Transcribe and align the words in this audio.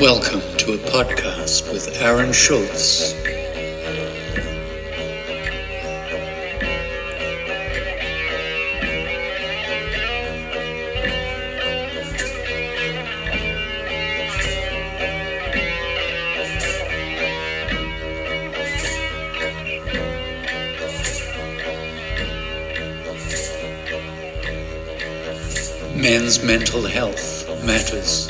Welcome 0.00 0.42
to 0.58 0.74
a 0.74 0.76
podcast 0.76 1.72
with 1.72 2.02
Aaron 2.02 2.30
Schultz. 2.30 3.14
Men's 25.96 26.42
mental 26.44 26.86
health 26.86 27.48
matters. 27.64 28.25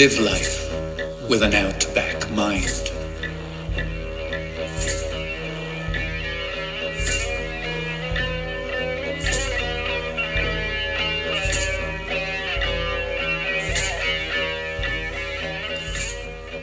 Live 0.00 0.18
life 0.18 0.72
with 1.28 1.42
an 1.42 1.52
outback 1.52 2.30
mind. 2.30 2.64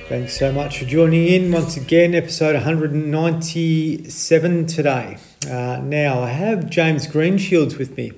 Thanks 0.09 0.39
so 0.39 0.51
much 0.51 0.79
for 0.79 0.85
joining 0.85 1.27
in 1.27 1.51
once 1.51 1.77
again, 1.77 2.15
episode 2.15 2.55
197 2.55 4.65
today. 4.65 5.19
Uh, 5.47 5.79
now, 5.83 6.23
I 6.23 6.29
have 6.29 6.71
James 6.71 7.05
Greenshields 7.05 7.77
with 7.77 7.95
me. 7.97 8.13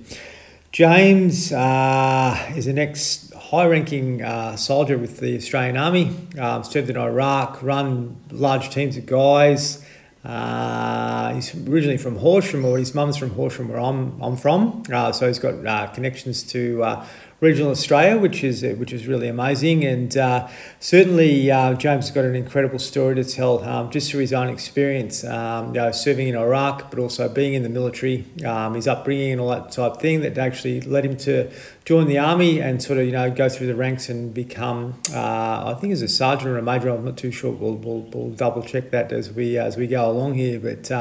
James 0.72 1.52
uh, 1.52 2.52
is 2.56 2.68
an 2.68 2.78
ex 2.78 3.29
high 3.50 3.66
ranking 3.66 4.22
uh, 4.22 4.56
soldier 4.56 4.96
with 4.96 5.20
the 5.20 5.36
Australian 5.36 5.76
Army, 5.76 6.16
um, 6.38 6.64
served 6.64 6.88
in 6.88 6.96
Iraq, 6.96 7.64
run 7.64 8.16
large 8.30 8.70
teams 8.70 8.96
of 8.96 9.08
guys. 9.08 9.84
Uh, 10.24 11.34
he's 11.34 11.56
originally 11.68 11.98
from 11.98 12.18
Horsham, 12.18 12.64
or 12.64 12.78
his 12.78 12.94
mum's 12.94 13.18
from 13.18 13.32
Horsham, 13.32 13.70
where 13.70 13.80
I'm, 13.80 14.22
I'm 14.22 14.38
from. 14.38 14.84
Uh, 14.94 15.12
so 15.12 15.26
he's 15.26 15.40
got 15.40 15.66
uh, 15.66 15.88
connections 15.88 16.44
to 16.44 16.84
uh, 16.84 17.06
regional 17.42 17.72
Australia, 17.72 18.18
which 18.18 18.44
is 18.44 18.64
uh, 18.64 18.70
which 18.78 18.92
is 18.92 19.08
really 19.08 19.28
amazing. 19.28 19.86
And 19.86 20.16
uh, 20.18 20.48
certainly, 20.80 21.50
uh, 21.50 21.74
James 21.74 22.08
has 22.08 22.12
got 22.12 22.26
an 22.26 22.36
incredible 22.36 22.80
story 22.80 23.16
to 23.16 23.24
tell, 23.24 23.64
um, 23.64 23.90
just 23.90 24.12
through 24.12 24.22
his 24.22 24.34
own 24.34 24.50
experience, 24.50 25.24
um, 25.24 25.68
you 25.68 25.74
know, 25.74 25.92
serving 25.92 26.28
in 26.28 26.36
Iraq, 26.36 26.90
but 26.90 27.00
also 27.00 27.30
being 27.30 27.54
in 27.54 27.64
the 27.64 27.70
military, 27.70 28.26
um, 28.46 28.74
his 28.74 28.88
upbringing 28.88 29.34
and 29.34 29.42
all 29.42 29.50
that 29.50 29.72
type 29.72 29.94
of 29.94 30.02
thing 30.02 30.22
that 30.22 30.38
actually 30.38 30.82
led 30.82 31.06
him 31.06 31.18
to 31.18 31.50
join 31.86 32.08
the 32.08 32.18
army 32.18 32.60
and 32.60 32.84
sort 32.84 33.00
of 33.00 33.06
you 33.06 33.12
know 33.12 33.32
go 33.32 33.50
through 33.50 33.68
the 33.68 33.76
ranks 33.76 34.10
and 34.10 34.34
become, 34.34 35.00
uh, 35.14 35.74
I 35.74 35.78
think, 35.80 35.94
as 35.94 36.02
a 36.02 36.08
sergeant 36.08 36.50
or 36.50 36.58
a 36.58 36.62
major. 36.62 36.90
I'm 36.90 37.06
not 37.06 37.18
too 37.18 37.32
sure. 37.32 37.52
We'll, 37.52 37.76
we'll, 37.76 38.02
we'll 38.14 38.32
double 38.32 38.62
check 38.62 38.92
that 38.92 39.12
as 39.12 39.32
we 39.32 39.58
as 39.58 39.78
we 39.78 39.88
go 39.88 40.10
along 40.10 40.36
here, 40.36 40.60
but. 40.60 40.92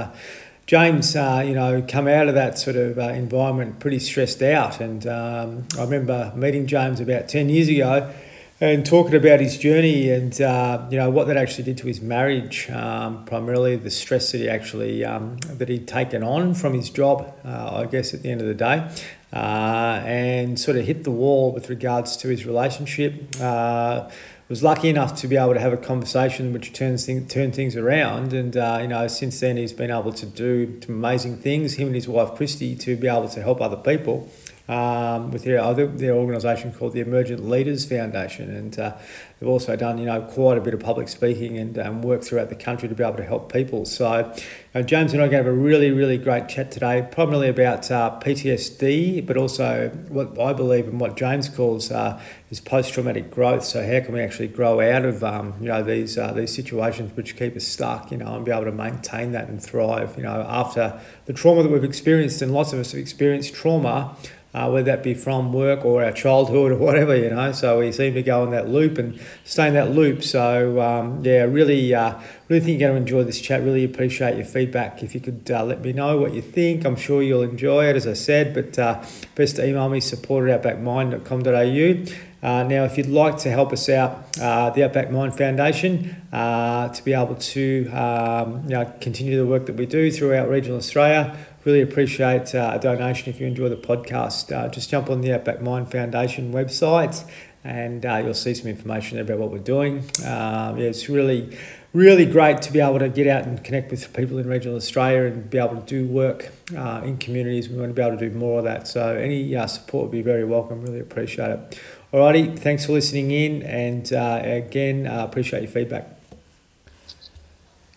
James, 0.68 1.16
uh, 1.16 1.42
you 1.46 1.54
know, 1.54 1.82
come 1.88 2.06
out 2.06 2.28
of 2.28 2.34
that 2.34 2.58
sort 2.58 2.76
of 2.76 2.98
uh, 2.98 3.04
environment 3.04 3.78
pretty 3.78 3.98
stressed 3.98 4.42
out. 4.42 4.82
And 4.82 5.06
um, 5.06 5.66
I 5.78 5.80
remember 5.84 6.30
meeting 6.36 6.66
James 6.66 7.00
about 7.00 7.26
10 7.26 7.48
years 7.48 7.68
ago 7.68 8.12
and 8.60 8.84
talking 8.84 9.14
about 9.14 9.40
his 9.40 9.56
journey 9.56 10.10
and, 10.10 10.38
uh, 10.42 10.86
you 10.90 10.98
know, 10.98 11.08
what 11.08 11.26
that 11.28 11.38
actually 11.38 11.64
did 11.64 11.78
to 11.78 11.86
his 11.86 12.02
marriage, 12.02 12.68
um, 12.68 13.24
primarily 13.24 13.76
the 13.76 13.90
stress 13.90 14.30
that 14.32 14.42
he 14.42 14.48
actually, 14.50 15.06
um, 15.06 15.38
that 15.38 15.70
he'd 15.70 15.88
taken 15.88 16.22
on 16.22 16.52
from 16.52 16.74
his 16.74 16.90
job, 16.90 17.34
uh, 17.46 17.76
I 17.76 17.86
guess, 17.86 18.12
at 18.12 18.22
the 18.22 18.30
end 18.30 18.42
of 18.42 18.46
the 18.46 18.52
day. 18.52 18.90
Uh, 19.32 20.02
and 20.04 20.60
sort 20.60 20.76
of 20.76 20.84
hit 20.84 21.04
the 21.04 21.10
wall 21.10 21.50
with 21.50 21.70
regards 21.70 22.14
to 22.18 22.28
his 22.28 22.44
relationship 22.44 23.14
uh, 23.40 24.10
was 24.48 24.62
lucky 24.62 24.88
enough 24.88 25.14
to 25.20 25.28
be 25.28 25.36
able 25.36 25.54
to 25.54 25.60
have 25.60 25.72
a 25.72 25.76
conversation 25.76 26.52
which 26.52 26.72
turns 26.72 27.04
thing, 27.06 27.26
turn 27.26 27.52
things 27.52 27.76
around. 27.76 28.32
And 28.32 28.56
uh, 28.56 28.78
you 28.80 28.88
know, 28.88 29.06
since 29.08 29.40
then 29.40 29.56
he's 29.56 29.72
been 29.72 29.90
able 29.90 30.12
to 30.14 30.26
do 30.26 30.80
amazing 30.88 31.36
things. 31.36 31.74
Him 31.74 31.88
and 31.88 31.94
his 31.94 32.08
wife 32.08 32.34
Christy 32.34 32.74
to 32.76 32.96
be 32.96 33.08
able 33.08 33.28
to 33.28 33.42
help 33.42 33.60
other 33.60 33.76
people 33.76 34.28
um, 34.68 35.30
with 35.30 35.44
their 35.44 35.60
other 35.60 35.86
their 35.86 36.12
organisation 36.12 36.72
called 36.72 36.92
the 36.92 37.00
Emergent 37.00 37.48
Leaders 37.48 37.86
Foundation, 37.86 38.54
and 38.54 38.78
uh, 38.78 38.94
they've 39.38 39.48
also 39.48 39.76
done 39.76 39.96
you 39.96 40.04
know 40.04 40.20
quite 40.20 40.58
a 40.58 40.60
bit 40.60 40.74
of 40.74 40.80
public 40.80 41.08
speaking 41.08 41.56
and 41.56 41.78
um, 41.78 42.02
work 42.02 42.22
throughout 42.22 42.50
the 42.50 42.54
country 42.54 42.88
to 42.88 42.94
be 42.94 43.02
able 43.02 43.16
to 43.16 43.24
help 43.24 43.50
people. 43.50 43.86
So 43.86 44.30
uh, 44.74 44.82
James 44.82 45.14
and 45.14 45.22
I 45.22 45.28
have 45.28 45.46
a 45.46 45.52
really 45.52 45.90
really 45.90 46.18
great 46.18 46.48
chat 46.50 46.70
today, 46.70 47.08
primarily 47.10 47.48
about 47.48 47.90
uh, 47.90 48.18
PTSD, 48.22 49.26
but 49.26 49.38
also 49.38 49.88
what 50.08 50.38
I 50.38 50.52
believe 50.52 50.86
and 50.86 51.00
what 51.00 51.16
James 51.16 51.48
calls 51.48 51.90
uh, 51.90 52.20
is 52.50 52.60
post 52.60 52.92
traumatic 52.92 53.30
growth. 53.30 53.64
So 53.64 53.82
how 53.82 54.04
can 54.04 54.12
we 54.12 54.20
actually 54.20 54.48
grow 54.48 54.80
out 54.80 55.06
of 55.06 55.24
um, 55.24 55.54
you 55.60 55.68
know 55.68 55.82
these 55.82 56.18
uh, 56.18 56.32
these 56.32 56.54
situations 56.54 57.16
which 57.16 57.36
keep 57.36 57.56
us 57.56 57.66
stuck, 57.66 58.10
you 58.10 58.18
know, 58.18 58.36
and 58.36 58.44
be 58.44 58.50
able 58.50 58.64
to 58.64 58.72
maintain 58.72 59.32
that 59.32 59.48
and 59.48 59.62
thrive, 59.62 60.14
you 60.18 60.24
know, 60.24 60.44
after 60.46 61.00
the 61.24 61.32
trauma 61.32 61.62
that 61.62 61.72
we've 61.72 61.84
experienced, 61.84 62.42
and 62.42 62.52
lots 62.52 62.74
of 62.74 62.80
us 62.80 62.92
have 62.92 63.00
experienced 63.00 63.54
trauma 63.54 64.14
uh, 64.54 64.68
whether 64.70 64.86
that 64.86 65.02
be 65.02 65.14
from 65.14 65.52
work 65.52 65.84
or 65.84 66.02
our 66.04 66.12
childhood 66.12 66.72
or 66.72 66.76
whatever, 66.78 67.14
you 67.14 67.30
know. 67.30 67.52
So 67.52 67.80
we 67.80 67.92
seem 67.92 68.14
to 68.14 68.22
go 68.22 68.44
in 68.44 68.50
that 68.50 68.68
loop 68.68 68.98
and 68.98 69.20
stay 69.44 69.68
in 69.68 69.74
that 69.74 69.90
loop. 69.90 70.22
So 70.22 70.80
um, 70.80 71.24
yeah, 71.24 71.42
really, 71.42 71.94
uh, 71.94 72.18
really 72.48 72.64
think 72.64 72.80
you're 72.80 72.88
going 72.88 73.04
to 73.04 73.06
enjoy 73.06 73.24
this 73.24 73.40
chat. 73.40 73.62
Really 73.62 73.84
appreciate 73.84 74.36
your 74.36 74.46
feedback. 74.46 75.02
If 75.02 75.14
you 75.14 75.20
could 75.20 75.50
uh, 75.50 75.64
let 75.64 75.82
me 75.82 75.92
know 75.92 76.18
what 76.18 76.32
you 76.32 76.42
think, 76.42 76.84
I'm 76.84 76.96
sure 76.96 77.22
you'll 77.22 77.42
enjoy 77.42 77.86
it, 77.86 77.96
as 77.96 78.06
I 78.06 78.14
said. 78.14 78.54
But 78.54 78.78
uh, 78.78 79.04
best 79.34 79.56
to 79.56 79.66
email 79.66 79.88
me 79.88 80.00
support 80.00 80.48
at 80.48 80.62
outbackmind.com.au. 80.62 82.28
Uh, 82.40 82.62
now, 82.62 82.84
if 82.84 82.96
you'd 82.96 83.08
like 83.08 83.36
to 83.38 83.50
help 83.50 83.72
us 83.72 83.88
out, 83.88 84.38
uh, 84.40 84.70
the 84.70 84.84
Outback 84.84 85.10
Mind 85.10 85.36
Foundation, 85.36 86.14
uh, 86.32 86.88
to 86.88 87.04
be 87.04 87.12
able 87.12 87.34
to 87.34 87.88
um, 87.88 88.62
you 88.62 88.70
know, 88.70 88.92
continue 89.00 89.36
the 89.36 89.46
work 89.46 89.66
that 89.66 89.74
we 89.74 89.86
do 89.86 90.08
throughout 90.12 90.48
regional 90.48 90.78
Australia, 90.78 91.36
really 91.64 91.80
appreciate 91.80 92.54
uh, 92.54 92.72
a 92.74 92.78
donation 92.78 93.32
if 93.32 93.40
you 93.40 93.46
enjoy 93.46 93.68
the 93.68 93.76
podcast. 93.76 94.54
Uh, 94.54 94.68
just 94.68 94.90
jump 94.90 95.10
on 95.10 95.20
the 95.20 95.32
Outback 95.32 95.60
Mind 95.60 95.90
Foundation 95.90 96.52
website 96.52 97.28
and 97.64 98.06
uh, 98.06 98.20
you'll 98.24 98.34
see 98.34 98.54
some 98.54 98.68
information 98.68 99.18
about 99.18 99.38
what 99.38 99.50
we're 99.50 99.58
doing. 99.58 99.98
Um, 100.24 100.78
yeah, 100.78 100.86
it's 100.86 101.08
really, 101.08 101.56
really 101.92 102.24
great 102.24 102.62
to 102.62 102.72
be 102.72 102.80
able 102.80 102.98
to 103.00 103.08
get 103.08 103.26
out 103.26 103.44
and 103.44 103.62
connect 103.62 103.90
with 103.90 104.12
people 104.14 104.38
in 104.38 104.46
regional 104.46 104.76
Australia 104.76 105.24
and 105.24 105.50
be 105.50 105.58
able 105.58 105.80
to 105.80 105.86
do 105.86 106.06
work 106.06 106.50
uh, 106.76 107.02
in 107.04 107.18
communities. 107.18 107.68
We 107.68 107.76
want 107.76 107.90
to 107.90 107.94
be 107.94 108.02
able 108.02 108.16
to 108.16 108.30
do 108.30 108.36
more 108.36 108.58
of 108.58 108.64
that. 108.64 108.86
So 108.88 109.16
any 109.16 109.54
uh, 109.54 109.66
support 109.66 110.04
would 110.04 110.12
be 110.12 110.22
very 110.22 110.44
welcome. 110.44 110.80
Really 110.82 111.00
appreciate 111.00 111.50
it. 111.50 111.80
Alrighty, 112.12 112.58
thanks 112.58 112.86
for 112.86 112.92
listening 112.92 113.30
in, 113.32 113.62
and 113.64 114.10
uh, 114.14 114.40
again, 114.42 115.06
appreciate 115.06 115.62
your 115.62 115.70
feedback. 115.70 116.08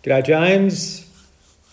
G'day, 0.04 0.26
James. 0.26 1.11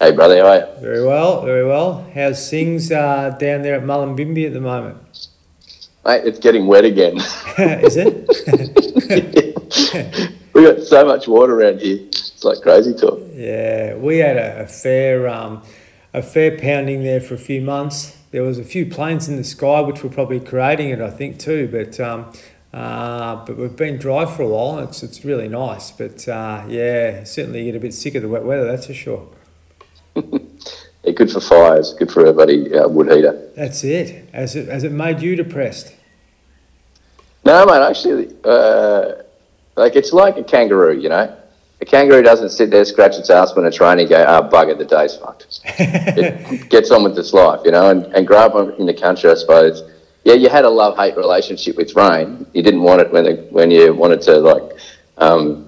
Hey, 0.00 0.12
brother, 0.12 0.38
how 0.38 0.46
are 0.46 0.58
you? 0.58 0.80
Very 0.80 1.04
well, 1.04 1.44
very 1.44 1.66
well. 1.66 2.08
How's 2.14 2.48
things 2.48 2.92
uh, 2.92 3.30
down 3.30 3.62
there 3.62 3.74
at 3.74 3.82
Mullumbimby 3.82 4.46
at 4.46 4.52
the 4.52 4.60
moment? 4.60 4.98
Mate, 6.06 6.24
it's 6.24 6.38
getting 6.38 6.68
wet 6.68 6.84
again. 6.84 7.16
Is 7.58 7.96
it? 7.96 8.14
we 10.54 10.62
got 10.62 10.80
so 10.82 11.04
much 11.04 11.26
water 11.26 11.60
around 11.60 11.80
here. 11.80 11.98
It's 12.06 12.44
like 12.44 12.60
crazy 12.60 12.94
talk. 12.94 13.18
Yeah, 13.32 13.96
we 13.96 14.18
had 14.18 14.36
a, 14.36 14.60
a 14.62 14.66
fair, 14.68 15.28
um, 15.28 15.64
a 16.14 16.22
fair 16.22 16.56
pounding 16.56 17.02
there 17.02 17.20
for 17.20 17.34
a 17.34 17.38
few 17.38 17.60
months. 17.60 18.16
There 18.30 18.44
was 18.44 18.56
a 18.56 18.64
few 18.64 18.86
planes 18.86 19.28
in 19.28 19.34
the 19.34 19.42
sky, 19.42 19.80
which 19.80 20.04
were 20.04 20.10
probably 20.10 20.38
creating 20.38 20.90
it, 20.90 21.00
I 21.00 21.10
think, 21.10 21.40
too. 21.40 21.66
But 21.72 21.98
um, 21.98 22.32
uh, 22.72 23.44
but 23.44 23.56
we've 23.56 23.74
been 23.74 23.98
dry 23.98 24.26
for 24.26 24.44
a 24.44 24.48
while. 24.48 24.78
It's 24.78 25.02
it's 25.02 25.24
really 25.24 25.48
nice. 25.48 25.90
But 25.90 26.28
uh, 26.28 26.66
yeah, 26.68 27.24
certainly 27.24 27.64
get 27.64 27.74
a 27.74 27.80
bit 27.80 27.94
sick 27.94 28.14
of 28.14 28.22
the 28.22 28.28
wet 28.28 28.44
weather. 28.44 28.64
That's 28.64 28.86
for 28.86 28.94
sure. 28.94 29.28
yeah, 31.04 31.12
good 31.12 31.30
for 31.30 31.40
fires, 31.40 31.94
good 31.94 32.10
for 32.10 32.20
everybody, 32.20 32.74
uh, 32.74 32.88
wood 32.88 33.10
heater. 33.10 33.50
That's 33.56 33.84
it. 33.84 34.28
Has 34.32 34.56
it 34.56 34.68
has 34.68 34.84
it 34.84 34.92
made 34.92 35.20
you 35.20 35.36
depressed? 35.36 35.94
No, 37.44 37.64
mate. 37.66 37.82
Actually, 37.82 38.34
uh, 38.44 39.22
like 39.76 39.96
it's 39.96 40.12
like 40.12 40.36
a 40.36 40.44
kangaroo. 40.44 40.98
You 40.98 41.08
know, 41.08 41.36
a 41.80 41.84
kangaroo 41.84 42.22
doesn't 42.22 42.50
sit 42.50 42.70
there 42.70 42.84
scratch 42.84 43.16
its 43.16 43.30
ass 43.30 43.54
when 43.54 43.64
it's 43.64 43.80
raining, 43.80 44.08
go, 44.08 44.24
"Ah, 44.26 44.40
oh, 44.42 44.48
bugger, 44.48 44.76
the 44.76 44.84
day's 44.84 45.16
fucked." 45.16 45.60
it 45.64 46.68
gets 46.70 46.90
on 46.90 47.04
with 47.04 47.18
its 47.18 47.32
life, 47.32 47.60
you 47.64 47.70
know. 47.70 47.90
And, 47.90 48.04
and 48.14 48.26
grow 48.26 48.38
up 48.38 48.78
in 48.78 48.86
the 48.86 48.94
country, 48.94 49.30
I 49.30 49.34
suppose. 49.34 49.82
Yeah, 50.24 50.34
you 50.34 50.48
had 50.48 50.64
a 50.64 50.70
love 50.70 50.96
hate 50.96 51.16
relationship 51.16 51.76
with 51.76 51.94
rain. 51.94 52.46
You 52.52 52.62
didn't 52.62 52.82
want 52.82 53.00
it 53.00 53.10
when 53.12 53.24
the, 53.24 53.46
when 53.50 53.70
you 53.70 53.94
wanted 53.94 54.20
to 54.22 54.38
like. 54.38 54.72
Um, 55.16 55.67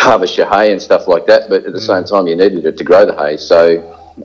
harvest 0.00 0.36
your 0.36 0.48
hay 0.48 0.72
and 0.72 0.80
stuff 0.80 1.06
like 1.06 1.26
that. 1.26 1.48
But 1.48 1.64
at 1.64 1.72
the 1.72 1.78
mm. 1.78 1.86
same 1.86 2.04
time, 2.04 2.26
you 2.26 2.36
needed 2.36 2.64
it 2.64 2.76
to 2.78 2.84
grow 2.84 3.04
the 3.06 3.16
hay. 3.16 3.36
So 3.36 3.62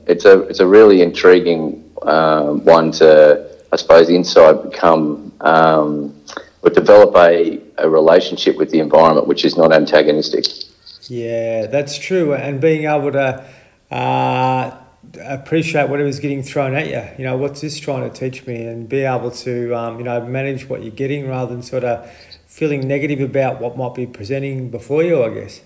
it's 0.06 0.24
a 0.24 0.40
it's 0.42 0.60
a 0.60 0.66
really 0.66 1.02
intriguing 1.02 1.84
um, 2.02 2.64
one 2.64 2.92
to, 2.92 3.56
I 3.72 3.76
suppose, 3.76 4.08
inside 4.08 4.70
become 4.70 5.32
um, 5.40 6.20
or 6.62 6.70
develop 6.70 7.14
a, 7.16 7.60
a 7.78 7.88
relationship 7.88 8.56
with 8.56 8.70
the 8.70 8.80
environment 8.80 9.26
which 9.26 9.44
is 9.44 9.56
not 9.56 9.72
antagonistic. 9.72 10.46
Yeah, 11.08 11.66
that's 11.66 11.96
true. 11.98 12.34
And 12.34 12.60
being 12.60 12.84
able 12.84 13.12
to 13.12 13.46
uh, 13.90 14.76
appreciate 15.20 15.88
whatever's 15.88 16.20
getting 16.20 16.42
thrown 16.42 16.74
at 16.74 16.88
you. 16.88 17.02
You 17.18 17.24
know, 17.24 17.36
what's 17.36 17.60
this 17.60 17.78
trying 17.78 18.10
to 18.10 18.14
teach 18.14 18.46
me, 18.46 18.64
and 18.64 18.88
be 18.88 19.02
able 19.02 19.30
to 19.30 19.74
um, 19.74 19.98
you 19.98 20.04
know 20.04 20.24
manage 20.24 20.68
what 20.68 20.82
you're 20.82 20.90
getting 20.90 21.28
rather 21.28 21.52
than 21.52 21.62
sort 21.62 21.84
of 21.84 22.10
feeling 22.56 22.88
negative 22.88 23.20
about 23.20 23.60
what 23.60 23.76
might 23.76 23.94
be 23.94 24.06
presenting 24.06 24.70
before 24.70 25.02
you, 25.02 25.22
I 25.22 25.28
guess. 25.28 25.60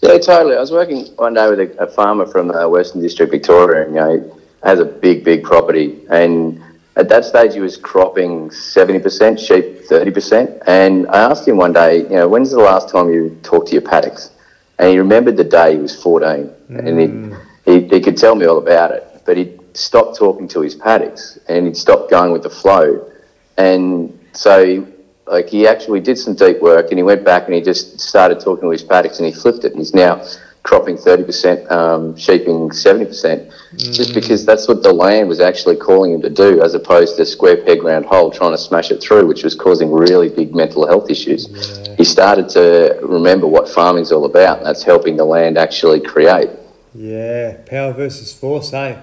Yeah, 0.00 0.16
totally. 0.16 0.56
I 0.56 0.60
was 0.60 0.72
working 0.72 1.04
one 1.16 1.34
day 1.34 1.46
with 1.50 1.60
a, 1.60 1.76
a 1.78 1.86
farmer 1.86 2.24
from 2.24 2.50
uh, 2.50 2.66
Western 2.66 3.02
District, 3.02 3.30
Victoria, 3.30 3.84
and 3.84 3.94
you 3.94 4.00
know, 4.00 4.16
he 4.18 4.40
has 4.66 4.78
a 4.80 4.86
big, 4.86 5.24
big 5.24 5.44
property. 5.44 6.00
And 6.08 6.62
at 6.96 7.10
that 7.10 7.26
stage, 7.26 7.52
he 7.52 7.60
was 7.60 7.76
cropping 7.76 8.48
70%, 8.48 9.38
sheep 9.38 9.86
30%. 9.86 10.62
And 10.66 11.06
I 11.08 11.18
asked 11.30 11.46
him 11.46 11.58
one 11.58 11.74
day, 11.74 11.98
you 11.98 12.16
know, 12.16 12.28
when's 12.28 12.50
the 12.50 12.60
last 12.60 12.88
time 12.88 13.12
you 13.12 13.38
talked 13.42 13.66
to 13.66 13.74
your 13.74 13.82
paddocks? 13.82 14.30
And 14.78 14.88
he 14.88 14.98
remembered 14.98 15.36
the 15.36 15.44
day 15.44 15.74
he 15.74 15.82
was 15.82 16.02
14. 16.02 16.28
Mm. 16.70 16.78
And 16.78 17.36
he, 17.66 17.72
he, 17.72 17.88
he 17.88 18.00
could 18.00 18.16
tell 18.16 18.34
me 18.34 18.46
all 18.46 18.56
about 18.56 18.92
it. 18.92 19.04
But 19.26 19.36
he 19.36 19.58
stopped 19.74 20.16
talking 20.16 20.48
to 20.48 20.62
his 20.62 20.74
paddocks 20.74 21.38
and 21.46 21.66
he'd 21.66 21.76
stopped 21.76 22.10
going 22.10 22.32
with 22.32 22.42
the 22.42 22.50
flow. 22.50 23.12
And 23.58 24.18
so 24.32 24.86
like 25.30 25.48
he 25.48 25.66
actually 25.66 26.00
did 26.00 26.18
some 26.18 26.34
deep 26.34 26.60
work 26.60 26.90
and 26.90 26.98
he 26.98 27.02
went 27.02 27.24
back 27.24 27.46
and 27.46 27.54
he 27.54 27.60
just 27.60 28.00
started 28.00 28.40
talking 28.40 28.62
to 28.62 28.70
his 28.70 28.82
paddocks 28.82 29.18
and 29.18 29.26
he 29.26 29.32
flipped 29.32 29.64
it 29.64 29.72
and 29.72 29.78
he's 29.78 29.94
now 29.94 30.24
cropping 30.62 30.96
30%, 30.96 31.70
um, 31.70 32.14
sheeping 32.16 32.68
70%, 32.68 33.08
mm. 33.08 33.92
just 33.94 34.12
because 34.12 34.44
that's 34.44 34.68
what 34.68 34.82
the 34.82 34.92
land 34.92 35.26
was 35.26 35.40
actually 35.40 35.76
calling 35.76 36.12
him 36.12 36.20
to 36.20 36.28
do, 36.28 36.60
as 36.62 36.74
opposed 36.74 37.16
to 37.16 37.24
square 37.24 37.56
peg 37.64 37.82
round 37.82 38.04
hole 38.04 38.30
trying 38.30 38.50
to 38.50 38.58
smash 38.58 38.90
it 38.90 39.02
through, 39.02 39.26
which 39.26 39.44
was 39.44 39.54
causing 39.54 39.90
really 39.90 40.28
big 40.28 40.54
mental 40.54 40.86
health 40.86 41.08
issues. 41.10 41.48
Yeah. 41.48 41.96
He 41.96 42.04
started 42.04 42.50
to 42.50 42.98
remember 43.02 43.46
what 43.46 43.66
farming's 43.68 44.12
all 44.12 44.26
about, 44.26 44.58
and 44.58 44.66
that's 44.66 44.82
helping 44.82 45.16
the 45.16 45.24
land 45.24 45.56
actually 45.56 46.00
create. 46.00 46.50
Yeah, 46.94 47.62
power 47.64 47.94
versus 47.94 48.34
force, 48.34 48.72
eh? 48.74 49.00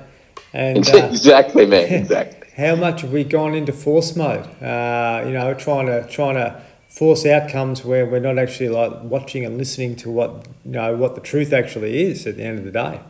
And, 0.54 0.88
uh, 0.94 0.98
exactly, 1.10 1.66
man, 1.66 1.92
exactly 1.92 2.45
how 2.58 2.76
much 2.76 3.02
have 3.02 3.12
we 3.12 3.24
gone 3.24 3.54
into 3.54 3.74
force 3.74 4.16
mode? 4.16 4.46
Uh, 4.62 5.24
you 5.26 5.34
know, 5.34 5.54
trying 5.54 5.88
to 5.88 6.08
trying 6.08 6.36
to 6.36 6.62
force 6.88 7.26
outcomes 7.26 7.84
where 7.84 8.06
we're 8.06 8.20
not 8.20 8.38
actually 8.38 8.70
like 8.70 9.04
watching 9.04 9.44
and 9.44 9.58
listening 9.58 9.96
to 9.98 10.10
what 10.10 10.48
you 10.64 10.72
know 10.72 10.96
what 10.96 11.16
the 11.16 11.22
truth 11.22 11.52
actually 11.52 12.04
is 12.04 12.26
at 12.26 12.38
the 12.38 12.44
end 12.44 12.60
of 12.60 12.66
the 12.66 12.72
day. 12.72 13.02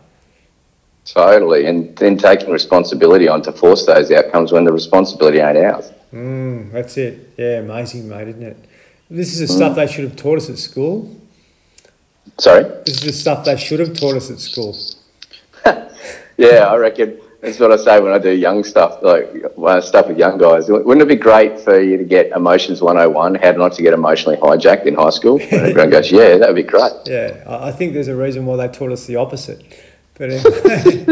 Totally, 1.06 1.68
and 1.68 1.96
then 1.98 2.18
taking 2.18 2.50
responsibility 2.50 3.28
on 3.28 3.44
to 3.44 3.52
force 3.52 3.86
those 3.86 4.12
outcomes 4.12 4.52
when 4.52 4.64
the 4.64 4.74
responsibility 4.74 5.38
ain't 5.38 5.58
ours. 5.58 5.92
Mm, 6.12 6.72
that's 6.72 6.98
it. 6.98 7.34
Yeah, 7.38 7.60
amazing, 7.60 8.10
mate, 8.10 8.30
isn't 8.30 8.42
it? 8.42 8.58
This 9.12 9.34
is 9.38 9.48
the 9.48 9.54
mm. 9.54 9.58
stuff 9.58 9.76
they 9.76 9.86
should 9.86 10.06
have 10.06 10.16
taught 10.16 10.38
us 10.38 10.50
at 10.50 10.58
school. 10.58 11.16
Sorry. 12.40 12.64
This 12.86 12.96
is 12.96 13.02
the 13.02 13.14
stuff 13.14 13.46
they 13.46 13.56
should 13.56 13.80
have 13.80 13.94
taught 13.96 14.16
us 14.16 14.32
at 14.32 14.40
school. 14.40 14.76
yeah, 16.38 16.66
I 16.66 16.76
reckon 16.78 17.20
that's 17.46 17.60
what 17.60 17.72
I 17.72 17.78
say 17.78 18.02
when 18.02 18.12
I 18.12 18.18
do 18.18 18.32
young 18.32 18.64
stuff, 18.64 19.02
like 19.02 19.30
stuff 19.84 20.08
with 20.08 20.18
young 20.18 20.38
guys. 20.38 20.68
Wouldn't 20.68 21.02
it 21.02 21.08
be 21.08 21.16
great 21.16 21.60
for 21.60 21.80
you 21.80 21.98
to 21.98 22.04
get 22.04 22.32
Emotions 22.32 22.82
101, 22.82 23.36
how 23.36 23.52
not 23.52 23.74
to 23.74 23.82
get 23.82 23.94
emotionally 23.94 24.38
hijacked 24.38 24.86
in 24.86 24.96
high 24.96 25.12
school? 25.12 25.40
And 25.56 25.68
everyone 25.68 25.90
goes, 25.90 26.12
yeah, 26.12 26.38
that 26.38 26.48
would 26.50 26.56
be 26.56 26.64
great. 26.64 26.92
Yeah, 27.06 27.44
I 27.48 27.72
think 27.72 27.94
there's 27.94 28.08
a 28.08 28.16
reason 28.16 28.46
why 28.46 28.58
they 28.58 28.68
taught 28.68 28.92
us 28.92 29.06
the 29.06 29.16
opposite. 29.16 29.64
But 30.16 30.30
anyway. 30.32 31.06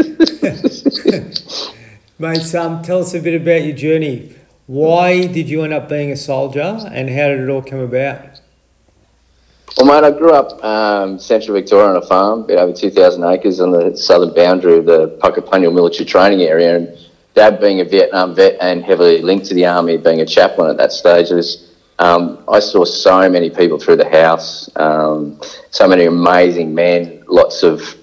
Mate, 2.18 2.54
um, 2.54 2.82
tell 2.82 3.00
us 3.00 3.14
a 3.14 3.20
bit 3.20 3.40
about 3.40 3.64
your 3.64 3.76
journey. 3.76 4.34
Why 4.66 5.26
did 5.26 5.48
you 5.48 5.62
end 5.62 5.72
up 5.72 5.88
being 5.88 6.10
a 6.10 6.16
soldier 6.16 6.78
and 6.90 7.10
how 7.10 7.28
did 7.28 7.40
it 7.40 7.48
all 7.48 7.62
come 7.62 7.80
about? 7.80 8.40
Well, 9.76 9.86
mate, 9.86 10.06
I 10.06 10.16
grew 10.16 10.30
up 10.30 10.62
um, 10.64 11.18
central 11.18 11.56
Victoria 11.56 11.90
on 11.90 11.96
a 11.96 12.06
farm, 12.06 12.46
bit 12.46 12.58
over 12.58 12.72
2,000 12.72 13.24
acres 13.24 13.60
on 13.60 13.72
the 13.72 13.96
southern 13.96 14.32
boundary 14.32 14.78
of 14.78 14.84
the 14.84 15.18
Puckapunyal 15.20 15.72
military 15.74 16.04
training 16.04 16.42
area. 16.42 16.76
And 16.76 16.96
Dad, 17.34 17.60
being 17.60 17.80
a 17.80 17.84
Vietnam 17.84 18.36
vet 18.36 18.56
and 18.60 18.84
heavily 18.84 19.20
linked 19.20 19.46
to 19.46 19.54
the 19.54 19.66
army, 19.66 19.96
being 19.96 20.20
a 20.20 20.26
chaplain 20.26 20.70
at 20.70 20.76
that 20.76 20.92
stage, 20.92 21.30
was, 21.30 21.74
um, 21.98 22.44
I 22.48 22.60
saw 22.60 22.84
so 22.84 23.28
many 23.28 23.50
people 23.50 23.76
through 23.80 23.96
the 23.96 24.08
house, 24.08 24.70
um, 24.76 25.40
so 25.70 25.88
many 25.88 26.04
amazing 26.04 26.72
men, 26.72 27.24
lots 27.26 27.64
of 27.64 27.96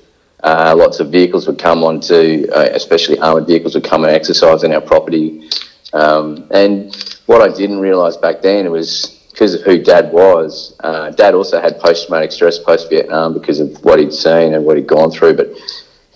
uh, 0.44 0.73
lots 0.75 1.00
of 1.00 1.12
vehicles 1.12 1.45
would 1.45 1.59
come 1.59 1.83
onto, 1.83 2.47
uh, 2.53 2.68
especially 2.73 3.18
armoured 3.19 3.45
vehicles 3.45 3.75
would 3.75 3.83
come 3.83 4.03
and 4.03 4.12
exercise 4.12 4.63
in 4.63 4.73
our 4.73 4.81
property. 4.81 5.47
Um, 5.94 6.47
and 6.51 6.95
what 7.27 7.41
I 7.41 7.56
didn't 7.56 7.79
realise 7.79 8.18
back 8.18 8.41
then 8.41 8.69
was 8.71 9.20
because 9.31 9.54
of 9.54 9.62
who 9.62 9.81
Dad 9.81 10.12
was. 10.12 10.75
Uh, 10.81 11.10
Dad 11.12 11.33
also 11.33 11.62
had 11.62 11.80
post 11.80 12.07
traumatic 12.07 12.31
stress 12.31 12.60
post 12.60 12.89
Vietnam 12.89 13.33
because 13.33 13.60
of 13.60 13.83
what 13.83 14.00
he'd 14.00 14.13
seen 14.13 14.54
and 14.54 14.66
what 14.66 14.78
he'd 14.78 14.88
gone 14.88 15.12
through. 15.12 15.36
But 15.36 15.50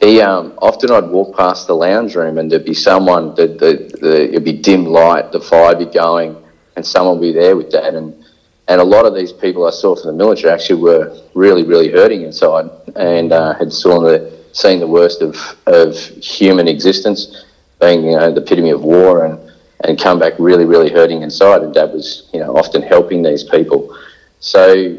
he 0.01 0.21
um, 0.21 0.53
often 0.61 0.91
I'd 0.91 1.05
walk 1.09 1.35
past 1.35 1.67
the 1.67 1.75
lounge 1.75 2.15
room 2.15 2.37
and 2.37 2.51
there'd 2.51 2.65
be 2.65 2.73
someone 2.73 3.33
that 3.35 3.59
the, 3.59 3.97
the 4.01 4.29
it'd 4.29 4.43
be 4.43 4.53
dim 4.53 4.85
light, 4.85 5.31
the 5.31 5.39
fire'd 5.39 5.79
be 5.79 5.85
going, 5.85 6.35
and 6.75 6.85
someone 6.85 7.19
would 7.19 7.25
be 7.25 7.31
there 7.31 7.55
with 7.55 7.71
Dad. 7.71 7.95
And 7.95 8.23
and 8.67 8.81
a 8.81 8.83
lot 8.83 9.05
of 9.05 9.13
these 9.13 9.31
people 9.31 9.65
I 9.65 9.71
saw 9.71 9.95
from 9.95 10.07
the 10.07 10.17
military 10.17 10.51
actually 10.51 10.81
were 10.81 11.17
really 11.33 11.63
really 11.63 11.91
hurting 11.91 12.23
inside 12.23 12.69
and 12.95 13.31
uh, 13.31 13.53
had 13.53 13.71
seen 13.71 14.03
the 14.03 14.35
seen 14.51 14.79
the 14.79 14.87
worst 14.87 15.21
of 15.21 15.37
of 15.67 15.97
human 15.97 16.67
existence, 16.67 17.45
being 17.79 18.03
you 18.05 18.17
know 18.17 18.31
the 18.31 18.41
epitome 18.41 18.71
of 18.71 18.83
war 18.83 19.25
and 19.25 19.44
and 19.83 19.99
come 19.99 20.19
back 20.19 20.33
really, 20.39 20.65
really 20.65 20.89
hurting 20.89 21.21
inside. 21.21 21.61
And 21.61 21.73
Dad 21.73 21.91
was, 21.91 22.29
you 22.33 22.39
know, 22.39 22.55
often 22.55 22.81
helping 22.81 23.21
these 23.21 23.43
people. 23.43 23.97
So 24.39 24.97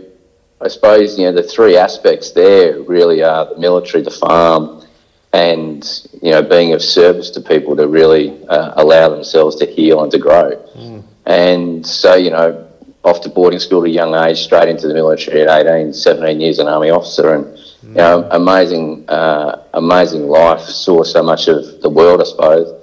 I 0.61 0.69
suppose, 0.69 1.19
you 1.19 1.27
know, 1.27 1.33
the 1.33 1.43
three 1.43 1.77
aspects 1.77 2.31
there 2.31 2.81
really 2.83 3.23
are 3.23 3.47
the 3.47 3.59
military, 3.59 4.03
the 4.03 4.11
farm, 4.11 4.85
and, 5.33 6.09
you 6.23 6.31
know, 6.31 6.43
being 6.43 6.73
of 6.73 6.83
service 6.83 7.31
to 7.31 7.41
people 7.41 7.77
to 7.77 7.89
really 7.89 8.43
uh, 8.47 8.73
allow 8.77 9.09
themselves 9.09 9.57
to 9.57 9.67
heal 9.67 10.03
and 10.03 10.11
to 10.13 10.19
grow. 10.19 10.53
Mm. 10.77 11.03
And 11.27 11.87
so, 11.87 12.15
you 12.15 12.31
know, 12.31 12.67
off 13.05 13.21
to 13.21 13.29
boarding 13.29 13.61
school 13.61 13.83
at 13.83 13.89
a 13.89 13.93
young 13.93 14.15
age, 14.15 14.39
straight 14.39 14.69
into 14.69 14.89
the 14.89 14.95
military 14.95 15.43
at 15.43 15.67
18, 15.67 15.93
17 15.93 16.41
years 16.41 16.59
an 16.59 16.69
army 16.69 16.91
officer, 16.91 17.35
and 17.35 17.45
mm. 17.45 17.89
you 17.89 17.95
know, 17.95 18.29
amazing, 18.33 19.05
uh, 19.09 19.63
amazing 19.75 20.27
life. 20.27 20.61
Saw 20.63 21.03
so 21.03 21.23
much 21.23 21.49
of 21.49 21.83
the 21.83 21.91
world, 21.91 22.21
I 22.21 22.25
suppose. 22.25 22.83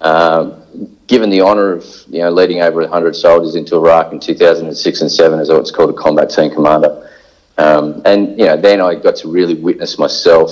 Um, 0.00 0.63
given 1.06 1.30
the 1.30 1.40
honour 1.40 1.72
of 1.72 1.84
you 2.08 2.20
know 2.20 2.30
leading 2.30 2.62
over 2.62 2.80
100 2.80 3.14
soldiers 3.14 3.54
into 3.54 3.76
Iraq 3.76 4.12
in 4.12 4.20
2006 4.20 5.00
and 5.00 5.10
7 5.10 5.38
as 5.38 5.48
what's 5.48 5.70
called 5.70 5.90
a 5.90 5.94
combat 5.94 6.30
team 6.30 6.52
commander. 6.52 7.10
Um, 7.58 8.02
and 8.04 8.38
you 8.38 8.46
know 8.46 8.56
then 8.56 8.80
I 8.80 8.94
got 8.94 9.16
to 9.16 9.28
really 9.28 9.54
witness 9.54 9.98
myself 9.98 10.50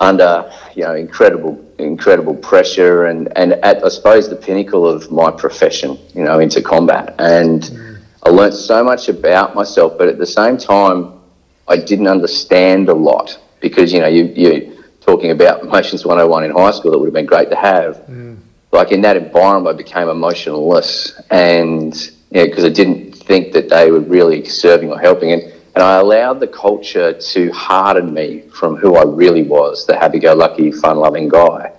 under 0.00 0.50
you 0.74 0.82
know 0.84 0.94
incredible 0.94 1.62
incredible 1.78 2.34
pressure 2.34 3.06
and 3.06 3.36
and 3.36 3.52
at 3.54 3.84
I 3.84 3.88
suppose 3.88 4.28
the 4.28 4.36
pinnacle 4.36 4.86
of 4.86 5.10
my 5.10 5.30
profession 5.30 5.98
you 6.14 6.24
know 6.24 6.38
into 6.38 6.62
combat 6.62 7.14
and 7.18 7.62
mm. 7.62 7.98
I 8.24 8.30
learnt 8.30 8.54
so 8.54 8.82
much 8.84 9.08
about 9.08 9.54
myself 9.54 9.96
but 9.98 10.08
at 10.08 10.18
the 10.18 10.26
same 10.26 10.56
time 10.56 11.20
I 11.68 11.76
didn't 11.76 12.08
understand 12.08 12.88
a 12.88 12.94
lot 12.94 13.38
because 13.60 13.92
you 13.92 14.00
know 14.00 14.08
you 14.08 14.24
you 14.24 14.84
talking 15.00 15.30
about 15.30 15.62
emotions 15.66 16.04
101 16.04 16.44
in 16.44 16.50
high 16.52 16.70
school 16.70 16.92
that 16.92 16.98
would 16.98 17.06
have 17.06 17.14
been 17.14 17.26
great 17.26 17.50
to 17.50 17.56
have 17.56 17.96
mm 18.06 18.25
like 18.72 18.92
in 18.92 19.00
that 19.02 19.16
environment, 19.16 19.74
I 19.74 19.76
became 19.76 20.08
emotionless, 20.08 21.18
and 21.30 21.92
because 22.30 22.64
I 22.64 22.68
didn't 22.68 23.14
think 23.14 23.52
that 23.52 23.68
they 23.68 23.90
were 23.90 24.00
really 24.00 24.44
serving 24.44 24.90
or 24.90 24.98
helping, 24.98 25.32
and 25.32 25.42
and 25.74 25.84
I 25.84 25.98
allowed 25.98 26.40
the 26.40 26.46
culture 26.46 27.12
to 27.12 27.52
harden 27.52 28.14
me 28.14 28.44
from 28.50 28.76
who 28.76 28.96
I 28.96 29.04
really 29.04 29.42
was, 29.42 29.86
the 29.86 29.94
happy-go-lucky, 29.94 30.72
fun-loving 30.72 31.28
guy, 31.28 31.70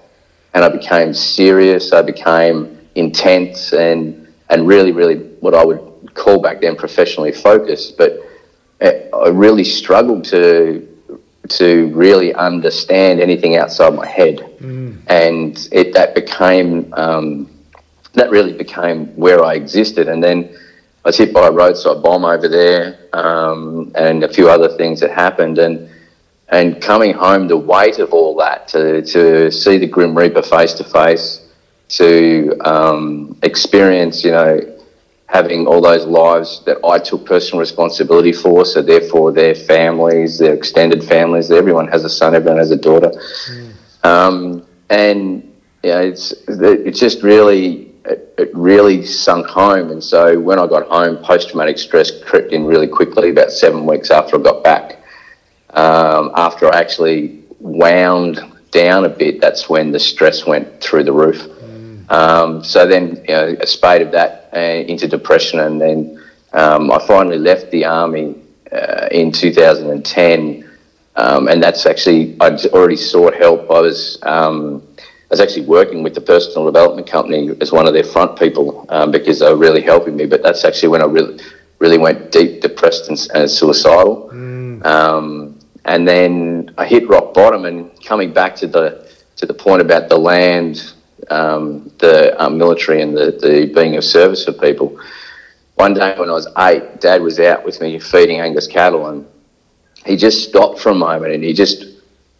and 0.54 0.64
I 0.64 0.70
became 0.70 1.16
serious. 1.16 1.92
I 1.94 2.04
became 2.04 2.80
intense, 2.96 3.74
and 3.74 4.28
and 4.50 4.68
really, 4.68 4.92
really 4.92 5.18
what 5.40 5.54
I 5.56 5.66
would 5.66 5.82
call 6.14 6.42
back 6.42 6.62
then 6.62 6.76
professionally 6.76 7.32
focused, 7.32 7.98
but 7.98 8.20
eh, 8.82 9.10
I 9.14 9.30
really 9.30 9.64
struggled 9.64 10.24
to 10.26 10.88
to 11.50 11.88
really 11.94 12.34
understand 12.34 13.20
anything 13.20 13.56
outside 13.56 13.94
my 13.94 14.06
head, 14.06 14.38
mm. 14.60 14.77
And 15.10 15.68
it 15.72 15.94
that 15.94 16.16
became 16.16 16.94
um, 16.94 17.50
that 18.14 18.30
really 18.30 18.54
became 18.54 19.08
where 19.16 19.44
I 19.44 19.54
existed. 19.54 20.08
And 20.08 20.24
then 20.24 20.50
I 21.06 21.10
was 21.10 21.18
hit 21.18 21.34
by 21.34 21.48
a 21.48 21.52
roadside 21.52 22.02
bomb 22.04 22.26
over 22.26 22.48
there, 22.48 22.98
um, 23.14 23.92
and 23.96 24.24
a 24.24 24.34
few 24.34 24.50
other 24.50 24.70
things 24.78 25.00
that 25.00 25.12
happened, 25.12 25.58
and 25.58 25.90
and 26.50 26.82
coming 26.82 27.14
home, 27.14 27.48
the 27.48 27.58
weight 27.58 28.00
of 28.00 28.14
all 28.14 28.36
that 28.38 28.68
to 28.70 29.02
to 29.02 29.52
see 29.52 29.78
the 29.78 29.88
Grim 29.88 30.18
Reaper 30.18 30.42
face 30.42 30.74
to 30.74 30.84
face, 30.84 31.48
to 31.90 32.58
um, 32.62 33.38
experience, 33.44 34.24
you 34.24 34.32
know 34.32 34.78
having 35.28 35.68
all 35.68 35.82
those 35.82 36.06
lives 36.06 36.64
that 36.66 36.78
I 36.86 36.98
took 37.00 37.26
personal 37.26 37.60
responsibility 37.60 38.32
for. 38.32 38.66
So 38.66 38.82
therefore, 38.82 39.32
their 39.32 39.54
families, 39.54 40.40
their 40.40 40.54
extended 40.54 41.04
families, 41.04 41.52
everyone 41.52 41.88
has 41.90 42.04
a 42.04 42.10
son, 42.10 42.34
everyone 42.34 42.60
has 42.60 42.72
a 42.72 42.78
daughter, 42.78 43.12
mm. 43.12 43.74
um, 44.06 44.67
and 44.90 45.44
you 45.84 45.92
know, 45.92 46.02
it's 46.02 46.34
it's 46.48 47.00
just 47.00 47.24
really 47.24 47.92
it, 48.06 48.34
it, 48.38 48.56
really 48.56 49.06
sunk 49.06 49.48
home. 49.48 49.92
And 49.92 50.04
so 50.04 50.40
when 50.40 50.60
I 50.60 50.68
got 50.68 50.88
home, 50.88 51.18
post 51.18 51.50
traumatic 51.50 51.78
stress 51.78 52.12
crept 52.24 52.52
in 52.52 52.66
really 52.66 52.88
quickly. 52.88 53.30
About 53.30 53.52
seven 53.52 53.86
weeks 53.86 54.12
after 54.12 54.38
I 54.40 54.42
got 54.42 54.64
back, 54.64 55.02
um, 55.72 56.32
after 56.36 56.74
I 56.74 56.80
actually 56.80 57.44
wound 57.60 58.40
down 58.72 59.06
a 59.06 59.10
bit, 59.10 59.42
that's 59.42 59.70
when 59.70 59.92
the 59.92 60.00
stress 60.00 60.46
went 60.46 60.82
through 60.82 61.04
the 61.04 61.14
roof. 61.14 61.48
Um, 62.10 62.64
so 62.64 62.86
then, 62.88 63.24
you 63.28 63.34
know, 63.34 63.56
a 63.60 63.68
spate 63.68 64.02
of 64.02 64.12
that 64.12 64.50
uh, 64.54 64.60
into 64.60 65.08
depression, 65.08 65.60
and 65.60 65.80
then 65.80 66.24
um, 66.54 66.90
I 66.92 67.06
finally 67.06 67.38
left 67.38 67.70
the 67.72 67.86
army 67.86 68.36
uh, 68.72 69.08
in 69.12 69.32
2010, 69.32 70.67
um, 71.18 71.48
and 71.48 71.62
that's 71.62 71.86
actually 71.86 72.38
I'd 72.40 72.64
already 72.68 72.96
sought 72.96 73.34
help. 73.34 73.62
I 73.70 73.82
was 73.82 74.20
um, 74.24 74.88
I 74.98 75.32
was 75.32 75.42
actually 75.42 75.66
working 75.66 76.04
with 76.04 76.14
the 76.14 76.22
personal 76.22 76.66
development 76.66 77.08
company 77.08 77.50
as 77.60 77.72
one 77.72 77.88
of 77.88 77.94
their 77.94 78.04
front 78.04 78.40
people 78.40 78.86
um, 78.90 79.12
because 79.12 79.40
they 79.40 79.50
were 79.50 79.58
really 79.58 79.82
helping 79.82 80.16
me. 80.16 80.26
But 80.26 80.44
that's 80.44 80.64
actually 80.64 80.90
when 80.90 81.02
I 81.02 81.06
really 81.06 81.42
really 81.80 81.98
went 81.98 82.32
deep 82.32 82.62
depressed 82.62 83.10
and, 83.10 83.20
and 83.34 83.50
suicidal. 83.50 84.30
Um, 84.86 85.60
and 85.86 86.08
then 86.08 86.74
I 86.78 86.86
hit 86.86 87.10
rock 87.10 87.34
bottom, 87.34 87.66
and 87.66 87.92
coming 88.04 88.32
back 88.32 88.56
to 88.58 88.68
the 88.68 89.12
to 89.38 89.46
the 89.46 89.54
point 89.54 89.82
about 89.82 90.10
the 90.10 90.18
land, 90.18 90.94
um, 91.30 91.92
the 92.00 92.40
um, 92.42 92.58
military, 92.58 93.02
and 93.02 93.16
the, 93.18 93.32
the 93.32 93.72
being 93.74 93.96
of 93.96 94.04
service 94.04 94.46
for 94.46 94.54
people. 94.54 95.00
One 95.76 95.94
day 95.94 96.18
when 96.18 96.30
I 96.30 96.34
was 96.34 96.48
eight, 96.58 97.02
Dad 97.02 97.22
was 97.22 97.40
out 97.40 97.64
with 97.64 97.82
me 97.82 98.00
feeding 98.00 98.40
Angus 98.40 98.68
cattle, 98.68 99.08
and 99.08 99.26
he 100.08 100.16
just 100.16 100.48
stopped 100.50 100.80
for 100.80 100.90
a 100.90 100.96
moment, 100.96 101.34
and 101.34 101.44
he 101.44 101.54
just 101.54 101.86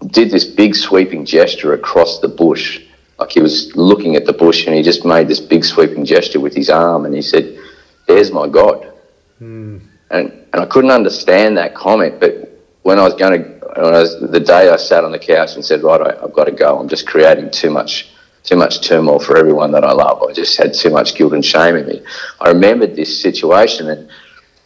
did 0.08 0.32
this 0.32 0.46
big 0.46 0.76
sweeping 0.76 1.26
gesture 1.26 1.74
across 1.74 2.20
the 2.20 2.28
bush, 2.28 2.82
like 3.20 3.32
he 3.32 3.40
was 3.40 3.76
looking 3.76 4.16
at 4.16 4.26
the 4.26 4.34
bush, 4.34 4.66
and 4.66 4.76
he 4.76 4.84
just 4.84 5.06
made 5.06 5.28
this 5.28 5.40
big 5.40 5.66
sweeping 5.66 6.06
gesture 6.06 6.40
with 6.40 6.56
his 6.56 6.70
arm, 6.70 7.06
and 7.06 7.14
he 7.14 7.22
said, 7.22 7.60
"There's 8.08 8.32
my 8.32 8.48
God." 8.48 8.92
Hmm. 9.40 9.78
And 10.10 10.32
and 10.54 10.62
I 10.62 10.66
couldn't 10.66 10.92
understand 10.92 11.58
that 11.58 11.76
comment, 11.76 12.20
but 12.20 12.48
when 12.88 13.00
I 13.00 13.04
was 13.04 13.16
going 13.16 13.44
to, 13.44 13.82
was, 13.82 14.20
the 14.32 14.40
day 14.40 14.70
I 14.70 14.78
sat 14.78 15.04
on 15.04 15.12
the 15.12 15.20
couch 15.20 15.56
and 15.56 15.64
said, 15.64 15.84
right, 15.84 16.00
I, 16.00 16.24
I've 16.24 16.34
got 16.34 16.46
to 16.46 16.52
go. 16.52 16.80
I'm 16.80 16.88
just 16.88 17.06
creating 17.06 17.52
too 17.52 17.70
much, 17.70 18.10
too 18.44 18.56
much 18.56 18.82
turmoil 18.82 19.20
for 19.20 19.38
everyone 19.38 19.72
that 19.74 19.84
I 19.84 19.92
love. 19.92 20.24
I 20.24 20.32
just 20.32 20.58
had 20.58 20.74
too 20.74 20.90
much 20.90 21.14
guilt 21.16 21.34
and 21.34 21.44
shame 21.44 21.76
in 21.76 21.86
me. 21.86 22.02
I 22.40 22.48
remembered 22.48 22.96
this 22.96 23.22
situation 23.22 23.90
and 23.90 24.10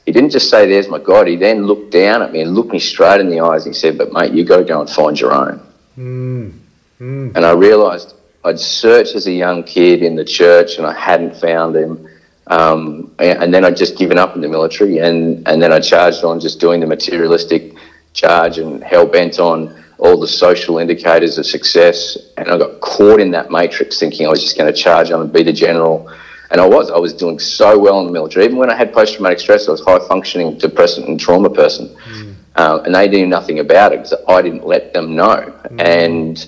he 0.05 0.11
didn't 0.11 0.31
just 0.31 0.49
say, 0.49 0.67
there's 0.67 0.87
my 0.87 0.99
God. 0.99 1.27
He 1.27 1.35
then 1.35 1.65
looked 1.65 1.91
down 1.91 2.21
at 2.21 2.31
me 2.31 2.41
and 2.41 2.55
looked 2.55 2.71
me 2.71 2.79
straight 2.79 3.21
in 3.21 3.29
the 3.29 3.39
eyes 3.39 3.65
and 3.65 3.75
he 3.75 3.79
said, 3.79 3.97
but 3.97 4.11
mate, 4.11 4.33
you 4.33 4.43
got 4.43 4.57
to 4.57 4.63
go 4.63 4.81
and 4.81 4.89
find 4.89 5.19
your 5.19 5.33
own. 5.33 5.59
And 7.35 7.45
I 7.45 7.51
realised 7.51 8.15
I'd 8.43 8.59
searched 8.59 9.15
as 9.15 9.27
a 9.27 9.31
young 9.31 9.63
kid 9.63 10.01
in 10.01 10.15
the 10.15 10.25
church 10.25 10.77
and 10.77 10.87
I 10.87 10.93
hadn't 10.93 11.35
found 11.35 11.75
him. 11.75 12.07
Um, 12.47 13.13
and, 13.19 13.43
and 13.43 13.53
then 13.53 13.63
I'd 13.63 13.77
just 13.77 13.97
given 13.97 14.17
up 14.17 14.35
in 14.35 14.41
the 14.41 14.47
military 14.47 14.97
and, 14.97 15.47
and 15.47 15.61
then 15.61 15.71
I 15.71 15.79
charged 15.79 16.23
on 16.23 16.39
just 16.39 16.59
doing 16.59 16.79
the 16.79 16.87
materialistic 16.87 17.75
charge 18.13 18.57
and 18.57 18.83
hell 18.83 19.05
bent 19.05 19.39
on 19.39 19.81
all 19.99 20.19
the 20.19 20.27
social 20.27 20.79
indicators 20.79 21.37
of 21.37 21.45
success. 21.45 22.17
And 22.37 22.49
I 22.49 22.57
got 22.57 22.81
caught 22.81 23.19
in 23.21 23.29
that 23.31 23.51
matrix 23.51 23.99
thinking 23.99 24.25
I 24.25 24.29
was 24.29 24.41
just 24.41 24.57
going 24.57 24.71
to 24.71 24.77
charge 24.77 25.11
on 25.11 25.21
and 25.21 25.31
be 25.31 25.43
the 25.43 25.53
general. 25.53 26.11
And 26.51 26.59
I 26.59 26.67
was. 26.67 26.91
I 26.91 26.97
was 26.97 27.13
doing 27.13 27.39
so 27.39 27.79
well 27.79 27.99
in 28.01 28.05
the 28.05 28.11
military. 28.11 28.45
Even 28.45 28.57
when 28.57 28.69
I 28.69 28.75
had 28.75 28.93
post 28.93 29.15
traumatic 29.15 29.39
stress, 29.39 29.67
I 29.67 29.71
was 29.71 29.81
high 29.81 29.99
functioning 30.07 30.57
depressant 30.57 31.07
and 31.07 31.19
trauma 31.19 31.49
person. 31.49 31.95
Um, 32.57 32.83
and 32.85 32.93
they 32.93 33.07
knew 33.07 33.25
nothing 33.25 33.59
about 33.59 33.93
it 33.93 34.03
because 34.03 34.13
I 34.27 34.41
didn't 34.41 34.65
let 34.65 34.93
them 34.93 35.15
know. 35.15 35.53
And 35.79 36.45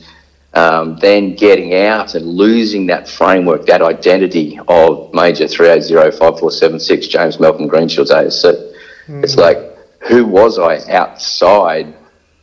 um, 0.53 0.97
then 0.97 1.35
getting 1.35 1.73
out 1.75 2.15
and 2.15 2.25
losing 2.25 2.85
that 2.87 3.07
framework, 3.07 3.65
that 3.67 3.81
identity 3.81 4.59
of 4.67 5.13
Major 5.13 5.45
3805476, 5.45 7.09
James 7.09 7.39
Malcolm 7.39 7.69
Greenshields 7.69 8.11
ASC. 8.11 8.73
It's 9.23 9.35
like, 9.35 9.57
who 10.01 10.25
was 10.25 10.59
I 10.59 10.79
outside 10.91 11.93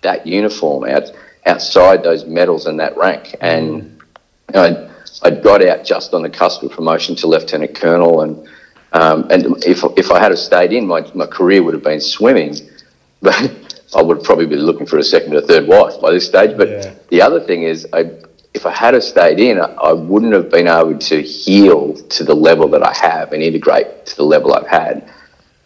that 0.02 0.26
uniform, 0.26 0.84
out, 0.84 1.12
outside 1.46 2.02
those 2.02 2.24
medals 2.24 2.66
and 2.66 2.80
that 2.80 2.96
rank? 2.96 3.36
And 3.40 4.00
you 4.48 4.54
know, 4.54 4.90
I'd 5.22 5.42
got 5.42 5.64
out 5.64 5.84
just 5.84 6.14
on 6.14 6.22
the 6.22 6.30
cusp 6.30 6.62
of 6.62 6.70
promotion 6.72 7.14
to 7.16 7.26
lieutenant 7.26 7.74
colonel, 7.74 8.22
and 8.22 8.48
um, 8.92 9.30
and 9.30 9.64
if 9.64 9.84
if 9.96 10.10
I 10.10 10.18
had 10.18 10.36
stayed 10.38 10.72
in, 10.72 10.86
my, 10.86 11.08
my 11.14 11.26
career 11.26 11.62
would 11.62 11.74
have 11.74 11.84
been 11.84 12.00
swimming, 12.00 12.56
but 13.22 13.76
I 13.94 14.02
would 14.02 14.22
probably 14.22 14.46
be 14.46 14.56
looking 14.56 14.86
for 14.86 14.98
a 14.98 15.02
second 15.04 15.34
or 15.34 15.40
third 15.40 15.66
wife 15.66 16.00
by 16.00 16.12
this 16.12 16.26
stage. 16.26 16.56
But 16.56 16.68
Yeah. 16.68 16.94
the 17.08 17.22
other 17.22 17.40
thing 17.40 17.64
is, 17.64 17.86
I 17.92 18.10
if 18.54 18.66
I 18.66 18.72
had 18.72 19.00
stayed 19.02 19.38
in, 19.38 19.60
I, 19.60 19.66
I 19.74 19.92
wouldn't 19.92 20.32
have 20.32 20.50
been 20.50 20.66
able 20.66 20.98
to 20.98 21.22
heal 21.22 21.94
to 21.94 22.24
the 22.24 22.34
level 22.34 22.68
that 22.68 22.82
I 22.82 22.92
have 22.94 23.32
and 23.32 23.42
integrate 23.42 24.06
to 24.06 24.16
the 24.16 24.24
level 24.24 24.54
I've 24.54 24.66
had. 24.66 25.08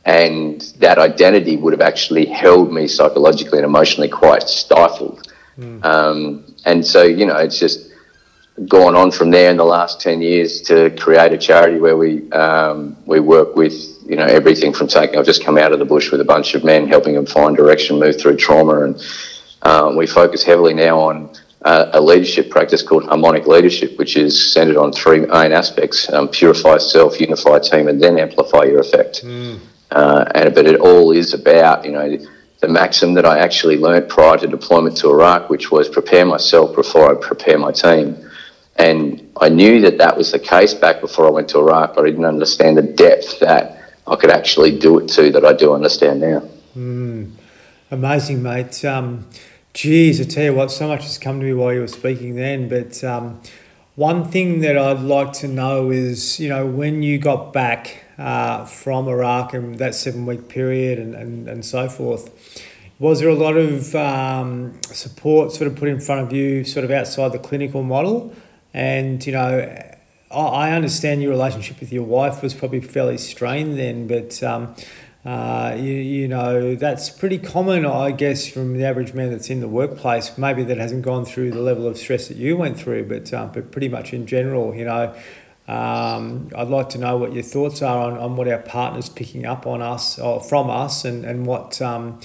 And 0.04 0.60
that 0.80 0.98
identity 0.98 1.56
would 1.56 1.72
have 1.72 1.80
actually 1.80 2.26
held 2.26 2.70
me 2.70 2.86
psychologically 2.86 3.58
and 3.58 3.64
emotionally 3.64 4.08
quite 4.10 4.42
stifled. 4.42 5.32
Um, 5.82 6.44
and 6.66 6.84
so, 6.86 7.04
you 7.04 7.24
know, 7.24 7.36
it's 7.36 7.58
just 7.58 7.88
gone 8.66 8.94
on 8.94 9.10
from 9.10 9.30
there 9.30 9.50
in 9.50 9.56
the 9.56 9.64
last 9.64 10.00
10 10.00 10.22
years 10.22 10.60
to 10.62 10.90
create 10.90 11.32
a 11.32 11.38
charity 11.38 11.78
where 11.78 11.96
we, 11.96 12.30
um, 12.30 12.96
we 13.04 13.18
work 13.18 13.56
with, 13.56 13.74
you 14.06 14.16
know, 14.16 14.26
everything 14.26 14.72
from 14.72 14.86
taking, 14.86 15.18
I've 15.18 15.26
just 15.26 15.44
come 15.44 15.58
out 15.58 15.72
of 15.72 15.80
the 15.80 15.84
bush 15.84 16.12
with 16.12 16.20
a 16.20 16.24
bunch 16.24 16.54
of 16.54 16.62
men, 16.62 16.86
helping 16.86 17.14
them 17.14 17.26
find 17.26 17.56
direction, 17.56 17.98
move 17.98 18.20
through 18.20 18.36
trauma. 18.36 18.84
And 18.84 19.04
um, 19.62 19.96
we 19.96 20.06
focus 20.06 20.44
heavily 20.44 20.72
now 20.72 21.00
on 21.00 21.34
uh, 21.64 21.90
a 21.94 22.00
leadership 22.00 22.50
practice 22.50 22.82
called 22.82 23.04
harmonic 23.06 23.46
leadership, 23.46 23.98
which 23.98 24.16
is 24.16 24.52
centered 24.52 24.76
on 24.76 24.92
three 24.92 25.20
main 25.20 25.52
aspects 25.52 26.12
um, 26.12 26.28
purify 26.28 26.78
self, 26.78 27.20
unify 27.20 27.58
team, 27.58 27.88
and 27.88 28.00
then 28.00 28.18
amplify 28.18 28.64
your 28.64 28.80
effect. 28.80 29.22
Uh, 29.90 30.24
and 30.34 30.54
but 30.54 30.66
it 30.66 30.78
all 30.80 31.12
is 31.12 31.34
about 31.34 31.84
you 31.84 31.92
know 31.92 32.18
the 32.60 32.68
maxim 32.68 33.14
that 33.14 33.24
I 33.24 33.38
actually 33.38 33.78
learnt 33.78 34.08
prior 34.08 34.36
to 34.38 34.46
deployment 34.46 34.96
to 34.98 35.10
Iraq, 35.10 35.48
which 35.48 35.70
was 35.70 35.88
prepare 35.88 36.26
myself 36.26 36.74
before 36.74 37.10
I 37.10 37.20
prepare 37.20 37.58
my 37.58 37.72
team. 37.72 38.30
And 38.76 39.30
I 39.40 39.48
knew 39.48 39.80
that 39.82 39.98
that 39.98 40.16
was 40.16 40.32
the 40.32 40.38
case 40.38 40.74
back 40.74 41.00
before 41.00 41.26
I 41.26 41.30
went 41.30 41.48
to 41.50 41.58
Iraq, 41.58 41.94
but 41.94 42.04
I 42.04 42.10
didn't 42.10 42.24
understand 42.24 42.76
the 42.76 42.82
depth 42.82 43.40
that 43.40 43.80
I 44.06 44.16
could 44.16 44.30
actually 44.30 44.78
do 44.78 44.98
it 44.98 45.08
to 45.10 45.30
that 45.30 45.44
I 45.44 45.52
do 45.52 45.72
understand 45.72 46.20
now. 46.20 46.42
Amazing, 47.90 48.42
mate. 48.42 48.84
Um, 48.84 49.26
geez, 49.72 50.20
I 50.20 50.24
tell 50.24 50.44
you 50.44 50.54
what, 50.54 50.70
so 50.72 50.88
much 50.88 51.02
has 51.02 51.18
come 51.18 51.38
to 51.40 51.46
me 51.46 51.54
while 51.54 51.72
you 51.72 51.80
were 51.80 51.86
speaking 51.86 52.34
then. 52.34 52.68
But 52.68 53.02
um, 53.04 53.40
one 53.94 54.24
thing 54.24 54.60
that 54.60 54.76
I'd 54.76 55.00
like 55.00 55.32
to 55.34 55.48
know 55.48 55.90
is, 55.90 56.40
you 56.40 56.48
know, 56.48 56.66
when 56.66 57.02
you 57.02 57.18
got 57.18 57.52
back 57.52 58.04
uh, 58.18 58.64
from 58.64 59.06
Iraq 59.06 59.54
and 59.54 59.78
that 59.78 59.94
seven 59.94 60.26
week 60.26 60.48
period 60.48 60.98
and, 60.98 61.14
and, 61.14 61.48
and 61.48 61.64
so 61.64 61.88
forth, 61.88 62.60
was 62.98 63.20
there 63.20 63.28
a 63.28 63.34
lot 63.34 63.56
of 63.56 63.94
um, 63.94 64.80
support 64.82 65.52
sort 65.52 65.70
of 65.70 65.76
put 65.76 65.88
in 65.88 66.00
front 66.00 66.22
of 66.22 66.32
you, 66.32 66.64
sort 66.64 66.84
of 66.84 66.90
outside 66.90 67.32
the 67.32 67.38
clinical 67.38 67.82
model? 67.82 68.34
And, 68.74 69.24
you 69.24 69.32
know, 69.32 69.82
I 70.30 70.72
understand 70.72 71.22
your 71.22 71.30
relationship 71.30 71.80
with 71.80 71.92
your 71.92 72.02
wife 72.02 72.42
was 72.42 72.54
probably 72.54 72.80
fairly 72.80 73.18
strained 73.18 73.78
then, 73.78 74.08
but 74.08 74.42
um, 74.42 74.74
uh, 75.24 75.74
you, 75.78 75.92
you 75.94 76.28
know 76.28 76.74
that's 76.74 77.08
pretty 77.08 77.38
common, 77.38 77.86
I 77.86 78.10
guess, 78.10 78.46
from 78.46 78.76
the 78.76 78.84
average 78.84 79.14
man 79.14 79.30
that's 79.30 79.48
in 79.48 79.60
the 79.60 79.68
workplace. 79.68 80.36
Maybe 80.36 80.64
that 80.64 80.76
hasn't 80.76 81.02
gone 81.02 81.24
through 81.24 81.52
the 81.52 81.62
level 81.62 81.86
of 81.86 81.96
stress 81.96 82.28
that 82.28 82.36
you 82.36 82.56
went 82.56 82.78
through, 82.78 83.06
but 83.06 83.32
um, 83.32 83.52
but 83.52 83.70
pretty 83.70 83.88
much 83.88 84.12
in 84.12 84.26
general, 84.26 84.74
you 84.74 84.84
know. 84.84 85.14
Um, 85.66 86.50
I'd 86.54 86.68
like 86.68 86.90
to 86.90 86.98
know 86.98 87.16
what 87.16 87.32
your 87.32 87.42
thoughts 87.42 87.80
are 87.80 88.10
on, 88.10 88.18
on 88.18 88.36
what 88.36 88.48
our 88.48 88.58
partners 88.58 89.08
picking 89.08 89.46
up 89.46 89.66
on 89.66 89.80
us 89.80 90.18
or 90.18 90.42
from 90.42 90.68
us, 90.68 91.06
and 91.06 91.24
and 91.24 91.46
what 91.46 91.80
um, 91.80 92.20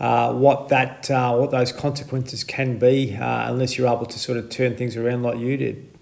uh, 0.00 0.32
what 0.32 0.68
that 0.68 1.10
uh, 1.10 1.34
what 1.36 1.50
those 1.50 1.72
consequences 1.72 2.44
can 2.44 2.78
be, 2.78 3.16
uh, 3.16 3.50
unless 3.50 3.76
you're 3.76 3.88
able 3.88 4.06
to 4.06 4.18
sort 4.18 4.38
of 4.38 4.48
turn 4.50 4.76
things 4.76 4.96
around 4.96 5.22
like 5.22 5.38
you 5.38 5.56
did. 5.56 5.98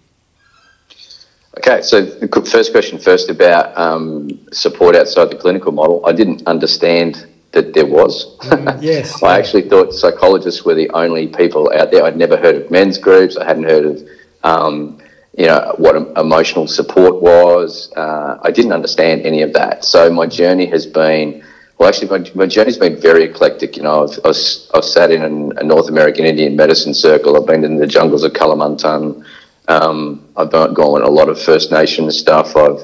Okay, 1.58 1.80
so 1.80 2.02
the 2.02 2.28
first 2.50 2.70
question 2.72 2.98
first 2.98 3.30
about 3.30 3.76
um, 3.78 4.46
support 4.52 4.94
outside 4.94 5.30
the 5.30 5.36
clinical 5.36 5.72
model. 5.72 6.04
I 6.04 6.12
didn't 6.12 6.46
understand 6.46 7.26
that 7.52 7.72
there 7.72 7.86
was. 7.86 8.36
yes, 8.82 9.22
I 9.22 9.38
actually 9.38 9.68
thought 9.68 9.94
psychologists 9.94 10.64
were 10.64 10.74
the 10.74 10.90
only 10.90 11.28
people 11.28 11.72
out 11.72 11.90
there. 11.90 12.04
I'd 12.04 12.16
never 12.16 12.36
heard 12.36 12.56
of 12.56 12.70
men's 12.70 12.98
groups. 12.98 13.38
I 13.38 13.46
hadn't 13.46 13.64
heard 13.64 13.86
of, 13.86 14.08
um, 14.44 15.00
you 15.38 15.46
know, 15.46 15.74
what 15.78 15.96
emotional 16.18 16.68
support 16.68 17.22
was. 17.22 17.90
Uh, 17.96 18.38
I 18.42 18.50
didn't 18.50 18.72
understand 18.72 19.22
any 19.22 19.40
of 19.40 19.54
that. 19.54 19.84
So 19.84 20.10
my 20.10 20.26
journey 20.26 20.66
has 20.66 20.84
been, 20.84 21.42
well, 21.78 21.88
actually, 21.88 22.08
my, 22.08 22.30
my 22.34 22.46
journey's 22.46 22.78
been 22.78 22.98
very 22.98 23.24
eclectic. 23.24 23.76
You 23.76 23.82
know, 23.82 24.04
I've, 24.04 24.18
I've, 24.24 24.36
I've 24.74 24.84
sat 24.84 25.10
in 25.10 25.22
an, 25.22 25.58
a 25.58 25.62
North 25.62 25.88
American 25.88 26.24
Indian 26.24 26.56
medicine 26.56 26.94
circle. 26.94 27.36
I've 27.36 27.46
been 27.46 27.64
in 27.64 27.76
the 27.76 27.86
jungles 27.86 28.22
of 28.22 28.32
Kalimantan. 28.32 29.24
Um, 29.68 30.26
I've 30.36 30.50
gone 30.50 30.72
gone 30.72 31.02
on 31.02 31.08
a 31.08 31.10
lot 31.10 31.28
of 31.28 31.40
First 31.40 31.72
Nations 31.72 32.16
stuff. 32.16 32.56
I've 32.56 32.82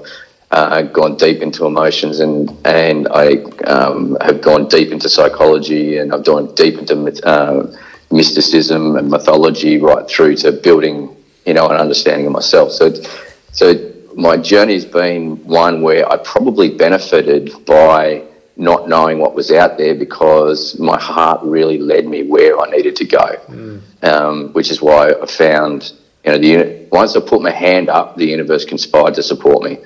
uh, 0.51 0.83
gone 0.83 1.17
deep 1.17 1.41
into 1.41 1.65
emotions 1.65 2.21
and 2.21 2.55
and 2.67 3.09
I 3.09 3.37
um, 3.65 4.19
have 4.21 4.43
gone 4.43 4.69
deep 4.69 4.93
into 4.93 5.09
psychology 5.09 5.97
and 5.97 6.13
I've 6.13 6.25
gone 6.25 6.55
deep 6.55 6.79
into 6.79 7.27
uh, 7.27 7.75
mysticism 8.11 8.97
and 8.97 9.09
mythology 9.09 9.79
right 9.79 10.07
through 10.07 10.37
to 10.37 10.53
building 10.53 11.17
you 11.47 11.55
know 11.55 11.69
an 11.69 11.77
understanding 11.77 12.27
of 12.27 12.33
myself. 12.33 12.73
So 12.73 12.93
so 13.53 13.93
my 14.15 14.37
journey 14.37 14.75
has 14.75 14.85
been 14.85 15.43
one 15.47 15.81
where 15.81 16.07
I 16.11 16.19
probably 16.19 16.77
benefited 16.77 17.65
by 17.65 18.25
not 18.57 18.89
knowing 18.89 19.19
what 19.19 19.35
was 19.35 19.51
out 19.51 19.79
there 19.79 19.95
because 19.95 20.79
my 20.79 20.99
heart 21.01 21.41
really 21.43 21.79
led 21.79 22.07
me 22.07 22.23
where 22.25 22.61
I 22.61 22.71
needed 22.71 22.97
to 22.97 23.05
go, 23.05 23.81
um, 24.03 24.53
which 24.53 24.71
is 24.71 24.83
why 24.83 25.13
I 25.13 25.27
found 25.27 25.93
you 26.25 26.33
know 26.33 26.39
the 26.39 26.87
once 26.91 27.17
I 27.17 27.21
put 27.21 27.43
my 27.43 27.51
hand 27.51 27.89
up, 27.89 28.17
the 28.17 28.27
universe 28.27 28.65
conspired 28.65 29.15
to 29.15 29.23
support 29.23 29.63
me, 29.65 29.79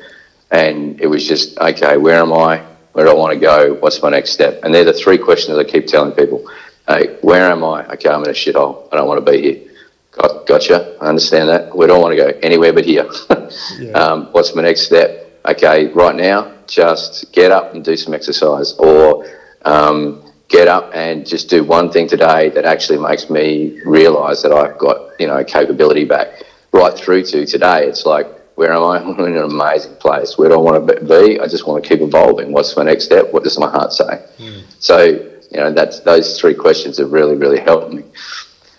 and 0.50 1.00
it 1.00 1.06
was 1.06 1.26
just 1.26 1.58
okay. 1.58 1.96
Where 1.96 2.20
am 2.20 2.32
I? 2.32 2.64
Where 2.92 3.04
do 3.04 3.10
I 3.10 3.14
want 3.14 3.34
to 3.34 3.38
go? 3.38 3.74
What's 3.74 4.02
my 4.02 4.10
next 4.10 4.30
step? 4.30 4.60
And 4.64 4.74
they're 4.74 4.84
the 4.84 4.92
three 4.92 5.18
questions 5.18 5.58
I 5.58 5.64
keep 5.64 5.86
telling 5.86 6.12
people. 6.12 6.48
Hey, 6.88 7.18
where 7.20 7.50
am 7.50 7.64
I? 7.64 7.86
Okay, 7.92 8.08
I'm 8.08 8.22
in 8.22 8.30
a 8.30 8.32
shithole. 8.32 8.88
I 8.92 8.96
don't 8.96 9.06
want 9.06 9.24
to 9.24 9.30
be 9.30 9.42
here. 9.42 9.70
Got, 10.12 10.46
gotcha. 10.46 10.96
I 11.00 11.08
understand 11.08 11.48
that. 11.50 11.76
We 11.76 11.86
don't 11.86 12.00
want 12.00 12.16
to 12.16 12.32
go 12.32 12.38
anywhere 12.42 12.72
but 12.72 12.86
here. 12.86 13.06
yeah. 13.78 13.90
um, 13.92 14.26
what's 14.32 14.54
my 14.54 14.62
next 14.62 14.82
step? 14.86 15.35
Okay, 15.46 15.88
right 15.88 16.16
now, 16.16 16.54
just 16.66 17.32
get 17.32 17.52
up 17.52 17.74
and 17.74 17.84
do 17.84 17.96
some 17.96 18.14
exercise, 18.14 18.72
or 18.74 19.26
um, 19.64 20.32
get 20.48 20.68
up 20.68 20.90
and 20.94 21.26
just 21.26 21.48
do 21.48 21.62
one 21.62 21.90
thing 21.90 22.08
today 22.08 22.50
that 22.50 22.64
actually 22.64 22.98
makes 22.98 23.30
me 23.30 23.80
realise 23.84 24.42
that 24.42 24.52
I've 24.52 24.78
got 24.78 25.18
you 25.20 25.26
know 25.26 25.42
capability 25.44 26.04
back. 26.04 26.42
Right 26.72 26.94
through 26.98 27.22
to 27.26 27.46
today, 27.46 27.86
it's 27.86 28.04
like 28.04 28.26
where 28.56 28.72
am 28.72 28.82
I? 28.82 28.98
I'm 29.02 29.18
in 29.20 29.36
an 29.36 29.44
amazing 29.44 29.94
place. 29.96 30.36
Where 30.36 30.48
do 30.48 30.56
I 30.56 30.58
want 30.58 30.86
to 30.88 31.00
be? 31.04 31.38
I 31.38 31.46
just 31.46 31.66
want 31.66 31.82
to 31.82 31.88
keep 31.88 32.00
evolving. 32.00 32.52
What's 32.52 32.76
my 32.76 32.82
next 32.82 33.04
step? 33.04 33.32
What 33.32 33.44
does 33.44 33.58
my 33.58 33.70
heart 33.70 33.92
say? 33.92 34.24
Mm. 34.38 34.62
So, 34.80 35.04
you 35.04 35.58
know, 35.58 35.72
that's 35.72 36.00
those 36.00 36.38
three 36.40 36.54
questions 36.54 36.98
have 36.98 37.12
really, 37.12 37.36
really 37.36 37.60
helped 37.60 37.92
me. 37.92 38.04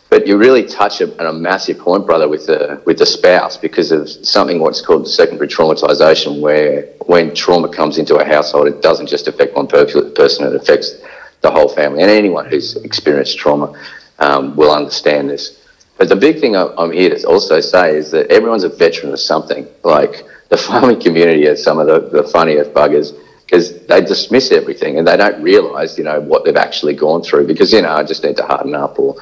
But 0.09 0.25
you 0.25 0.37
really 0.37 0.65
touch 0.65 1.01
a, 1.01 1.27
a 1.27 1.33
massive 1.33 1.79
point, 1.79 2.05
brother, 2.05 2.29
with 2.29 2.45
the 2.45 2.81
with 2.85 2.97
the 2.97 3.05
spouse 3.05 3.57
because 3.57 3.91
of 3.91 4.09
something 4.09 4.59
what's 4.59 4.81
called 4.81 5.07
secondary 5.07 5.47
traumatization, 5.49 6.39
where 6.39 6.83
when 7.07 7.35
trauma 7.35 7.67
comes 7.67 7.97
into 7.97 8.15
a 8.15 8.25
household, 8.25 8.67
it 8.67 8.81
doesn't 8.81 9.07
just 9.07 9.27
affect 9.27 9.55
one 9.55 9.67
person; 9.67 10.47
it 10.47 10.55
affects 10.55 11.01
the 11.41 11.51
whole 11.51 11.69
family. 11.69 12.01
And 12.01 12.09
anyone 12.09 12.45
who's 12.45 12.77
experienced 12.77 13.37
trauma 13.37 13.73
um, 14.19 14.55
will 14.55 14.71
understand 14.71 15.29
this. 15.29 15.63
But 15.97 16.09
the 16.09 16.15
big 16.15 16.39
thing 16.39 16.55
I'm 16.55 16.91
here 16.91 17.09
to 17.09 17.27
also 17.27 17.59
say 17.59 17.95
is 17.95 18.11
that 18.11 18.29
everyone's 18.31 18.63
a 18.63 18.69
veteran 18.69 19.11
of 19.11 19.19
something. 19.19 19.67
Like 19.83 20.23
the 20.49 20.57
farming 20.67 21.01
community 21.01 21.47
are 21.47 21.55
some 21.55 21.79
of 21.79 21.87
the, 21.87 22.21
the 22.21 22.27
funniest 22.29 22.71
buggers 22.71 23.17
because 23.45 23.85
they 23.85 24.01
dismiss 24.01 24.51
everything 24.51 24.97
and 24.97 25.07
they 25.07 25.17
don't 25.17 25.41
realise, 25.41 25.97
you 25.97 26.03
know, 26.03 26.19
what 26.19 26.43
they've 26.43 26.55
actually 26.55 26.93
gone 26.93 27.23
through 27.23 27.47
because, 27.47 27.71
you 27.71 27.81
know, 27.81 27.91
I 27.91 28.03
just 28.03 28.23
need 28.23 28.37
to 28.37 28.43
harden 28.43 28.75
up 28.75 28.99
or... 28.99 29.15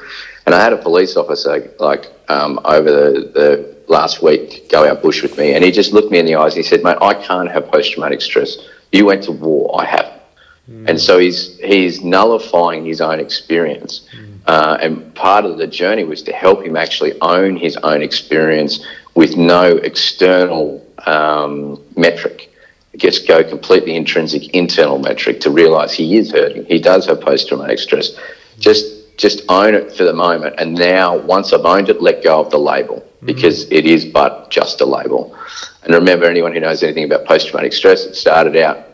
And 0.46 0.54
I 0.54 0.62
had 0.62 0.72
a 0.72 0.78
police 0.78 1.16
officer, 1.16 1.70
like, 1.80 2.12
um, 2.28 2.60
over 2.64 2.90
the, 2.90 3.30
the 3.34 3.76
last 3.88 4.22
week 4.22 4.68
go 4.70 4.88
out 4.88 5.02
bush 5.02 5.22
with 5.22 5.36
me 5.38 5.54
and 5.54 5.64
he 5.64 5.70
just 5.70 5.92
looked 5.92 6.10
me 6.10 6.18
in 6.18 6.26
the 6.26 6.36
eyes 6.36 6.54
and 6.54 6.64
he 6.64 6.68
said, 6.68 6.82
mate, 6.82 6.96
I 7.00 7.14
can't 7.14 7.50
have 7.50 7.68
post-traumatic 7.68 8.20
stress. 8.20 8.56
You 8.92 9.06
went 9.06 9.24
to 9.24 9.32
war, 9.32 9.80
I 9.80 9.84
haven't. 9.84 10.22
Mm. 10.70 10.88
And 10.90 11.00
so 11.00 11.18
he's, 11.18 11.58
he's 11.58 12.02
nullifying 12.02 12.84
his 12.84 13.00
own 13.00 13.20
experience. 13.20 14.08
Mm. 14.16 14.38
Uh, 14.46 14.78
and 14.80 15.14
part 15.14 15.44
of 15.44 15.58
the 15.58 15.66
journey 15.66 16.04
was 16.04 16.22
to 16.22 16.32
help 16.32 16.64
him 16.64 16.76
actually 16.76 17.20
own 17.20 17.56
his 17.56 17.76
own 17.78 18.02
experience 18.02 18.84
with 19.14 19.36
no 19.36 19.76
external 19.78 20.86
um, 21.06 21.82
metric. 21.96 22.52
Just 22.96 23.28
go 23.28 23.44
completely 23.44 23.94
intrinsic 23.96 24.54
internal 24.54 24.98
metric 24.98 25.40
to 25.40 25.50
realize 25.50 25.92
he 25.92 26.16
is 26.16 26.30
hurting. 26.32 26.64
He 26.66 26.78
does 26.78 27.06
have 27.06 27.20
post 27.20 27.48
traumatic 27.48 27.78
stress. 27.78 28.12
Just 28.58 28.95
just 29.16 29.42
own 29.48 29.74
it 29.74 29.92
for 29.92 30.04
the 30.04 30.12
moment. 30.12 30.56
And 30.58 30.74
now, 30.74 31.16
once 31.16 31.52
I've 31.52 31.64
owned 31.64 31.88
it, 31.88 32.02
let 32.02 32.22
go 32.22 32.40
of 32.40 32.50
the 32.50 32.58
label 32.58 32.96
mm-hmm. 32.96 33.26
because 33.26 33.70
it 33.70 33.86
is 33.86 34.04
but 34.04 34.50
just 34.50 34.80
a 34.80 34.86
label. 34.86 35.36
And 35.82 35.94
remember, 35.94 36.26
anyone 36.26 36.52
who 36.52 36.60
knows 36.60 36.82
anything 36.82 37.04
about 37.04 37.24
post 37.24 37.48
traumatic 37.48 37.72
stress, 37.72 38.04
it 38.04 38.14
started 38.16 38.56
out 38.56 38.86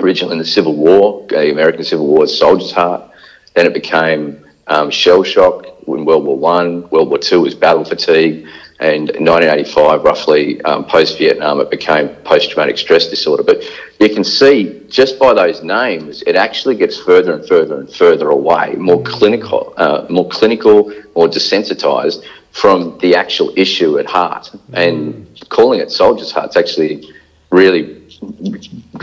originally 0.00 0.32
in 0.32 0.38
the 0.38 0.44
Civil 0.44 0.76
War, 0.76 1.26
the 1.28 1.50
American 1.50 1.84
Civil 1.84 2.06
War, 2.06 2.26
soldier's 2.26 2.72
heart. 2.72 3.10
Then 3.54 3.66
it 3.66 3.74
became 3.74 4.44
um, 4.66 4.90
shell 4.90 5.22
shock 5.22 5.66
in 5.86 6.04
World 6.04 6.24
War 6.24 6.36
One, 6.36 6.88
World 6.90 7.08
War 7.08 7.18
Two 7.18 7.40
was 7.40 7.54
battle 7.54 7.84
fatigue, 7.84 8.46
and 8.78 9.08
in 9.10 9.24
1985, 9.24 10.02
roughly 10.02 10.60
um, 10.62 10.84
post 10.84 11.16
Vietnam, 11.16 11.60
it 11.60 11.70
became 11.70 12.08
post 12.24 12.50
traumatic 12.50 12.76
stress 12.76 13.08
disorder. 13.08 13.42
But 13.42 13.62
you 13.98 14.10
can 14.10 14.22
see 14.22 14.82
just 14.88 15.18
by 15.18 15.32
those 15.32 15.62
names, 15.62 16.22
it 16.26 16.36
actually 16.36 16.76
gets 16.76 16.98
further 16.98 17.32
and 17.32 17.48
further 17.48 17.80
and 17.80 17.90
further 17.90 18.28
away, 18.28 18.74
more 18.76 19.02
clinical, 19.02 19.72
uh, 19.78 20.06
more 20.10 20.28
clinical, 20.28 20.92
more 21.14 21.26
desensitized 21.26 22.22
from 22.50 22.98
the 22.98 23.14
actual 23.14 23.50
issue 23.56 23.98
at 23.98 24.06
heart. 24.06 24.50
And 24.74 25.26
calling 25.48 25.80
it 25.80 25.90
soldier's 25.90 26.32
heart 26.32 26.50
is 26.50 26.56
actually 26.56 27.08
really 27.50 28.10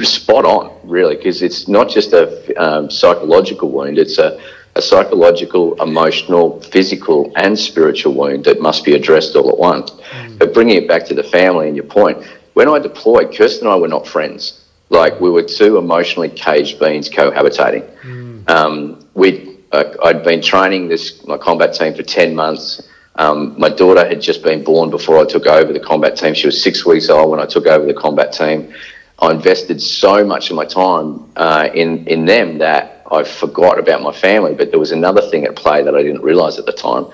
spot 0.04 0.46
on, 0.46 0.80
really, 0.84 1.16
because 1.16 1.42
it's 1.42 1.68
not 1.68 1.90
just 1.90 2.14
a 2.14 2.54
um, 2.62 2.92
psychological 2.92 3.70
wound; 3.72 3.98
it's 3.98 4.20
a 4.20 4.40
a 4.76 4.82
psychological, 4.82 5.82
emotional, 5.82 6.60
physical, 6.62 7.32
and 7.36 7.58
spiritual 7.58 8.14
wound 8.14 8.46
that 8.46 8.60
must 8.60 8.84
be 8.84 8.96
addressed 8.96 9.36
all 9.36 9.50
at 9.50 9.58
once. 9.58 9.92
Mm. 9.92 10.40
But 10.40 10.54
bringing 10.54 10.78
it 10.78 10.88
back 10.88 11.06
to 11.06 11.14
the 11.14 11.24
family 11.24 11.68
and 11.68 11.76
your 11.76 11.86
point, 11.86 12.24
when 12.54 12.68
I 12.68 12.80
deployed, 12.80 13.36
Kirsten 13.36 13.68
and 13.68 13.74
I 13.74 13.78
were 13.78 13.88
not 13.88 14.08
friends. 14.08 14.62
Like 14.90 15.20
we 15.20 15.30
were 15.30 15.44
two 15.44 15.78
emotionally 15.78 16.30
caged 16.30 16.80
beings 16.80 17.10
cohabitating. 17.10 17.90
Mm. 18.02 18.50
Um, 18.50 19.08
we 19.14 19.58
uh, 19.72 19.86
I'd 20.04 20.24
been 20.24 20.42
training 20.42 20.88
this 20.88 21.26
my 21.26 21.38
combat 21.38 21.74
team 21.74 21.96
for 21.96 22.04
ten 22.04 22.36
months. 22.36 22.88
Um, 23.16 23.56
my 23.60 23.70
daughter 23.70 24.08
had 24.08 24.22
just 24.22 24.44
been 24.44 24.64
born 24.64 24.90
before 24.90 25.20
I 25.20 25.26
took 25.26 25.46
over 25.46 25.72
the 25.72 25.80
combat 25.80 26.16
team. 26.16 26.34
She 26.34 26.48
was 26.48 26.62
six 26.62 26.86
weeks 26.86 27.10
old 27.10 27.30
when 27.32 27.40
I 27.40 27.46
took 27.46 27.66
over 27.68 27.86
the 27.86 27.94
combat 27.94 28.34
team. 28.34 28.74
I 29.20 29.32
invested 29.32 29.82
so 29.82 30.24
much 30.24 30.50
of 30.50 30.56
my 30.56 30.66
time 30.66 31.32
uh, 31.38 31.70
in 31.74 32.06
in 32.08 32.26
them 32.26 32.60
that 32.60 32.93
I 33.14 33.24
forgot 33.24 33.80
about 33.80 34.02
my 34.02 34.12
family. 34.12 34.54
But 34.56 34.72
there 34.72 34.80
was 34.80 34.92
another 34.92 35.22
thing 35.22 35.46
at 35.46 35.56
play 35.56 35.84
that 35.84 35.96
I 35.96 36.02
didn't 36.02 36.22
realise 36.22 36.58
at 36.58 36.66
the 36.66 36.74
time, 36.74 37.06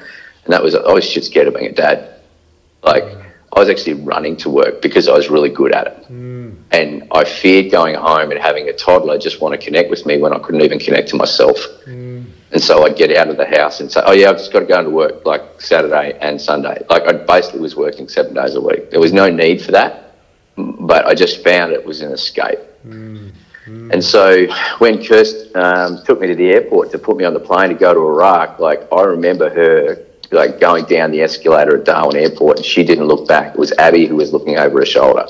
and 0.46 0.54
that 0.54 0.64
was 0.64 0.76
I 0.76 0.92
was 0.92 1.04
shit 1.04 1.26
scared 1.26 1.48
of 1.48 1.56
being 1.56 1.68
a 1.68 1.74
dad. 1.74 2.16
Like 2.82 3.04
I 3.04 3.60
was 3.60 3.70
actually 3.70 3.96
running 3.96 4.38
to 4.38 4.50
work 4.50 4.82
because 4.82 5.08
I 5.08 5.14
was 5.14 5.30
really 5.30 5.50
good 5.50 5.74
at 5.74 5.88
it, 5.88 6.12
mm. 6.12 6.56
and 6.72 7.08
I 7.12 7.24
feared 7.26 7.72
going 7.72 7.96
home 7.96 8.32
and 8.32 8.40
having 8.40 8.70
a 8.70 8.74
toddler 8.74 9.18
just 9.18 9.42
want 9.42 9.60
to 9.60 9.64
connect 9.64 9.90
with 9.90 10.06
me 10.06 10.18
when 10.18 10.34
I 10.34 10.40
couldn't 10.40 10.62
even 10.62 10.80
connect 10.80 11.10
to 11.10 11.16
myself. 11.16 11.58
Mm. 11.86 12.26
And 12.52 12.62
so 12.62 12.84
I'd 12.84 12.96
get 12.96 13.16
out 13.16 13.28
of 13.28 13.38
the 13.38 13.46
house 13.46 13.80
and 13.80 13.92
say, 13.92 14.02
"Oh 14.06 14.14
yeah, 14.14 14.30
I've 14.30 14.38
just 14.38 14.54
got 14.54 14.60
to 14.62 14.66
go 14.66 14.80
into 14.80 14.92
work 14.92 15.26
like 15.26 15.62
Saturday 15.62 16.18
and 16.22 16.42
Sunday." 16.42 16.84
Like 16.90 17.04
I 17.04 17.14
basically 17.14 17.60
was 17.60 17.76
working 17.76 18.08
seven 18.08 18.34
days 18.34 18.56
a 18.56 18.62
week. 18.62 18.90
There 18.92 19.00
was 19.00 19.14
no 19.14 19.30
need 19.30 19.62
for 19.62 19.72
that, 19.74 20.16
but 20.56 21.06
I 21.06 21.14
just 21.14 21.44
found 21.44 21.74
it 21.74 21.86
was 21.86 22.02
an 22.02 22.12
escape. 22.12 22.60
Mm. 22.88 23.34
Mm. 23.70 23.94
And 23.94 24.04
so 24.04 24.48
when 24.80 24.98
Kirst 24.98 25.56
um, 25.56 26.04
took 26.06 26.20
me 26.20 26.28
to 26.28 26.36
the 26.36 26.50
airport 26.50 26.92
to 26.92 27.00
put 27.00 27.18
me 27.18 27.24
on 27.24 27.34
the 27.34 27.40
plane 27.40 27.70
to 27.70 27.76
go 27.76 27.94
to 27.94 28.00
Iraq, 28.00 28.60
like 28.60 28.92
I 28.92 29.04
remember 29.04 29.50
her 29.50 30.06
like 30.32 30.60
going 30.60 30.86
down 30.86 31.12
the 31.12 31.22
escalator 31.22 31.78
at 31.78 31.86
Darwin 31.86 32.18
Airport 32.18 32.58
and 32.58 32.66
she 32.66 32.84
didn't 32.84 33.06
look 33.06 33.28
back. 33.28 33.54
It 33.54 33.60
was 33.60 33.72
Abby 33.74 34.06
who 34.06 34.16
was 34.16 34.34
looking 34.34 34.58
over 34.58 34.80
her 34.80 34.86
shoulder. 34.86 35.26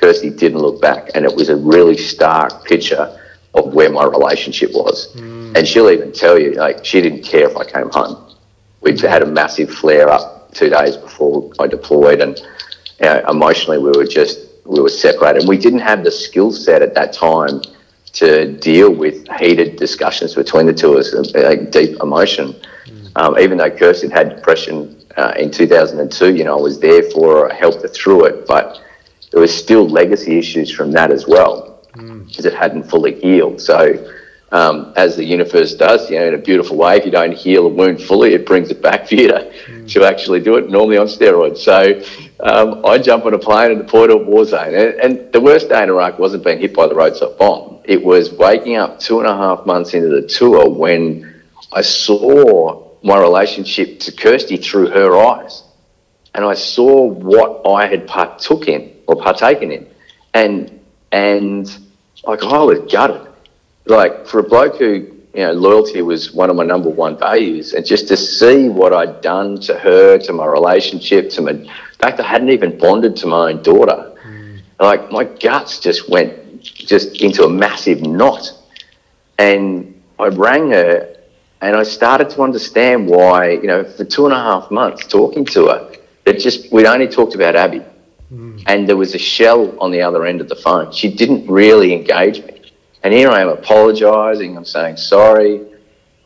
Kirsty 0.00 0.30
didn't 0.30 0.60
look 0.60 0.80
back, 0.80 1.10
and 1.14 1.26
it 1.26 1.34
was 1.34 1.50
a 1.50 1.56
really 1.56 1.96
stark 1.96 2.64
picture 2.64 3.18
of 3.54 3.74
where 3.74 3.90
my 3.90 4.04
relationship 4.04 4.70
was. 4.72 5.14
Mm. 5.14 5.56
And 5.56 5.68
she'll 5.68 5.90
even 5.90 6.12
tell 6.12 6.38
you, 6.38 6.52
like, 6.52 6.84
she 6.84 7.02
didn't 7.02 7.22
care 7.22 7.50
if 7.50 7.56
I 7.56 7.64
came 7.64 7.90
home. 7.90 8.34
We'd 8.80 8.98
had 9.00 9.22
a 9.22 9.26
massive 9.26 9.70
flare 9.70 10.08
up 10.08 10.54
two 10.54 10.70
days 10.70 10.96
before 10.96 11.52
I 11.58 11.66
deployed, 11.66 12.22
and 12.22 12.38
you 12.38 13.06
know, 13.06 13.22
emotionally 13.28 13.78
we 13.78 13.90
were 13.90 14.06
just 14.06 14.46
we 14.64 14.80
were 14.80 14.88
separated. 14.88 15.40
And 15.40 15.48
we 15.48 15.58
didn't 15.58 15.80
have 15.80 16.02
the 16.02 16.10
skill 16.10 16.50
set 16.50 16.80
at 16.80 16.94
that 16.94 17.12
time 17.12 17.60
to 18.12 18.52
deal 18.58 18.92
with 18.92 19.28
heated 19.38 19.76
discussions 19.76 20.34
between 20.34 20.66
the 20.66 20.72
two 20.72 20.94
of 20.94 20.98
us, 20.98 21.34
like 21.34 21.70
deep 21.70 22.00
emotion. 22.02 22.54
Mm. 22.86 23.12
Um, 23.16 23.38
even 23.38 23.58
though 23.58 23.70
Kirsten 23.70 24.10
had 24.10 24.36
depression 24.36 25.00
uh, 25.16 25.34
in 25.38 25.50
2002, 25.50 26.34
you 26.34 26.44
know, 26.44 26.58
I 26.58 26.60
was 26.60 26.80
there 26.80 27.02
for 27.10 27.36
her, 27.36 27.52
I 27.52 27.54
helped 27.54 27.82
her 27.82 27.88
through 27.88 28.26
it, 28.26 28.46
but 28.46 28.80
there 29.30 29.40
was 29.40 29.54
still 29.54 29.88
legacy 29.88 30.38
issues 30.38 30.70
from 30.70 30.90
that 30.92 31.10
as 31.10 31.26
well 31.26 31.80
because 31.92 32.44
mm. 32.44 32.46
it 32.46 32.54
hadn't 32.54 32.84
fully 32.84 33.20
healed. 33.20 33.60
So, 33.60 34.12
um, 34.52 34.92
as 34.96 35.16
the 35.16 35.24
universe 35.24 35.74
does, 35.74 36.10
you 36.10 36.18
know, 36.18 36.26
in 36.26 36.34
a 36.34 36.38
beautiful 36.38 36.76
way, 36.76 36.96
if 36.96 37.04
you 37.04 37.12
don't 37.12 37.32
heal 37.32 37.66
a 37.66 37.68
wound 37.68 38.02
fully, 38.02 38.34
it 38.34 38.44
brings 38.46 38.70
it 38.70 38.82
back 38.82 39.06
for 39.06 39.14
you 39.14 39.28
to. 39.28 39.52
To 39.90 40.04
actually 40.04 40.40
do 40.40 40.56
it, 40.56 40.70
normally 40.70 40.98
on 40.98 41.06
steroids. 41.06 41.58
So, 41.58 42.02
um, 42.40 42.84
I 42.86 42.98
jump 42.98 43.26
on 43.26 43.34
a 43.34 43.38
plane 43.38 43.70
and 43.72 43.80
deploy 43.80 44.06
to 44.08 44.14
a 44.14 44.16
war 44.16 44.44
zone. 44.44 44.74
And, 44.74 45.00
and 45.00 45.32
the 45.32 45.40
worst 45.40 45.68
day 45.68 45.82
in 45.82 45.88
Iraq 45.88 46.18
wasn't 46.18 46.44
being 46.44 46.60
hit 46.60 46.74
by 46.74 46.86
the 46.86 46.94
roadside 46.94 47.36
bomb 47.38 47.70
it 47.90 48.04
was 48.04 48.32
waking 48.32 48.76
up 48.76 49.00
two 49.00 49.18
and 49.18 49.28
a 49.28 49.36
half 49.36 49.66
months 49.66 49.94
into 49.94 50.08
the 50.08 50.22
tour 50.22 50.70
when 50.70 51.42
I 51.72 51.80
saw 51.80 52.88
my 53.02 53.18
relationship 53.18 53.98
to 54.00 54.12
Kirsty 54.12 54.56
through 54.56 54.90
her 54.90 55.16
eyes. 55.16 55.64
And 56.32 56.44
I 56.44 56.54
saw 56.54 57.02
what 57.02 57.68
I 57.68 57.86
had 57.86 58.06
partook 58.06 58.68
in 58.68 58.94
or 59.08 59.16
partaken 59.16 59.72
in. 59.72 59.88
And 60.34 60.80
and 61.10 61.66
like 62.22 62.44
I 62.44 62.58
was 62.58 62.78
gutted. 62.92 63.26
Like 63.86 64.28
for 64.28 64.38
a 64.38 64.44
bloke 64.44 64.76
who, 64.76 65.16
you 65.34 65.42
know, 65.42 65.52
loyalty 65.52 66.02
was 66.02 66.32
one 66.32 66.50
of 66.50 66.56
my 66.56 66.64
number 66.64 66.88
one 66.88 67.16
values. 67.16 67.74
And 67.74 67.86
just 67.86 68.08
to 68.08 68.16
see 68.16 68.68
what 68.68 68.92
I'd 68.92 69.20
done 69.20 69.60
to 69.60 69.78
her, 69.78 70.18
to 70.18 70.32
my 70.32 70.46
relationship, 70.46 71.30
to 71.30 71.42
my 71.42 71.50
in 71.52 71.68
fact 71.98 72.18
I 72.18 72.26
hadn't 72.26 72.50
even 72.50 72.78
bonded 72.78 73.16
to 73.16 73.26
my 73.26 73.50
own 73.50 73.62
daughter. 73.62 74.16
Mm. 74.26 74.60
Like 74.80 75.10
my 75.12 75.24
guts 75.24 75.78
just 75.78 76.08
went 76.08 76.62
just 76.62 77.20
into 77.22 77.44
a 77.44 77.48
massive 77.48 78.02
knot. 78.02 78.52
And 79.38 80.02
I 80.18 80.28
rang 80.28 80.70
her 80.70 81.16
and 81.62 81.76
I 81.76 81.82
started 81.82 82.30
to 82.30 82.42
understand 82.42 83.06
why, 83.06 83.50
you 83.50 83.66
know, 83.66 83.84
for 83.84 84.04
two 84.04 84.24
and 84.24 84.34
a 84.34 84.38
half 84.38 84.70
months 84.70 85.06
talking 85.06 85.44
to 85.46 85.66
her, 85.66 85.92
that 86.24 86.38
just, 86.38 86.72
we'd 86.72 86.86
only 86.86 87.08
talked 87.08 87.34
about 87.34 87.54
Abby. 87.54 87.82
Mm. 88.32 88.62
And 88.66 88.88
there 88.88 88.96
was 88.96 89.14
a 89.14 89.18
shell 89.18 89.78
on 89.78 89.90
the 89.90 90.02
other 90.02 90.24
end 90.24 90.40
of 90.40 90.48
the 90.48 90.56
phone. 90.56 90.92
She 90.92 91.12
didn't 91.12 91.46
really 91.50 91.92
engage 91.92 92.42
me. 92.44 92.59
And 93.02 93.14
here 93.14 93.30
I 93.30 93.40
am 93.40 93.48
apologising. 93.48 94.56
I'm 94.56 94.64
saying 94.64 94.96
sorry. 94.96 95.62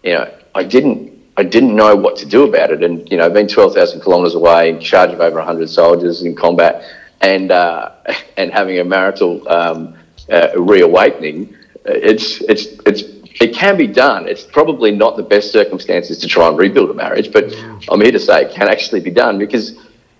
You 0.03 0.13
know, 0.13 0.35
I 0.55 0.65
didn't. 0.65 1.13
I 1.37 1.43
didn't 1.43 1.75
know 1.75 1.97
what 1.97 2.17
to 2.19 2.27
do 2.27 2.45
about 2.45 2.71
it, 2.71 2.85
and 2.85 3.11
you 3.11 3.17
know, 3.17 3.29
being 3.29 3.49
twelve 3.49 3.75
thousand 3.75 4.03
kilometres 4.03 4.35
away, 4.35 4.71
in 4.71 4.81
charge 4.81 5.11
of 5.11 5.21
over 5.21 5.41
hundred 5.41 5.69
soldiers 5.69 6.23
in 6.23 6.35
combat, 6.35 6.85
and 7.21 7.51
uh, 7.51 7.93
and 8.37 8.53
having 8.53 8.79
a 8.79 8.85
marital 8.85 9.47
um, 9.49 9.97
uh, 10.31 10.49
reawakening, 10.57 11.57
it's 11.85 12.41
it's 12.43 12.67
it's 12.87 13.03
it 13.41 13.55
can 13.55 13.77
be 13.77 13.87
done. 13.87 14.29
It's 14.29 14.45
probably 14.45 14.93
not 14.93 15.17
the 15.17 15.23
best 15.23 15.51
circumstances 15.51 16.19
to 16.19 16.29
try 16.29 16.49
and 16.49 16.57
rebuild 16.57 16.91
a 16.91 16.95
marriage, 16.95 17.33
but 17.33 17.53
I'm 17.89 18.01
here 18.01 18.13
to 18.13 18.19
say 18.19 18.43
it 18.43 18.53
can 18.53 18.69
actually 18.69 19.01
be 19.01 19.11
done 19.11 19.39
because 19.39 19.77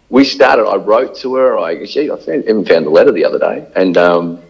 we 0.09 0.25
started. 0.25 0.67
I 0.67 0.77
wrote 0.77 1.17
to 1.19 1.35
her. 1.37 1.59
I 1.59 1.85
she, 1.85 2.11
I 2.11 2.17
even 2.17 2.65
found 2.65 2.87
the 2.87 2.91
letter 2.91 3.13
the 3.13 3.25
other 3.25 3.39
day, 3.39 3.67
and 3.77 3.97
um, 3.97 4.41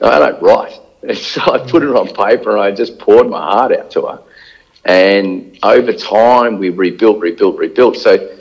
I 0.00 0.18
don't 0.18 0.42
write, 0.42 0.78
so 1.14 1.40
I 1.42 1.58
put 1.58 1.82
it 1.82 1.94
on 1.94 2.08
paper 2.08 2.52
and 2.52 2.60
I 2.60 2.70
just 2.70 2.98
poured 2.98 3.28
my 3.28 3.40
heart 3.40 3.72
out 3.72 3.90
to 3.92 4.02
her. 4.02 4.22
And 4.84 5.58
over 5.62 5.92
time, 5.92 6.58
we 6.58 6.70
rebuilt, 6.70 7.20
rebuilt, 7.20 7.58
rebuilt. 7.58 7.96
So 7.96 8.38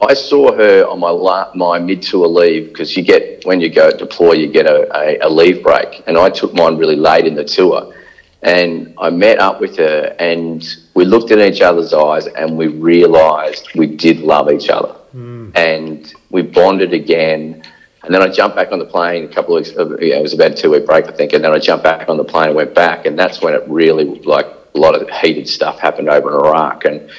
I 0.00 0.12
saw 0.14 0.54
her 0.54 0.86
on 0.86 1.00
my 1.00 1.10
la- 1.10 1.50
my 1.54 1.78
mid 1.78 2.02
tour 2.02 2.26
leave 2.26 2.68
because 2.68 2.96
you 2.96 3.02
get 3.02 3.44
when 3.46 3.60
you 3.60 3.70
go 3.70 3.90
deploy, 3.90 4.32
you 4.32 4.48
get 4.48 4.66
a, 4.66 4.94
a, 4.94 5.26
a 5.26 5.28
leave 5.28 5.62
break, 5.62 6.02
and 6.06 6.18
I 6.18 6.28
took 6.28 6.52
mine 6.52 6.76
really 6.76 6.96
late 6.96 7.26
in 7.26 7.34
the 7.34 7.44
tour. 7.44 7.94
And 8.42 8.94
I 8.98 9.10
met 9.10 9.38
up 9.38 9.60
with 9.60 9.78
her, 9.78 10.14
and 10.18 10.62
we 10.94 11.04
looked 11.04 11.30
in 11.30 11.40
each 11.40 11.62
other's 11.62 11.94
eyes, 11.94 12.26
and 12.26 12.56
we 12.56 12.66
realised 12.68 13.68
we 13.74 13.86
did 13.86 14.18
love 14.18 14.52
each 14.52 14.68
other, 14.68 14.92
hmm. 15.12 15.50
and 15.54 16.12
we 16.30 16.42
bonded 16.42 16.92
again. 16.92 17.62
And 18.06 18.14
then 18.14 18.22
I 18.22 18.28
jumped 18.28 18.54
back 18.54 18.70
on 18.70 18.78
the 18.78 18.84
plane 18.86 19.24
a 19.24 19.28
couple 19.28 19.56
of 19.56 19.64
weeks. 19.64 19.76
uh, 19.76 19.96
Yeah, 19.98 20.18
it 20.18 20.22
was 20.22 20.32
about 20.32 20.52
a 20.52 20.54
two 20.54 20.70
week 20.70 20.86
break, 20.86 21.06
I 21.06 21.12
think. 21.12 21.32
And 21.32 21.42
then 21.42 21.52
I 21.52 21.58
jumped 21.58 21.82
back 21.82 22.08
on 22.08 22.16
the 22.16 22.24
plane 22.24 22.48
and 22.48 22.56
went 22.56 22.72
back, 22.72 23.04
and 23.04 23.18
that's 23.18 23.42
when 23.42 23.52
it 23.52 23.64
really 23.66 24.04
like 24.20 24.46
a 24.74 24.78
lot 24.78 24.94
of 24.94 25.10
heated 25.10 25.48
stuff 25.48 25.80
happened 25.80 26.08
over 26.08 26.30
in 26.30 26.46
Iraq. 26.46 26.84
And 26.84 27.10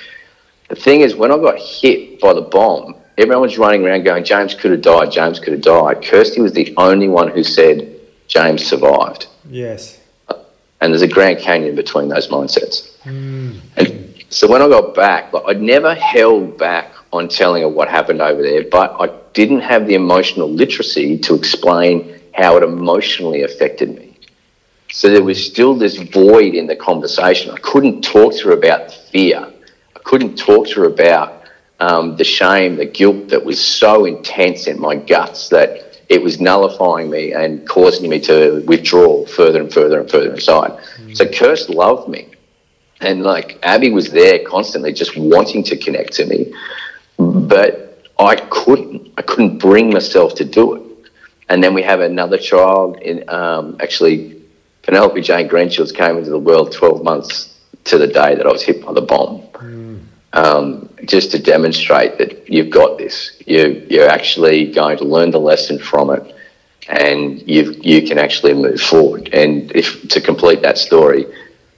the 0.69 0.75
thing 0.75 1.01
is, 1.01 1.13
when 1.13 1.31
I 1.31 1.37
got 1.37 1.59
hit 1.59 2.21
by 2.21 2.33
the 2.33 2.41
bomb, 2.41 2.95
everyone 3.17 3.41
was 3.41 3.57
running 3.57 3.85
around 3.85 4.03
going, 4.05 4.23
James 4.23 4.53
could 4.53 4.71
have 4.71 4.81
died, 4.81 5.11
James 5.11 5.39
could 5.41 5.53
have 5.53 5.61
died. 5.61 6.03
Kirsty 6.03 6.39
was 6.39 6.53
the 6.53 6.73
only 6.77 7.09
one 7.09 7.29
who 7.31 7.43
said, 7.43 7.99
James 8.27 8.65
survived. 8.65 9.27
Yes. 9.49 9.99
And 10.79 10.93
there's 10.93 11.01
a 11.01 11.07
Grand 11.07 11.39
Canyon 11.39 11.75
between 11.75 12.07
those 12.07 12.27
mindsets. 12.29 12.95
And 13.05 14.23
so 14.29 14.47
when 14.47 14.61
I 14.61 14.69
got 14.69 14.93
back, 14.95 15.33
like, 15.33 15.43
I'd 15.47 15.61
never 15.61 15.95
held 15.95 16.57
back 16.57 16.93
on 17.11 17.27
telling 17.27 17.63
her 17.63 17.69
what 17.69 17.89
happened 17.89 18.21
over 18.21 18.41
there, 18.41 18.63
but 18.69 18.95
I 18.99 19.07
didn't 19.37 19.59
have 19.59 19.85
the 19.85 19.93
emotional 19.93 20.49
literacy 20.49 21.15
to 21.19 21.35
explain 21.35 22.19
how 22.33 22.57
it 22.57 22.63
emotionally 22.63 23.43
affected 23.43 23.95
me. 23.95 24.17
So 24.91 25.11
there 25.11 25.21
was 25.21 25.39
still 25.45 25.75
this 25.75 25.97
void 25.97 26.55
in 26.55 26.65
the 26.65 26.75
conversation. 26.75 27.51
I 27.51 27.59
couldn't 27.59 28.01
talk 28.01 28.33
to 28.37 28.45
her 28.47 28.53
about 28.53 28.87
the 28.87 28.93
fear. 29.11 29.47
I 29.95 29.99
couldn't 29.99 30.37
talk 30.37 30.67
to 30.69 30.75
her 30.79 30.85
about 30.87 31.43
um, 31.79 32.15
the 32.17 32.23
shame, 32.23 32.77
the 32.77 32.85
guilt 32.85 33.27
that 33.27 33.45
was 33.45 33.63
so 33.63 34.05
intense 34.05 34.65
in 34.65 34.79
my 34.79 34.95
guts 34.95 35.49
that 35.49 36.01
it 36.09 36.19
was 36.23 36.39
nullifying 36.39 37.11
me 37.11 37.33
and 37.33 37.67
causing 37.69 38.09
me 38.09 38.19
to 38.21 38.63
withdraw 38.65 39.23
further 39.27 39.61
and 39.61 39.71
further 39.71 39.99
and 39.99 40.09
further 40.09 40.33
inside. 40.33 40.71
So 41.13 41.25
Kirst 41.25 41.69
loved 41.69 42.09
me. 42.09 42.29
And 43.01 43.21
like 43.21 43.59
Abby 43.61 43.91
was 43.91 44.09
there 44.09 44.39
constantly 44.47 44.93
just 44.93 45.15
wanting 45.15 45.63
to 45.65 45.77
connect 45.77 46.13
to 46.13 46.25
me. 46.25 46.51
But 47.19 47.86
I 48.19 48.35
couldn't. 48.35 49.11
I 49.17 49.21
couldn't 49.21 49.57
bring 49.57 49.91
myself 49.91 50.35
to 50.35 50.45
do 50.45 50.75
it. 50.75 50.83
And 51.49 51.63
then 51.63 51.73
we 51.73 51.81
have 51.83 52.01
another 52.01 52.37
child 52.37 52.97
in 52.97 53.27
um, 53.29 53.77
actually 53.79 54.41
Penelope 54.83 55.21
Jane 55.21 55.47
Greenshields 55.47 55.93
came 55.93 56.17
into 56.17 56.29
the 56.29 56.39
world 56.39 56.71
12 56.71 57.03
months 57.03 57.57
to 57.85 57.97
the 57.97 58.07
day 58.07 58.35
that 58.35 58.45
I 58.45 58.51
was 58.51 58.63
hit 58.63 58.85
by 58.85 58.93
the 58.93 59.01
bomb. 59.01 59.43
Um, 60.33 60.89
just 61.05 61.31
to 61.31 61.39
demonstrate 61.39 62.17
that 62.17 62.49
you've 62.49 62.69
got 62.69 62.97
this. 62.97 63.41
You, 63.45 63.85
you're 63.89 64.09
actually 64.09 64.71
going 64.71 64.97
to 64.97 65.05
learn 65.05 65.31
the 65.31 65.39
lesson 65.39 65.79
from 65.79 66.09
it 66.11 66.35
and 66.87 67.41
you 67.47 67.75
you 67.81 68.07
can 68.07 68.17
actually 68.17 68.53
move 68.53 68.79
forward. 68.79 69.29
And 69.33 69.71
if 69.75 70.07
to 70.09 70.21
complete 70.21 70.61
that 70.61 70.77
story, 70.77 71.25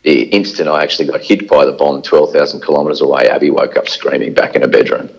the 0.03 0.23
instant 0.23 0.69
I 0.69 0.81
actually 0.83 1.07
got 1.07 1.21
hit 1.21 1.47
by 1.47 1.65
the 1.65 1.71
bomb 1.73 2.01
12,000 2.01 2.61
kilometres 2.61 3.01
away, 3.01 3.27
Abby 3.27 3.49
woke 3.49 3.75
up 3.75 3.89
screaming 3.89 4.33
back 4.33 4.55
in 4.55 4.61
her 4.61 4.67
bedroom. 4.67 5.09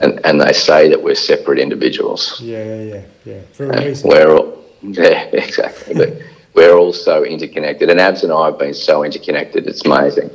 And, 0.00 0.20
and 0.24 0.40
they 0.40 0.52
say 0.52 0.88
that 0.90 1.02
we're 1.02 1.14
separate 1.14 1.58
individuals. 1.58 2.38
Yeah, 2.40 2.64
yeah, 2.64 2.82
yeah, 2.82 3.02
yeah. 3.24 3.40
For 3.52 3.70
a 3.70 3.84
reason. 3.84 4.10
we're 4.10 4.36
all, 4.36 4.64
yeah, 4.82 5.22
exactly. 5.32 5.94
but 5.94 6.18
we're 6.54 6.76
all 6.76 6.92
so 6.92 7.24
interconnected. 7.24 7.88
And 7.88 7.98
Abs 7.98 8.22
and 8.22 8.32
I 8.32 8.46
have 8.46 8.58
been 8.58 8.74
so 8.74 9.02
interconnected. 9.04 9.66
It's 9.66 9.84
amazing. 9.84 10.30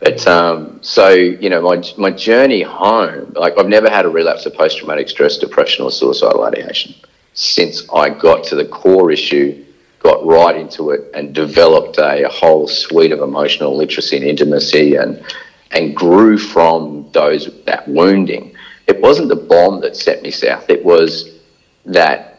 But 0.00 0.26
um, 0.26 0.78
so 0.82 1.08
you 1.08 1.48
know, 1.48 1.62
my 1.62 1.82
my 1.96 2.10
journey 2.10 2.60
home, 2.60 3.32
like 3.34 3.58
I've 3.58 3.68
never 3.68 3.88
had 3.88 4.04
a 4.04 4.10
relapse 4.10 4.44
of 4.44 4.52
post 4.52 4.76
traumatic 4.76 5.08
stress, 5.08 5.38
depression, 5.38 5.86
or 5.86 5.90
suicidal 5.90 6.44
ideation 6.44 6.94
since 7.36 7.86
I 7.92 8.08
got 8.08 8.44
to 8.44 8.56
the 8.56 8.64
core 8.64 9.12
issue, 9.12 9.62
got 10.06 10.24
right 10.24 10.56
into 10.56 10.90
it, 10.90 11.10
and 11.14 11.34
developed 11.34 11.98
a, 11.98 12.28
whole 12.28 12.68
suite 12.68 13.12
of 13.12 13.20
emotional 13.20 13.76
literacy 13.76 14.16
and 14.16 14.24
intimacy, 14.24 14.96
and 14.96 15.24
and 15.72 15.96
grew 15.96 16.38
from 16.38 17.08
those 17.12 17.50
that 17.64 17.86
wounding. 17.88 18.54
It 18.86 19.00
wasn't 19.00 19.28
the 19.28 19.36
bomb 19.36 19.80
that 19.80 19.96
set 19.96 20.22
me 20.22 20.30
south. 20.30 20.70
It 20.70 20.84
was 20.84 21.40
that 21.86 22.36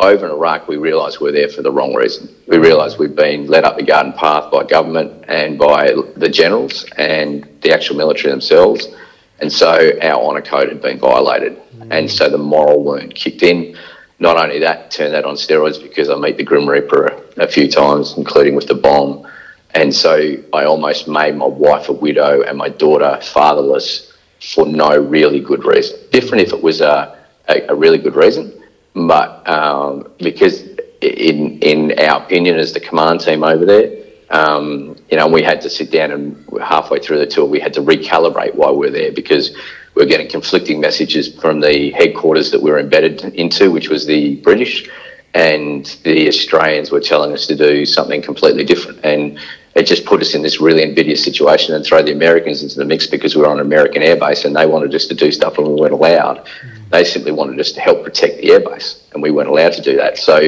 over 0.00 0.24
in 0.24 0.32
Iraq, 0.32 0.66
we 0.66 0.78
realised 0.78 1.20
we're 1.20 1.32
there 1.32 1.48
for 1.48 1.60
the 1.60 1.70
wrong 1.70 1.94
reason. 1.94 2.34
We 2.46 2.56
realised 2.56 2.98
we've 2.98 3.14
been 3.14 3.46
led 3.46 3.64
up 3.64 3.76
the 3.76 3.82
garden 3.82 4.14
path 4.14 4.50
by 4.50 4.64
government 4.64 5.26
and 5.28 5.58
by 5.58 5.92
the 6.16 6.28
generals 6.28 6.86
and 6.96 7.46
the 7.60 7.72
actual 7.72 7.96
military 7.96 8.30
themselves. 8.30 8.88
And 9.40 9.52
so 9.52 9.98
our 10.00 10.22
honour 10.22 10.42
code 10.42 10.68
had 10.68 10.80
been 10.80 10.98
violated. 10.98 11.60
Mm. 11.76 11.88
And 11.90 12.10
so 12.10 12.30
the 12.30 12.38
moral 12.38 12.82
wound 12.82 13.14
kicked 13.14 13.42
in. 13.42 13.76
Not 14.20 14.36
only 14.36 14.58
that, 14.60 14.90
turn 14.90 15.12
that 15.12 15.24
on 15.24 15.34
steroids 15.34 15.82
because 15.82 16.10
I 16.10 16.14
meet 16.14 16.36
the 16.36 16.44
Grim 16.44 16.68
Reaper 16.68 17.06
a, 17.06 17.44
a 17.44 17.48
few 17.48 17.68
times, 17.68 18.14
including 18.18 18.54
with 18.54 18.66
the 18.66 18.74
bomb. 18.74 19.26
And 19.74 19.94
so 19.94 20.36
I 20.52 20.64
almost 20.64 21.08
made 21.08 21.36
my 21.36 21.46
wife 21.46 21.88
a 21.88 21.92
widow 21.92 22.42
and 22.42 22.58
my 22.58 22.68
daughter 22.68 23.18
fatherless 23.22 24.12
for 24.52 24.66
no 24.66 24.96
really 24.98 25.40
good 25.40 25.64
reason. 25.64 25.98
Different 26.10 26.42
if 26.42 26.52
it 26.52 26.62
was 26.62 26.82
a, 26.82 27.18
a, 27.48 27.68
a 27.68 27.74
really 27.74 27.98
good 27.98 28.14
reason, 28.14 28.62
but 28.94 29.48
um, 29.48 30.12
because 30.18 30.62
in 31.00 31.58
in 31.60 31.98
our 31.98 32.22
opinion 32.22 32.58
as 32.58 32.72
the 32.72 32.80
command 32.80 33.20
team 33.20 33.42
over 33.42 33.64
there, 33.64 34.04
um, 34.30 34.96
you 35.10 35.16
know, 35.16 35.26
we 35.26 35.42
had 35.42 35.60
to 35.62 35.70
sit 35.70 35.90
down 35.90 36.10
and 36.12 36.60
halfway 36.60 37.00
through 37.00 37.18
the 37.18 37.26
tour, 37.26 37.44
we 37.44 37.60
had 37.60 37.72
to 37.74 37.80
recalibrate 37.80 38.54
why 38.54 38.70
we're 38.70 38.90
there 38.90 39.12
because 39.12 39.56
we 39.94 40.02
we're 40.02 40.08
getting 40.08 40.28
conflicting 40.28 40.80
messages 40.80 41.34
from 41.40 41.60
the 41.60 41.90
headquarters 41.90 42.50
that 42.50 42.62
we 42.62 42.70
were 42.70 42.78
embedded 42.78 43.22
into, 43.34 43.70
which 43.70 43.88
was 43.88 44.06
the 44.06 44.36
British, 44.36 44.88
and 45.34 45.86
the 46.04 46.28
Australians 46.28 46.90
were 46.90 47.00
telling 47.00 47.32
us 47.32 47.46
to 47.46 47.56
do 47.56 47.84
something 47.84 48.22
completely 48.22 48.64
different. 48.64 49.04
And 49.04 49.38
it 49.74 49.84
just 49.84 50.04
put 50.04 50.20
us 50.20 50.34
in 50.34 50.42
this 50.42 50.60
really 50.60 50.82
invidious 50.82 51.22
situation 51.22 51.74
and 51.74 51.84
throw 51.84 52.02
the 52.02 52.12
Americans 52.12 52.62
into 52.62 52.76
the 52.76 52.84
mix 52.84 53.06
because 53.06 53.36
we 53.36 53.42
were 53.42 53.48
on 53.48 53.60
an 53.60 53.66
American 53.66 54.02
airbase 54.02 54.44
and 54.44 54.54
they 54.54 54.66
wanted 54.66 54.94
us 54.94 55.06
to 55.06 55.14
do 55.14 55.30
stuff 55.30 55.58
and 55.58 55.66
we 55.66 55.74
weren't 55.74 55.92
allowed. 55.92 56.46
They 56.90 57.04
simply 57.04 57.32
wanted 57.32 57.60
us 57.60 57.70
to 57.72 57.80
help 57.80 58.02
protect 58.02 58.38
the 58.38 58.48
airbase 58.48 59.00
and 59.12 59.22
we 59.22 59.30
weren't 59.30 59.48
allowed 59.48 59.72
to 59.74 59.82
do 59.82 59.96
that. 59.96 60.18
So, 60.18 60.40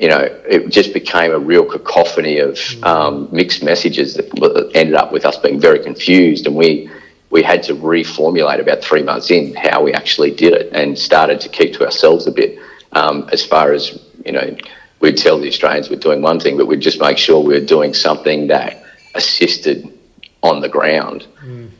you 0.00 0.08
know, 0.08 0.20
it 0.48 0.68
just 0.68 0.92
became 0.92 1.32
a 1.32 1.38
real 1.38 1.64
cacophony 1.64 2.38
of 2.38 2.58
um, 2.82 3.28
mixed 3.30 3.62
messages 3.62 4.14
that 4.14 4.72
ended 4.74 4.94
up 4.94 5.12
with 5.12 5.24
us 5.24 5.36
being 5.36 5.60
very 5.60 5.78
confused 5.78 6.46
and 6.46 6.56
we 6.56 6.90
we 7.30 7.42
had 7.42 7.62
to 7.62 7.74
reformulate 7.74 8.60
about 8.60 8.82
three 8.82 9.02
months 9.02 9.30
in 9.30 9.54
how 9.54 9.82
we 9.82 9.92
actually 9.92 10.32
did 10.32 10.52
it 10.52 10.72
and 10.72 10.98
started 10.98 11.40
to 11.40 11.48
keep 11.48 11.72
to 11.74 11.84
ourselves 11.84 12.26
a 12.26 12.32
bit 12.32 12.58
um, 12.92 13.28
as 13.32 13.44
far 13.44 13.72
as, 13.72 13.98
you 14.24 14.32
know, 14.32 14.56
we'd 15.00 15.16
tell 15.16 15.38
the 15.38 15.48
Australians 15.48 15.88
we're 15.88 15.96
doing 15.96 16.22
one 16.22 16.40
thing, 16.40 16.56
but 16.56 16.66
we'd 16.66 16.80
just 16.80 17.00
make 17.00 17.16
sure 17.16 17.40
we 17.40 17.54
were 17.54 17.64
doing 17.64 17.94
something 17.94 18.48
that 18.48 18.84
assisted 19.14 19.96
on 20.42 20.60
the 20.60 20.68
ground. 20.68 21.26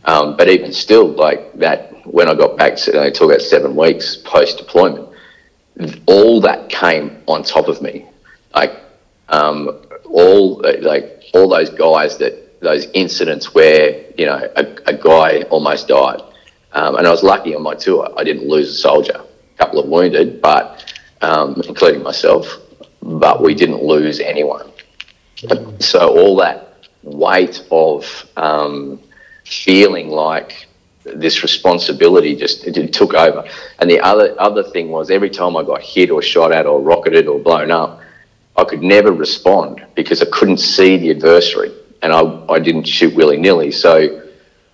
Um, 0.04 0.36
but 0.36 0.48
even 0.48 0.72
still, 0.72 1.08
like 1.08 1.52
that, 1.54 2.06
when 2.06 2.28
I 2.28 2.34
got 2.34 2.56
back, 2.56 2.76
to, 2.76 3.02
I 3.02 3.10
talk 3.10 3.30
about 3.30 3.42
seven 3.42 3.74
weeks 3.74 4.16
post 4.16 4.58
deployment, 4.58 5.08
all 6.06 6.40
that 6.42 6.68
came 6.68 7.22
on 7.26 7.42
top 7.42 7.68
of 7.68 7.82
me. 7.82 8.06
Like, 8.54 8.72
um, 9.28 9.82
all 10.04 10.62
like 10.80 11.24
all 11.34 11.48
those 11.48 11.70
guys 11.70 12.18
that 12.18 12.49
those 12.60 12.86
incidents 12.92 13.54
where 13.54 14.04
you 14.16 14.26
know 14.26 14.50
a, 14.56 14.64
a 14.86 14.96
guy 14.96 15.42
almost 15.50 15.88
died, 15.88 16.20
um, 16.72 16.96
and 16.96 17.06
I 17.06 17.10
was 17.10 17.22
lucky 17.22 17.54
on 17.54 17.62
my 17.62 17.74
tour. 17.74 18.12
I 18.16 18.24
didn't 18.24 18.48
lose 18.48 18.70
a 18.70 18.74
soldier, 18.74 19.20
a 19.20 19.58
couple 19.58 19.80
of 19.80 19.88
wounded, 19.88 20.40
but 20.40 20.92
um, 21.22 21.60
including 21.66 22.02
myself, 22.02 22.58
but 23.02 23.42
we 23.42 23.54
didn't 23.54 23.82
lose 23.82 24.20
anyone. 24.20 24.70
So 25.78 26.18
all 26.18 26.36
that 26.36 26.86
weight 27.02 27.66
of 27.70 28.26
um, 28.36 29.00
feeling 29.46 30.08
like 30.08 30.66
this 31.02 31.42
responsibility 31.42 32.36
just 32.36 32.66
it, 32.66 32.76
it 32.76 32.92
took 32.92 33.14
over. 33.14 33.48
And 33.78 33.90
the 33.90 34.00
other 34.00 34.38
other 34.38 34.62
thing 34.62 34.90
was 34.90 35.10
every 35.10 35.30
time 35.30 35.56
I 35.56 35.62
got 35.62 35.82
hit 35.82 36.10
or 36.10 36.20
shot 36.20 36.52
at 36.52 36.66
or 36.66 36.80
rocketed 36.80 37.26
or 37.26 37.38
blown 37.38 37.70
up, 37.70 38.00
I 38.56 38.64
could 38.64 38.82
never 38.82 39.12
respond 39.12 39.84
because 39.94 40.20
I 40.20 40.26
couldn't 40.26 40.58
see 40.58 40.98
the 40.98 41.10
adversary 41.10 41.72
and 42.02 42.12
I, 42.12 42.22
I 42.48 42.58
didn't 42.58 42.84
shoot 42.84 43.14
willy 43.14 43.36
nilly. 43.36 43.70
So 43.70 44.22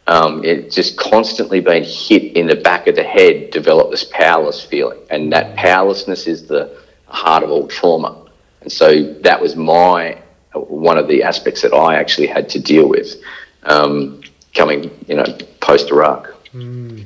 um, 0.06 0.44
it 0.44 0.70
just 0.70 0.96
constantly 0.96 1.60
being 1.60 1.84
hit 1.84 2.36
in 2.36 2.46
the 2.46 2.56
back 2.56 2.86
of 2.86 2.94
the 2.94 3.02
head 3.02 3.50
developed 3.50 3.90
this 3.90 4.04
powerless 4.04 4.62
feeling. 4.62 5.00
And 5.10 5.32
that 5.32 5.56
powerlessness 5.56 6.26
is 6.26 6.46
the 6.46 6.78
heart 7.06 7.42
of 7.42 7.50
all 7.50 7.66
trauma. 7.66 8.26
And 8.60 8.70
so 8.70 9.14
that 9.20 9.40
was 9.40 9.56
my 9.56 10.22
one 10.54 10.96
of 10.96 11.06
the 11.06 11.22
aspects 11.22 11.62
that 11.62 11.74
I 11.74 11.96
actually 11.96 12.28
had 12.28 12.48
to 12.50 12.58
deal 12.58 12.88
with 12.88 13.16
um, 13.64 14.22
coming, 14.54 14.90
you 15.06 15.16
know, 15.16 15.24
post 15.60 15.90
Iraq. 15.90 16.32
Mm. 16.54 17.04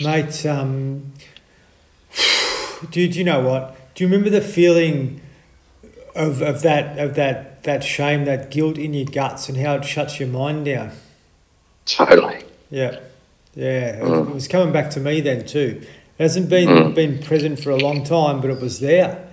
Mate, 0.00 0.46
um, 0.46 1.12
do 2.90 3.00
you 3.00 3.24
know 3.24 3.40
what? 3.40 3.94
Do 3.94 4.04
you 4.04 4.08
remember 4.08 4.30
the 4.30 4.40
feeling 4.40 5.20
of, 6.14 6.42
of 6.42 6.62
that 6.62 6.98
of 6.98 7.14
that 7.14 7.53
that 7.64 7.84
shame, 7.84 8.24
that 8.24 8.50
guilt 8.50 8.78
in 8.78 8.94
your 8.94 9.06
guts, 9.06 9.48
and 9.48 9.58
how 9.58 9.74
it 9.74 9.84
shuts 9.84 10.20
your 10.20 10.28
mind 10.28 10.64
down? 10.64 10.92
Totally. 11.84 12.44
Yeah, 12.70 13.00
yeah. 13.54 14.00
Mm. 14.00 14.30
It 14.30 14.34
was 14.34 14.48
coming 14.48 14.72
back 14.72 14.90
to 14.90 15.00
me 15.00 15.20
then 15.20 15.44
too. 15.46 15.82
It 15.82 16.22
hasn't 16.22 16.48
been 16.48 16.68
mm. 16.68 16.94
been 16.94 17.22
present 17.22 17.60
for 17.60 17.70
a 17.70 17.76
long 17.76 18.04
time, 18.04 18.40
but 18.40 18.50
it 18.50 18.60
was 18.60 18.80
there. 18.80 19.28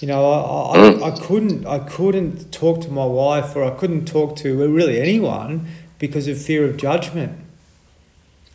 You 0.00 0.08
know, 0.08 0.30
I, 0.30 0.72
I, 0.72 0.90
mm. 0.90 1.02
I 1.02 1.26
couldn't 1.26 1.66
I 1.66 1.78
couldn't 1.78 2.52
talk 2.52 2.82
to 2.82 2.90
my 2.90 3.06
wife 3.06 3.56
or 3.56 3.64
I 3.64 3.70
couldn't 3.70 4.06
talk 4.06 4.36
to 4.36 4.56
really 4.56 5.00
anyone 5.00 5.66
because 5.98 6.28
of 6.28 6.40
fear 6.40 6.64
of 6.68 6.76
judgment. 6.76 7.38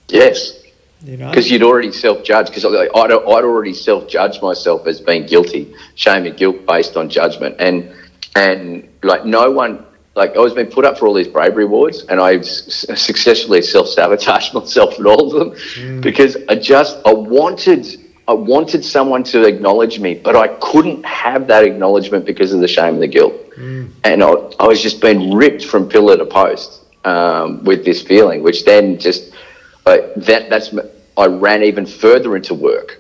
Yes. 0.09 0.57
You 1.03 1.15
know, 1.15 1.29
because 1.29 1.49
you'd 1.49 1.63
already 1.63 1.93
self-judged. 1.93 2.49
Because 2.49 2.65
I'd, 2.65 2.89
I'd 2.93 3.11
already 3.13 3.73
self-judged 3.73 4.41
myself 4.41 4.85
as 4.85 4.99
being 4.99 5.25
guilty, 5.25 5.73
shame 5.95 6.25
and 6.25 6.35
guilt 6.35 6.65
based 6.65 6.97
on 6.97 7.09
judgment, 7.09 7.55
and 7.57 7.89
and 8.35 8.87
like 9.03 9.25
no 9.25 9.51
one 9.51 9.85
like 10.15 10.35
I 10.35 10.39
was 10.39 10.53
being 10.53 10.69
put 10.69 10.85
up 10.85 10.97
for 10.97 11.07
all 11.07 11.13
these 11.13 11.27
bravery 11.27 11.63
awards, 11.63 12.03
and 12.09 12.19
I 12.19 12.41
successfully 12.41 13.61
self 13.61 13.87
sabotaged 13.87 14.53
myself 14.59 14.99
at 14.99 15.05
all 15.05 15.27
of 15.27 15.39
them 15.39 15.59
mm. 15.75 16.01
because 16.01 16.35
I 16.49 16.55
just 16.55 16.97
I 17.05 17.13
wanted 17.13 17.85
I 18.27 18.33
wanted 18.33 18.83
someone 18.83 19.23
to 19.23 19.43
acknowledge 19.45 19.99
me, 19.99 20.15
but 20.15 20.35
I 20.35 20.49
couldn't 20.59 21.03
have 21.05 21.47
that 21.47 21.63
acknowledgement 21.63 22.25
because 22.25 22.53
of 22.53 22.59
the 22.59 22.67
shame 22.67 22.95
and 22.95 23.01
the 23.01 23.07
guilt, 23.07 23.33
mm. 23.51 23.89
and 24.03 24.23
I, 24.23 24.31
I, 24.59 24.67
was 24.67 24.81
just 24.81 25.01
being 25.01 25.33
ripped 25.33 25.65
from 25.65 25.89
pillar 25.89 26.17
to 26.17 26.25
post 26.25 26.81
um, 27.05 27.63
with 27.63 27.85
this 27.85 28.01
feeling, 28.01 28.43
which 28.43 28.65
then 28.65 28.99
just 28.99 29.33
uh, 29.85 29.97
that 30.17 30.49
that's 30.49 30.75
I 31.17 31.27
ran 31.27 31.63
even 31.63 31.85
further 31.85 32.35
into 32.35 32.53
work 32.53 32.99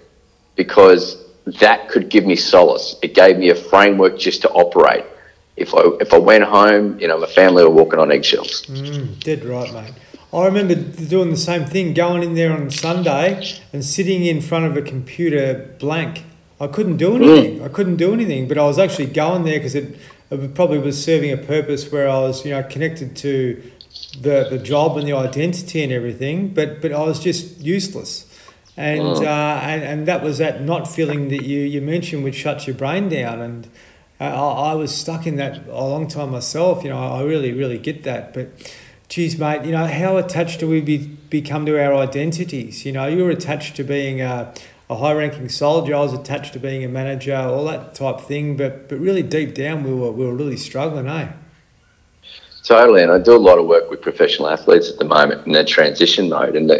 because 0.55 1.25
that 1.59 1.89
could 1.89 2.09
give 2.09 2.25
me 2.25 2.35
solace. 2.35 2.95
It 3.01 3.13
gave 3.13 3.37
me 3.37 3.49
a 3.49 3.55
framework 3.55 4.17
just 4.17 4.41
to 4.43 4.49
operate 4.49 5.05
if 5.59 5.73
I 5.75 5.81
if 5.99 6.13
I 6.13 6.17
went 6.17 6.43
home, 6.43 6.99
you 6.99 7.07
know, 7.07 7.19
my 7.19 7.27
family 7.27 7.63
were 7.63 7.69
walking 7.69 7.99
on 7.99 8.11
eggshells. 8.11 8.65
Mm, 8.67 9.19
dead 9.23 9.45
right, 9.45 9.71
mate. 9.73 9.93
I 10.31 10.45
remember 10.45 10.75
doing 10.75 11.31
the 11.31 11.37
same 11.37 11.65
thing, 11.65 11.93
going 11.93 12.21
in 12.21 12.35
there 12.35 12.53
on 12.53 12.69
Sunday 12.69 13.43
and 13.73 13.83
sitting 13.83 14.23
in 14.25 14.41
front 14.41 14.65
of 14.65 14.77
a 14.77 14.81
computer 14.81 15.75
blank. 15.79 16.23
I 16.59 16.67
couldn't 16.67 16.97
do 16.97 17.15
anything. 17.15 17.59
Mm. 17.59 17.65
I 17.65 17.69
couldn't 17.69 17.95
do 17.95 18.13
anything, 18.13 18.47
but 18.47 18.57
I 18.57 18.65
was 18.65 18.77
actually 18.77 19.07
going 19.07 19.43
there 19.43 19.57
because 19.57 19.73
it, 19.73 19.97
it 20.29 20.53
probably 20.53 20.77
was 20.77 21.03
serving 21.03 21.31
a 21.31 21.37
purpose 21.37 21.91
where 21.91 22.07
I 22.07 22.19
was, 22.19 22.45
you 22.45 22.51
know, 22.51 22.61
connected 22.61 23.15
to 23.17 23.71
the, 24.21 24.47
the 24.49 24.59
job 24.59 24.97
and 24.97 25.07
the 25.07 25.13
identity 25.13 25.83
and 25.83 25.91
everything, 25.91 26.49
but 26.49 26.81
but 26.81 26.91
I 26.91 27.03
was 27.03 27.19
just 27.19 27.59
useless. 27.59 28.25
And, 28.77 29.01
mm. 29.01 29.23
uh, 29.23 29.59
and 29.61 29.83
and 29.83 30.07
that 30.07 30.23
was 30.23 30.37
that 30.37 30.61
not 30.61 30.87
feeling 30.87 31.29
that 31.29 31.43
you, 31.43 31.59
you 31.59 31.81
mentioned 31.81 32.23
which 32.23 32.35
shuts 32.35 32.67
your 32.67 32.75
brain 32.75 33.09
down 33.09 33.41
and 33.41 33.67
I, 34.19 34.27
I 34.27 34.73
was 34.73 34.93
stuck 34.95 35.25
in 35.25 35.37
that 35.37 35.67
a 35.67 35.83
long 35.83 36.07
time 36.07 36.31
myself. 36.31 36.83
You 36.83 36.89
know, 36.89 36.97
I 36.97 37.23
really, 37.23 37.53
really 37.53 37.77
get 37.77 38.03
that. 38.03 38.33
But, 38.33 38.49
geez, 39.07 39.37
mate, 39.37 39.65
you 39.65 39.71
know, 39.71 39.87
how 39.87 40.17
attached 40.17 40.59
do 40.59 40.67
we 40.67 40.81
be, 40.81 40.97
become 41.29 41.65
to 41.65 41.81
our 41.81 41.95
identities? 41.95 42.85
You 42.85 42.91
know, 42.91 43.07
you 43.07 43.23
were 43.23 43.31
attached 43.31 43.75
to 43.77 43.83
being 43.83 44.21
a, 44.21 44.53
a 44.89 44.97
high-ranking 44.97 45.49
soldier. 45.49 45.95
I 45.95 45.99
was 45.99 46.13
attached 46.13 46.53
to 46.53 46.59
being 46.59 46.83
a 46.83 46.89
manager, 46.89 47.35
all 47.35 47.65
that 47.65 47.95
type 47.95 48.19
thing. 48.21 48.57
But, 48.57 48.89
but 48.89 48.99
really, 48.99 49.23
deep 49.23 49.53
down, 49.53 49.83
we 49.83 49.93
were 49.93 50.11
we 50.11 50.25
were 50.25 50.35
really 50.35 50.57
struggling, 50.57 51.07
eh? 51.07 51.31
Totally, 52.63 53.01
and 53.01 53.11
I 53.11 53.17
do 53.17 53.35
a 53.35 53.37
lot 53.37 53.57
of 53.57 53.65
work 53.65 53.89
with 53.89 54.01
professional 54.01 54.47
athletes 54.47 54.91
at 54.91 54.99
the 54.99 55.05
moment 55.05 55.47
in 55.47 55.53
their 55.53 55.65
transition 55.65 56.29
mode. 56.29 56.55
And 56.55 56.71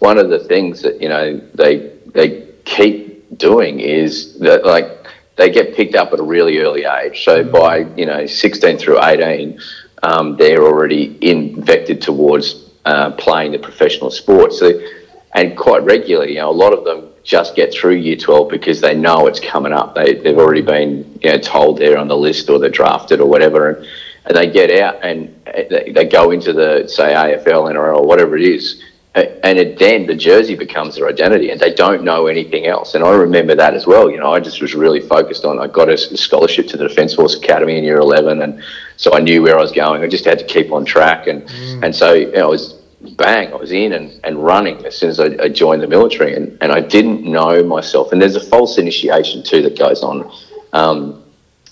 one 0.00 0.18
of 0.18 0.28
the 0.28 0.38
things 0.38 0.82
that 0.82 1.00
you 1.00 1.08
know 1.08 1.40
they 1.54 1.90
they 2.08 2.46
keep 2.64 3.38
doing 3.38 3.80
is 3.80 4.38
that 4.40 4.66
like 4.66 4.99
they 5.40 5.50
get 5.50 5.74
picked 5.74 5.94
up 5.94 6.12
at 6.12 6.20
a 6.20 6.22
really 6.22 6.58
early 6.58 6.84
age. 6.84 7.24
So 7.24 7.42
mm. 7.42 7.50
by 7.50 7.78
you 7.96 8.06
know 8.06 8.26
16 8.26 8.76
through 8.76 9.02
18, 9.02 9.58
um, 10.02 10.36
they're 10.36 10.62
already 10.62 11.18
infected 11.20 12.02
towards 12.02 12.70
uh, 12.84 13.12
playing 13.12 13.52
the 13.52 13.58
professional 13.58 14.10
sport. 14.10 14.52
So, 14.52 14.80
and 15.34 15.56
quite 15.56 15.82
regularly, 15.82 16.34
you 16.34 16.40
know, 16.40 16.50
a 16.50 16.52
lot 16.52 16.72
of 16.72 16.84
them 16.84 17.08
just 17.22 17.54
get 17.56 17.72
through 17.72 17.94
year 17.94 18.16
12 18.16 18.50
because 18.50 18.80
they 18.80 18.94
know 18.94 19.26
it's 19.26 19.40
coming 19.40 19.72
up. 19.72 19.94
They, 19.94 20.14
they've 20.14 20.38
already 20.38 20.62
been 20.62 21.18
you 21.22 21.30
know, 21.30 21.38
told 21.38 21.78
they're 21.78 21.98
on 21.98 22.08
the 22.08 22.16
list 22.16 22.50
or 22.50 22.58
they're 22.58 22.68
drafted 22.70 23.20
or 23.20 23.28
whatever. 23.28 23.70
And, 23.70 23.86
and 24.26 24.36
they 24.36 24.50
get 24.50 24.70
out 24.80 25.04
and 25.04 25.34
they, 25.46 25.92
they 25.94 26.04
go 26.06 26.32
into 26.32 26.52
the, 26.52 26.88
say, 26.88 27.14
AFL, 27.14 27.72
NRL, 27.72 27.98
or 27.98 28.06
whatever 28.06 28.36
it 28.36 28.42
is 28.42 28.82
and 29.14 29.76
then 29.78 30.06
the 30.06 30.14
jersey 30.14 30.54
becomes 30.54 30.94
their 30.94 31.08
identity 31.08 31.50
and 31.50 31.60
they 31.60 31.74
don't 31.74 32.04
know 32.04 32.28
anything 32.28 32.66
else. 32.66 32.94
And 32.94 33.02
I 33.02 33.10
remember 33.10 33.56
that 33.56 33.74
as 33.74 33.84
well. 33.86 34.08
You 34.08 34.18
know, 34.18 34.32
I 34.32 34.38
just 34.38 34.62
was 34.62 34.74
really 34.74 35.00
focused 35.00 35.44
on, 35.44 35.58
I 35.58 35.66
got 35.66 35.88
a 35.88 35.98
scholarship 35.98 36.68
to 36.68 36.76
the 36.76 36.86
Defence 36.86 37.14
Force 37.14 37.34
Academy 37.34 37.76
in 37.76 37.82
year 37.82 37.98
11. 37.98 38.40
And 38.42 38.62
so 38.96 39.12
I 39.12 39.18
knew 39.18 39.42
where 39.42 39.58
I 39.58 39.60
was 39.60 39.72
going. 39.72 40.02
I 40.02 40.06
just 40.06 40.24
had 40.24 40.38
to 40.38 40.44
keep 40.44 40.70
on 40.70 40.84
track. 40.84 41.26
And, 41.26 41.42
mm. 41.42 41.84
and 41.84 41.94
so 41.94 42.12
you 42.14 42.30
know, 42.30 42.46
I 42.46 42.50
was 42.50 42.74
bang, 43.16 43.52
I 43.52 43.56
was 43.56 43.72
in 43.72 43.94
and, 43.94 44.20
and 44.22 44.44
running 44.44 44.84
as 44.86 44.96
soon 44.96 45.10
as 45.10 45.18
I, 45.18 45.36
I, 45.42 45.48
joined 45.48 45.82
the 45.82 45.88
military. 45.88 46.36
And, 46.36 46.56
and 46.60 46.70
I 46.70 46.80
didn't 46.80 47.24
know 47.24 47.64
myself. 47.64 48.12
And 48.12 48.22
there's 48.22 48.36
a 48.36 48.40
false 48.40 48.78
initiation 48.78 49.42
too 49.42 49.62
that 49.62 49.76
goes 49.76 50.04
on 50.04 50.30
um, 50.72 51.24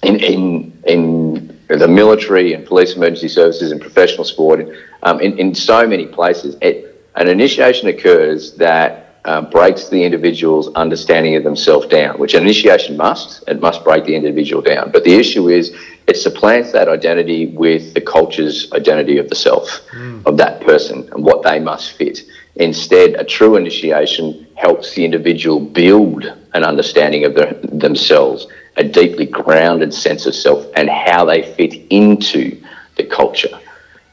in, 0.03 0.17
in, 0.19 0.83
in 0.87 1.59
the 1.69 1.87
military 1.87 2.55
and 2.55 2.67
police 2.67 2.97
emergency 2.97 3.29
services 3.29 3.71
and 3.71 3.81
professional 3.81 4.25
sport, 4.25 4.67
um, 5.05 5.21
in, 5.21 5.39
in 5.39 5.55
so 5.55 5.87
many 5.87 6.07
places. 6.07 6.57
It, 6.63 6.88
an 7.19 7.29
initiation 7.29 7.89
occurs 7.89 8.53
that 8.55 9.17
uh, 9.25 9.43
breaks 9.43 9.89
the 9.89 10.03
individual's 10.03 10.73
understanding 10.75 11.35
of 11.35 11.43
themselves 11.43 11.87
down, 11.89 12.19
which 12.19 12.35
an 12.35 12.43
initiation 12.43 12.97
must. 12.97 13.43
It 13.49 13.61
must 13.61 13.83
break 13.83 14.05
the 14.05 14.15
individual 14.15 14.63
down. 14.63 14.93
But 14.93 15.03
the 15.03 15.15
issue 15.15 15.49
is 15.49 15.75
it 16.07 16.17
supplants 16.17 16.73
that 16.73 16.89
identity 16.89 17.47
with 17.49 17.93
the 17.93 18.01
culture's 18.01 18.73
identity 18.73 19.19
of 19.19 19.29
the 19.29 19.35
self, 19.35 19.83
mm. 19.93 20.25
of 20.27 20.37
that 20.37 20.61
person, 20.61 21.09
and 21.13 21.25
what 21.25 21.43
they 21.43 21.59
must 21.59 21.93
fit. 21.93 22.21
Instead, 22.55 23.15
a 23.15 23.25
true 23.25 23.57
initiation 23.57 24.47
helps 24.55 24.95
the 24.95 25.05
individual 25.05 25.61
build 25.61 26.25
an 26.55 26.65
understanding 26.65 27.25
of 27.25 27.35
their, 27.35 27.53
themselves, 27.65 28.47
a 28.77 28.85
deeply 28.85 29.27
grounded 29.27 29.93
sense 29.93 30.25
of 30.25 30.35
self, 30.35 30.65
and 30.77 30.89
how 30.89 31.25
they 31.25 31.43
fit 31.55 31.75
into 31.91 32.59
the 32.97 33.05
culture. 33.05 33.59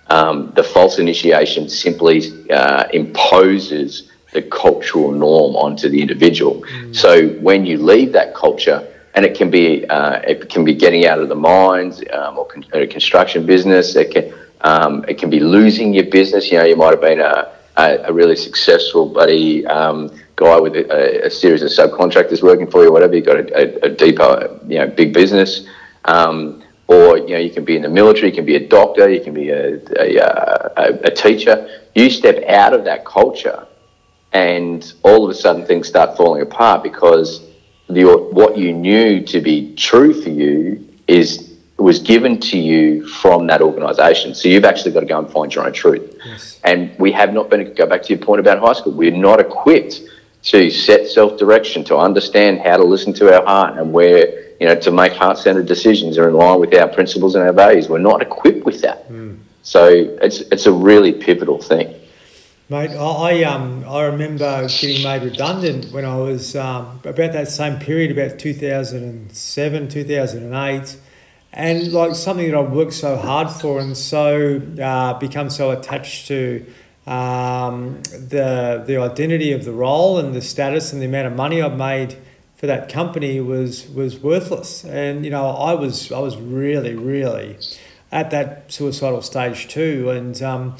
Um, 0.08 0.52
the 0.56 0.64
false 0.64 1.00
initiation 1.00 1.68
simply 1.70 2.50
uh, 2.52 2.86
imposes 2.94 4.12
the 4.34 4.42
cultural 4.42 5.12
norm 5.12 5.56
onto 5.56 5.90
the 5.90 6.02
individual. 6.02 6.62
Mm. 6.62 6.96
So 6.96 7.30
when 7.40 7.66
you 7.66 7.78
leave 7.78 8.12
that 8.14 8.36
culture, 8.36 8.88
and 9.16 9.24
it 9.24 9.36
can 9.36 9.50
be 9.50 9.86
uh, 9.88 10.20
it 10.28 10.50
can 10.50 10.64
be 10.64 10.76
getting 10.76 11.06
out 11.06 11.20
of 11.20 11.30
the 11.30 11.36
mines 11.36 12.04
um, 12.14 12.38
or 12.38 12.46
con- 12.46 12.66
a 12.74 12.86
construction 12.86 13.46
business. 13.46 13.96
It 13.96 14.12
can 14.12 14.34
um, 14.62 15.06
it 15.08 15.18
can 15.18 15.30
be 15.30 15.40
losing 15.40 15.94
your 15.94 16.06
business. 16.06 16.52
You 16.52 16.60
know, 16.60 16.66
you 16.66 16.76
might 16.76 16.92
have 16.92 17.02
been 17.02 17.22
a, 17.22 17.54
a, 17.78 17.98
a 18.10 18.14
really 18.14 18.36
successful 18.36 19.08
buddy 19.08 19.66
um, 19.68 20.12
guy 20.36 20.60
with 20.60 20.76
a, 20.76 21.26
a, 21.26 21.30
series 21.30 21.62
of 21.62 21.70
subcontractors 21.70 22.44
working 22.44 22.70
for 22.70 22.84
you, 22.84 22.92
whatever. 22.92 23.16
You've 23.16 23.26
got 23.26 23.38
a, 23.38 23.86
a, 23.86 23.90
deeper, 23.90 24.60
you 24.68 24.80
know, 24.80 24.88
big 24.88 25.14
business. 25.14 25.66
Um, 26.06 26.62
or 26.88 27.18
you 27.18 27.30
know 27.30 27.38
you 27.40 27.50
can 27.50 27.66
be 27.66 27.76
in 27.76 27.82
the 27.82 27.90
military, 27.90 28.30
you 28.30 28.36
can 28.36 28.46
be 28.46 28.56
a 28.56 28.68
doctor, 28.68 29.10
you 29.10 29.22
can 29.22 29.34
be 29.34 29.50
a, 29.50 29.80
a, 30.00 30.20
uh, 30.20 30.70
a, 30.78 30.94
a 31.06 31.12
teacher. 31.12 31.82
You 31.96 32.10
step 32.10 32.44
out 32.48 32.74
of 32.74 32.84
that 32.86 33.06
culture, 33.06 33.68
and 34.34 34.94
all 35.04 35.24
of 35.24 35.30
a 35.30 35.34
sudden 35.34 35.66
things 35.66 35.88
start 35.88 36.18
falling 36.18 36.42
apart 36.42 36.84
because 36.84 37.42
the, 37.88 38.04
what 38.32 38.58
you 38.58 38.74
knew 38.74 39.24
to 39.26 39.42
be 39.42 39.76
true 39.76 40.20
for 40.22 40.30
you 40.30 40.88
is 41.08 41.54
was 41.78 42.00
given 42.00 42.40
to 42.40 42.58
you 42.58 43.06
from 43.08 43.48
that 43.48 43.62
organisation. 43.62 44.34
So 44.34 44.48
you've 44.48 44.64
actually 44.64 44.92
got 44.92 45.02
to 45.02 45.06
go 45.06 45.20
and 45.20 45.30
find 45.30 45.54
your 45.54 45.66
own 45.66 45.74
truth. 45.74 46.18
Yes. 46.26 46.60
And 46.64 46.98
we 46.98 47.12
have 47.12 47.34
not 47.34 47.50
been 47.50 47.74
go 47.74 47.86
back 47.86 48.02
to 48.04 48.14
your 48.14 48.24
point 48.24 48.40
about 48.40 48.60
high 48.60 48.74
school. 48.74 48.94
We're 48.94 49.12
not 49.12 49.40
equipped 49.40 50.02
to 50.46 50.70
set 50.70 51.08
self 51.08 51.38
direction, 51.38 51.84
to 51.86 51.98
understand 51.98 52.62
how 52.62 52.78
to 52.78 52.84
listen 52.84 53.14
to 53.14 53.34
our 53.36 53.46
heart 53.46 53.78
and 53.78 53.92
where 53.92 54.46
you 54.60 54.68
know, 54.68 54.76
to 54.76 54.92
make 54.92 55.12
heart-centered 55.14 55.66
decisions 55.66 56.18
are 56.18 56.30
in 56.30 56.36
line 56.36 56.60
with 56.60 56.74
our 56.76 56.88
principles 56.88 57.36
and 57.36 57.44
our 57.44 57.54
values. 57.54 57.90
We're 57.90 58.00
not 58.00 58.22
equipped 58.22 58.66
with 58.66 58.82
that. 58.82 59.10
Mm. 59.10 59.40
So 59.64 59.88
it's 60.22 60.42
it's 60.42 60.66
a 60.66 60.72
really 60.72 61.12
pivotal 61.12 61.62
thing. 61.62 61.94
Mate, 62.70 62.92
I 62.92 63.44
um 63.44 63.84
I 63.88 64.04
remember 64.04 64.68
getting 64.68 65.04
made 65.04 65.24
redundant 65.24 65.92
when 65.92 66.06
I 66.06 66.18
was 66.18 66.56
um, 66.56 67.00
about 67.04 67.34
that 67.34 67.48
same 67.50 67.80
period, 67.80 68.12
about 68.12 68.40
two 68.40 68.54
thousand 68.54 69.04
and 69.04 69.36
seven, 69.36 69.90
two 69.90 70.04
thousand 70.04 70.44
and 70.44 70.54
eight, 70.54 70.98
and 71.52 71.92
like 71.92 72.16
something 72.16 72.50
that 72.50 72.58
I've 72.58 72.72
worked 72.72 72.94
so 72.94 73.18
hard 73.18 73.50
for 73.50 73.80
and 73.80 73.98
so 73.98 74.62
uh, 74.82 75.20
become 75.20 75.50
so 75.50 75.72
attached 75.72 76.28
to 76.28 76.66
um, 77.08 78.02
the 78.04 78.84
the 78.86 78.98
identity 78.98 79.52
of 79.52 79.66
the 79.66 79.72
role 79.72 80.18
and 80.18 80.34
the 80.34 80.42
status 80.42 80.92
and 80.92 81.02
the 81.02 81.06
amount 81.06 81.28
of 81.28 81.36
money 81.36 81.62
I've 81.62 81.78
made 81.78 82.18
for 82.56 82.68
that 82.68 82.90
company 82.90 83.40
was 83.40 83.88
was 83.90 84.20
worthless. 84.20 84.84
And 84.84 85.24
you 85.24 85.32
know, 85.32 85.48
I 85.48 85.74
was 85.74 86.12
I 86.12 86.20
was 86.20 86.38
really 86.38 86.96
really 86.96 87.58
at 88.12 88.32
that 88.32 88.72
suicidal 88.72 89.22
stage 89.22 89.68
too. 89.68 90.10
And 90.10 90.42
um, 90.42 90.78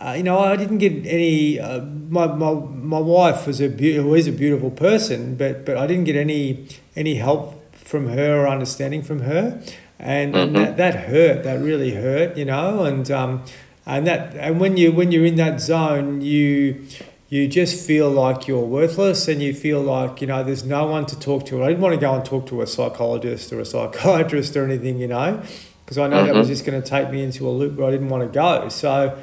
uh, 0.00 0.14
you 0.16 0.22
know, 0.22 0.38
I 0.38 0.56
didn't 0.56 0.78
get 0.78 1.06
any. 1.06 1.58
Uh, 1.58 1.80
my, 1.80 2.26
my 2.26 2.52
my 2.52 2.98
wife 2.98 3.46
was 3.46 3.60
a 3.60 3.68
be- 3.68 3.96
who 3.96 4.14
is 4.14 4.26
a 4.26 4.32
beautiful 4.32 4.70
person, 4.70 5.36
but 5.36 5.64
but 5.64 5.76
I 5.76 5.86
didn't 5.86 6.04
get 6.04 6.16
any 6.16 6.68
any 6.94 7.14
help 7.14 7.74
from 7.74 8.08
her 8.08 8.42
or 8.42 8.48
understanding 8.48 9.02
from 9.02 9.20
her, 9.20 9.62
and, 9.98 10.34
mm-hmm. 10.34 10.56
and 10.56 10.56
that, 10.56 10.76
that 10.76 10.94
hurt. 11.06 11.44
That 11.44 11.60
really 11.60 11.94
hurt. 11.94 12.36
You 12.36 12.44
know, 12.44 12.84
and 12.84 13.10
um, 13.10 13.44
and 13.86 14.06
that 14.06 14.34
and 14.36 14.60
when 14.60 14.76
you 14.76 14.92
when 14.92 15.12
you're 15.12 15.26
in 15.26 15.36
that 15.36 15.60
zone, 15.60 16.20
you 16.20 16.86
you 17.34 17.48
just 17.48 17.84
feel 17.84 18.08
like 18.10 18.46
you're 18.46 18.64
worthless 18.64 19.26
and 19.26 19.42
you 19.42 19.52
feel 19.52 19.80
like 19.80 20.20
you 20.20 20.26
know 20.26 20.44
there's 20.44 20.64
no 20.64 20.86
one 20.86 21.04
to 21.04 21.18
talk 21.18 21.44
to 21.44 21.64
i 21.64 21.68
didn't 21.68 21.80
want 21.80 21.92
to 21.92 22.00
go 22.00 22.14
and 22.14 22.24
talk 22.24 22.46
to 22.46 22.62
a 22.62 22.66
psychologist 22.66 23.52
or 23.52 23.58
a 23.58 23.64
psychiatrist 23.64 24.56
or 24.56 24.64
anything 24.64 25.00
you 25.00 25.08
know 25.08 25.42
because 25.84 25.98
i 25.98 26.06
know 26.06 26.18
mm-hmm. 26.18 26.26
that 26.26 26.34
was 26.34 26.46
mm-hmm. 26.46 26.52
just 26.52 26.64
going 26.64 26.80
to 26.80 26.88
take 26.88 27.10
me 27.10 27.24
into 27.24 27.48
a 27.48 27.50
loop 27.50 27.76
where 27.76 27.88
i 27.88 27.90
didn't 27.90 28.08
want 28.08 28.22
to 28.22 28.28
go 28.28 28.68
so 28.68 29.20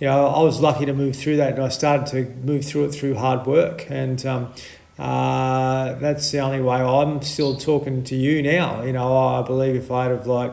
you 0.00 0.06
know 0.08 0.26
i 0.26 0.42
was 0.42 0.60
lucky 0.60 0.84
to 0.86 0.92
move 0.92 1.14
through 1.14 1.36
that 1.36 1.52
and 1.52 1.62
i 1.62 1.68
started 1.68 2.06
to 2.06 2.24
move 2.44 2.64
through 2.64 2.84
it 2.84 2.90
through 2.90 3.14
hard 3.14 3.46
work 3.46 3.86
and 3.88 4.26
um, 4.26 4.52
uh, 4.98 5.94
that's 5.94 6.30
the 6.32 6.38
only 6.40 6.60
way 6.60 6.76
i'm 6.76 7.22
still 7.22 7.56
talking 7.56 8.02
to 8.02 8.16
you 8.16 8.42
now 8.42 8.82
you 8.82 8.92
know 8.92 9.16
i 9.16 9.40
believe 9.42 9.76
if 9.76 9.88
i'd 9.90 10.10
have 10.10 10.26
like 10.26 10.52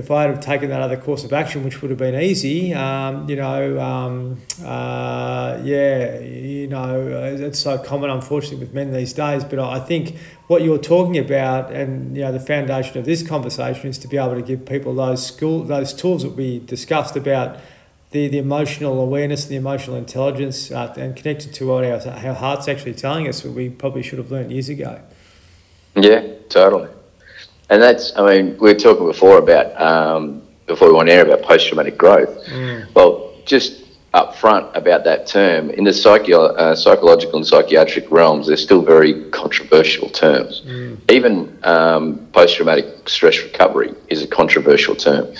if 0.00 0.10
I 0.10 0.22
had 0.22 0.40
taken 0.40 0.70
that 0.70 0.80
other 0.80 0.96
course 0.96 1.24
of 1.24 1.32
action, 1.32 1.62
which 1.62 1.82
would 1.82 1.90
have 1.90 1.98
been 1.98 2.18
easy, 2.18 2.72
um, 2.72 3.28
you 3.28 3.36
know, 3.36 3.78
um, 3.78 4.40
uh, 4.64 5.60
yeah, 5.62 6.18
you 6.20 6.66
know, 6.66 7.06
it's 7.38 7.58
so 7.58 7.76
common, 7.76 8.08
unfortunately, 8.08 8.60
with 8.60 8.72
men 8.72 8.92
these 8.92 9.12
days. 9.12 9.44
But 9.44 9.58
I 9.58 9.78
think 9.78 10.16
what 10.46 10.62
you're 10.62 10.78
talking 10.78 11.18
about, 11.18 11.70
and 11.70 12.16
you 12.16 12.22
know, 12.22 12.32
the 12.32 12.40
foundation 12.40 12.96
of 12.96 13.04
this 13.04 13.22
conversation 13.22 13.90
is 13.90 13.98
to 13.98 14.08
be 14.08 14.16
able 14.16 14.34
to 14.34 14.42
give 14.42 14.64
people 14.64 14.94
those 14.94 15.24
school, 15.24 15.64
those 15.64 15.92
tools 15.92 16.22
that 16.22 16.32
we 16.32 16.60
discussed 16.60 17.14
about 17.14 17.58
the, 18.12 18.26
the 18.28 18.38
emotional 18.38 19.00
awareness 19.00 19.42
and 19.44 19.52
the 19.52 19.56
emotional 19.56 19.96
intelligence, 19.96 20.70
uh, 20.70 20.94
and 20.96 21.14
connected 21.14 21.52
to 21.54 21.66
what 21.66 21.84
our, 21.84 22.00
our 22.08 22.34
heart's 22.34 22.68
actually 22.68 22.94
telling 22.94 23.28
us, 23.28 23.42
that 23.42 23.52
we 23.52 23.68
probably 23.68 24.02
should 24.02 24.18
have 24.18 24.32
learned 24.32 24.50
years 24.50 24.70
ago. 24.70 24.98
Yeah, 25.94 26.26
totally. 26.48 26.88
And 27.70 27.80
that's, 27.80 28.12
I 28.16 28.28
mean, 28.28 28.58
we 28.58 28.72
were 28.72 28.78
talking 28.78 29.06
before 29.06 29.38
about, 29.38 29.80
um, 29.80 30.42
before 30.66 30.88
we 30.88 30.94
went 30.94 31.08
air 31.08 31.24
about 31.24 31.42
post 31.42 31.68
traumatic 31.68 31.96
growth. 31.96 32.44
Mm. 32.46 32.92
Well, 32.94 33.32
just 33.46 33.84
up 34.12 34.34
front 34.34 34.66
about 34.76 35.04
that 35.04 35.28
term, 35.28 35.70
in 35.70 35.84
the 35.84 35.92
psycho- 35.92 36.54
uh, 36.56 36.74
psychological 36.74 37.36
and 37.36 37.46
psychiatric 37.46 38.10
realms, 38.10 38.48
they're 38.48 38.56
still 38.56 38.82
very 38.82 39.30
controversial 39.30 40.08
terms. 40.08 40.62
Mm. 40.66 40.98
Even 41.10 41.58
um, 41.62 42.26
post 42.32 42.56
traumatic 42.56 43.08
stress 43.08 43.40
recovery 43.42 43.94
is 44.08 44.22
a 44.22 44.26
controversial 44.26 44.96
term. 44.96 45.32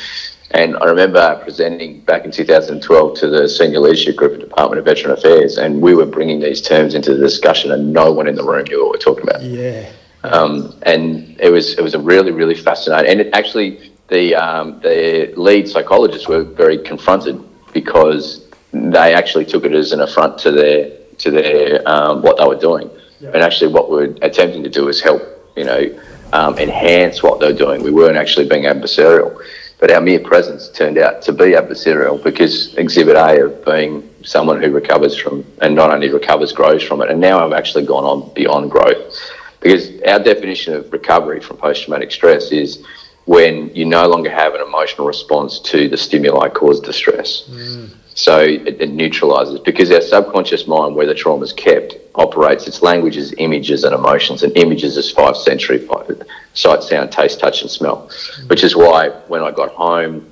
And 0.53 0.77
I 0.77 0.85
remember 0.85 1.41
presenting 1.43 2.01
back 2.01 2.25
in 2.25 2.31
2012 2.31 3.19
to 3.19 3.29
the 3.29 3.49
senior 3.49 3.81
leadership 3.81 4.17
group 4.17 4.35
at 4.35 4.41
Department 4.41 4.79
of 4.81 4.85
Veteran 4.85 5.13
Affairs, 5.13 5.59
and 5.59 5.81
we 5.81 5.95
were 5.95 6.07
bringing 6.07 6.41
these 6.41 6.61
terms 6.61 6.95
into 6.95 7.15
the 7.15 7.21
discussion, 7.21 7.71
and 7.73 7.93
no 7.93 8.13
one 8.13 8.27
in 8.27 8.35
the 8.35 8.43
room 8.43 8.65
knew 8.65 8.83
what 8.83 8.91
we're 8.91 8.99
talking 8.99 9.29
about. 9.29 9.43
Yeah. 9.43 9.91
Um, 10.23 10.75
and 10.83 11.41
it 11.41 11.51
was 11.51 11.79
it 11.79 11.83
was 11.83 11.95
a 11.95 11.99
really 11.99 12.33
really 12.33 12.55
fascinating. 12.55 13.11
And 13.11 13.21
it 13.21 13.35
actually 13.35 13.93
the 14.09 14.35
um, 14.35 14.81
the 14.81 15.33
lead 15.37 15.69
psychologists 15.69 16.29
were 16.29 16.43
very 16.43 16.79
confronted 16.79 17.43
because 17.73 18.47
they 18.73 19.15
actually 19.15 19.47
took 19.47 19.65
it 19.65 19.73
as 19.73 19.93
an 19.93 20.01
affront 20.01 20.39
to 20.39 20.51
their 20.51 20.91
to 21.19 21.31
their 21.31 21.89
um, 21.89 22.23
what 22.23 22.37
they 22.37 22.47
were 22.47 22.59
doing. 22.59 22.91
Yeah. 23.21 23.31
And 23.35 23.43
actually, 23.43 23.73
what 23.73 23.91
we're 23.91 24.15
attempting 24.23 24.63
to 24.65 24.71
do 24.71 24.89
is 24.89 25.01
help 25.01 25.23
you 25.57 25.65
know 25.65 26.01
um, 26.33 26.59
enhance 26.59 27.23
what 27.23 27.41
they're 27.41 27.53
doing. 27.53 27.83
We 27.83 27.91
weren't 27.91 28.17
actually 28.17 28.49
being 28.49 28.65
adversarial. 28.65 29.43
But 29.79 29.91
our 29.91 30.03
mere 30.03 30.21
presence 30.21 30.69
turned 30.69 30.99
out 30.99 31.23
to 31.23 31.33
be 31.33 31.53
adversarial 31.53 32.23
because 32.23 32.75
Exhibit 32.75 33.17
A 33.17 33.47
of 33.47 33.65
being 33.65 34.11
someone 34.23 34.63
who 34.63 34.71
recovers 34.71 35.17
from, 35.17 35.43
and 35.63 35.75
not 35.75 35.91
only 35.91 36.11
recovers, 36.11 36.53
grows 36.53 36.83
from 36.83 37.01
it. 37.01 37.09
And 37.09 37.19
now 37.19 37.43
I've 37.43 37.55
actually 37.55 37.87
gone 37.87 38.05
on 38.05 38.31
beyond 38.35 38.71
growth 38.71 39.19
because 39.61 40.01
our 40.03 40.19
definition 40.19 40.75
of 40.75 40.93
recovery 40.93 41.41
from 41.41 41.57
post 41.59 41.85
traumatic 41.85 42.11
stress 42.11 42.51
is 42.51 42.85
when 43.27 43.75
you 43.75 43.85
no 43.85 44.09
longer 44.09 44.31
have 44.31 44.55
an 44.55 44.61
emotional 44.61 45.07
response 45.07 45.61
to 45.61 45.89
the 45.89 45.97
stimuli 45.97 46.49
caused 46.49 46.85
distress. 46.85 47.49
Mm. 47.51 47.91
So 48.15 48.41
it, 48.41 48.81
it, 48.81 48.91
neutralizes 48.91 49.61
because 49.61 49.91
our 49.93 50.01
subconscious 50.01 50.67
mind, 50.67 50.97
where 50.97 51.07
the 51.07 51.15
trauma 51.15 51.45
is 51.45 51.53
kept, 51.53 51.97
operates 52.17 52.67
its 52.67 52.83
language 52.83 53.17
as 53.17 53.33
images 53.39 53.85
and 53.85 53.95
emotions, 53.95 54.43
and 54.43 54.55
images 54.57 54.97
is 54.97 55.11
five 55.11 55.37
sensory 55.37 55.87
sight, 56.55 56.83
sound, 56.83 57.13
taste, 57.13 57.39
touch, 57.39 57.63
and 57.63 57.71
smell. 57.71 58.09
Mm. 58.09 58.51
Which 58.51 58.65
is 58.65 58.75
why 58.75 59.11
when 59.29 59.43
I 59.43 59.53
got 59.53 59.71
home, 59.71 60.27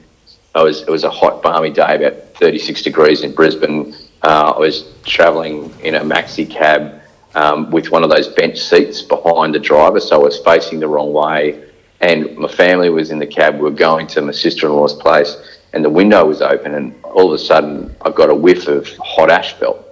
I 0.55 0.63
was 0.63 0.83
it 0.83 0.91
was 0.91 1.05
a 1.05 1.11
hot, 1.11 1.43
balmy 1.43 1.71
day, 1.71 1.95
about 1.95 2.15
36 2.35 2.83
degrees 2.83 3.23
in 3.23 3.33
Brisbane. 3.33 3.95
Uh, 4.23 4.55
I 4.57 4.59
was 4.59 4.93
travelling 5.05 5.73
in 5.81 5.95
a 5.95 6.01
maxi 6.01 6.51
cab 6.51 6.98
um, 7.35 7.71
with 7.71 7.91
one 7.91 8.05
of 8.05 8.11
those 8.11 8.29
bench 8.29 8.59
seats 8.59 9.03
behind 9.03 9.55
the 9.55 9.59
driver, 9.59 10.01
so 10.01 10.21
I 10.21 10.25
was 10.25 10.39
facing 10.39 10.81
the 10.81 10.89
wrong 10.89 11.13
way. 11.13 11.65
And 12.01 12.37
my 12.37 12.49
family 12.49 12.91
was 12.91 13.11
in 13.11 13.19
the 13.19 13.27
cab. 13.27 13.55
We 13.57 13.63
were 13.63 13.71
going 13.71 14.07
to 14.09 14.23
my 14.23 14.33
sister-in-law's 14.33 14.95
place, 14.95 15.37
and 15.73 15.85
the 15.85 15.91
window 15.91 16.25
was 16.25 16.41
open. 16.41 16.75
And 16.75 16.95
all 17.05 17.27
of 17.27 17.33
a 17.33 17.39
sudden, 17.39 17.95
I 18.03 18.11
got 18.11 18.31
a 18.31 18.35
whiff 18.35 18.69
of 18.69 18.89
hot 18.99 19.31
asphalt, 19.31 19.85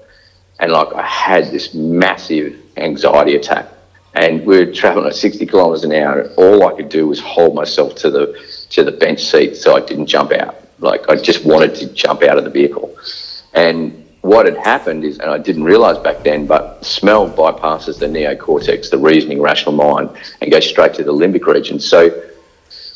and 0.61 0.72
like 0.72 0.92
I 0.94 1.03
had 1.03 1.51
this 1.51 1.75
massive 1.75 2.57
anxiety 2.77 3.37
attack. 3.37 3.68
And 4.14 4.46
we 4.46 4.64
were 4.64 4.72
traveling 4.72 5.07
at 5.07 5.14
60 5.14 5.44
kilometres 5.44 5.85
an 5.85 5.92
hour. 5.92 6.20
And 6.20 6.38
all 6.38 6.66
I 6.66 6.75
could 6.75 6.88
do 6.88 7.07
was 7.09 7.20
hold 7.20 7.55
myself 7.55 7.94
to 7.96 8.11
the 8.11 8.66
to 8.70 8.83
the 8.83 8.92
bench 8.92 9.22
seat 9.22 9.57
so 9.57 9.77
I 9.77 9.81
didn't 9.81 10.07
jump 10.07 10.33
out. 10.33 10.57
Like 10.79 11.09
I 11.09 11.16
just 11.16 11.44
wanted 11.44 11.75
to 11.77 11.92
jump 11.92 12.22
out 12.22 12.38
of 12.38 12.44
the 12.44 12.51
vehicle, 12.51 12.96
and 13.53 14.06
what 14.27 14.47
had 14.47 14.57
happened 14.59 15.05
is, 15.05 15.19
and 15.19 15.31
I 15.31 15.39
didn't 15.39 15.65
realize 15.65 15.99
back 15.99 16.25
then, 16.25 16.47
but 16.47 16.85
smell 16.85 17.31
bypasses 17.31 17.99
the 17.99 18.07
neocortex, 18.07 18.91
the 18.91 18.99
reasoning, 18.99 19.41
rational 19.41 19.75
mind, 19.75 20.11
and 20.41 20.51
goes 20.51 20.67
straight 20.67 20.95
to 20.95 21.05
the 21.05 21.12
limbic 21.12 21.47
region. 21.47 21.79
So 21.79 22.11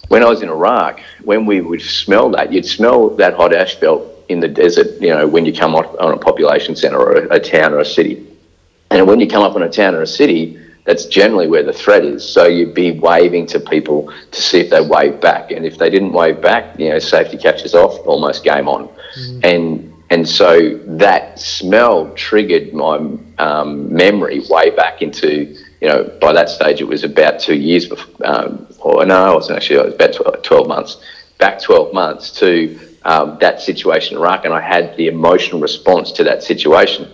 when 0.08 0.24
I 0.24 0.26
was 0.28 0.42
in 0.42 0.48
Iraq, 0.48 1.00
when 1.22 1.46
we 1.46 1.60
would 1.60 1.82
smell 1.82 2.30
that, 2.30 2.52
you'd 2.52 2.66
smell 2.66 3.10
that 3.10 3.34
hot 3.34 3.54
asphalt 3.54 4.02
in 4.28 4.40
the 4.40 4.48
desert, 4.48 5.00
you 5.00 5.10
know, 5.10 5.26
when 5.26 5.44
you 5.44 5.52
come 5.52 5.74
up 5.74 5.94
on 6.00 6.12
a 6.12 6.16
population 6.16 6.74
center 6.74 6.98
or 6.98 7.12
a, 7.12 7.36
a 7.36 7.40
town 7.40 7.72
or 7.72 7.78
a 7.78 7.84
city. 7.84 8.26
And 8.90 9.06
when 9.06 9.20
you 9.20 9.28
come 9.28 9.42
up 9.42 9.54
on 9.54 9.62
a 9.62 9.70
town 9.70 9.94
or 9.94 10.02
a 10.02 10.06
city, 10.06 10.58
that's 10.84 11.06
generally 11.06 11.46
where 11.46 11.62
the 11.62 11.72
threat 11.72 12.04
is. 12.04 12.28
So 12.28 12.46
you'd 12.46 12.74
be 12.74 12.98
waving 12.98 13.46
to 13.48 13.60
people 13.60 14.12
to 14.32 14.42
see 14.42 14.58
if 14.60 14.70
they 14.70 14.80
wave 14.80 15.20
back. 15.20 15.52
And 15.52 15.64
if 15.64 15.78
they 15.78 15.90
didn't 15.90 16.12
wave 16.12 16.40
back, 16.40 16.78
you 16.78 16.88
know, 16.88 16.98
safety 16.98 17.36
catches 17.36 17.74
off, 17.74 18.04
almost 18.06 18.42
game 18.42 18.68
on. 18.68 18.88
Mm. 19.16 19.44
And 19.44 19.89
and 20.10 20.28
so 20.28 20.76
that 20.86 21.38
smell 21.38 22.12
triggered 22.14 22.74
my 22.74 22.96
um, 23.38 23.92
memory 23.94 24.42
way 24.50 24.70
back 24.70 25.02
into, 25.02 25.56
you 25.80 25.88
know, 25.88 26.18
by 26.20 26.32
that 26.32 26.48
stage 26.48 26.80
it 26.80 26.88
was 26.88 27.04
about 27.04 27.38
two 27.38 27.54
years 27.54 27.86
before, 27.86 28.26
um, 28.26 28.66
or 28.80 29.06
no, 29.06 29.32
it 29.32 29.34
wasn't 29.36 29.56
actually, 29.56 29.76
it 29.76 29.98
was 29.98 30.18
about 30.20 30.42
12 30.42 30.66
months, 30.66 30.96
back 31.38 31.62
12 31.62 31.94
months 31.94 32.32
to 32.32 32.78
um, 33.04 33.38
that 33.40 33.60
situation 33.60 34.16
in 34.16 34.22
Iraq. 34.22 34.44
And 34.44 34.52
I 34.52 34.60
had 34.60 34.96
the 34.96 35.06
emotional 35.06 35.60
response 35.60 36.10
to 36.12 36.24
that 36.24 36.42
situation. 36.42 37.08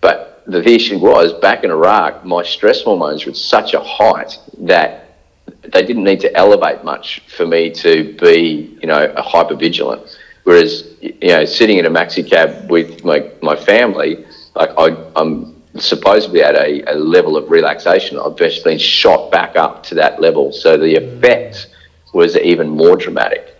But 0.00 0.42
the 0.48 0.68
issue 0.68 0.98
was 0.98 1.32
back 1.34 1.62
in 1.62 1.70
Iraq, 1.70 2.24
my 2.24 2.42
stress 2.42 2.82
hormones 2.82 3.24
were 3.24 3.30
at 3.30 3.36
such 3.36 3.72
a 3.74 3.80
height 3.80 4.36
that 4.58 5.16
they 5.62 5.86
didn't 5.86 6.02
need 6.02 6.20
to 6.20 6.36
elevate 6.36 6.82
much 6.82 7.20
for 7.28 7.46
me 7.46 7.70
to 7.70 8.16
be, 8.20 8.76
you 8.80 8.88
know, 8.88 9.12
a 9.16 9.22
hyper 9.22 9.54
vigilant. 9.54 10.02
Whereas, 10.44 10.94
you 11.00 11.28
know, 11.28 11.44
sitting 11.44 11.78
in 11.78 11.86
a 11.86 11.90
maxi 11.90 12.28
cab 12.28 12.70
with 12.70 13.04
my, 13.04 13.30
my 13.42 13.56
family, 13.56 14.24
like 14.54 14.70
I, 14.76 14.96
I'm 15.14 15.62
supposedly 15.78 16.42
at 16.42 16.54
a, 16.54 16.82
a 16.92 16.94
level 16.94 17.36
of 17.36 17.50
relaxation. 17.50 18.18
I've 18.18 18.36
just 18.36 18.64
been 18.64 18.78
shot 18.78 19.30
back 19.30 19.56
up 19.56 19.82
to 19.84 19.94
that 19.96 20.20
level. 20.20 20.52
So 20.52 20.76
the 20.76 20.96
effect 20.96 21.68
was 22.12 22.36
even 22.36 22.68
more 22.68 22.96
dramatic. 22.96 23.56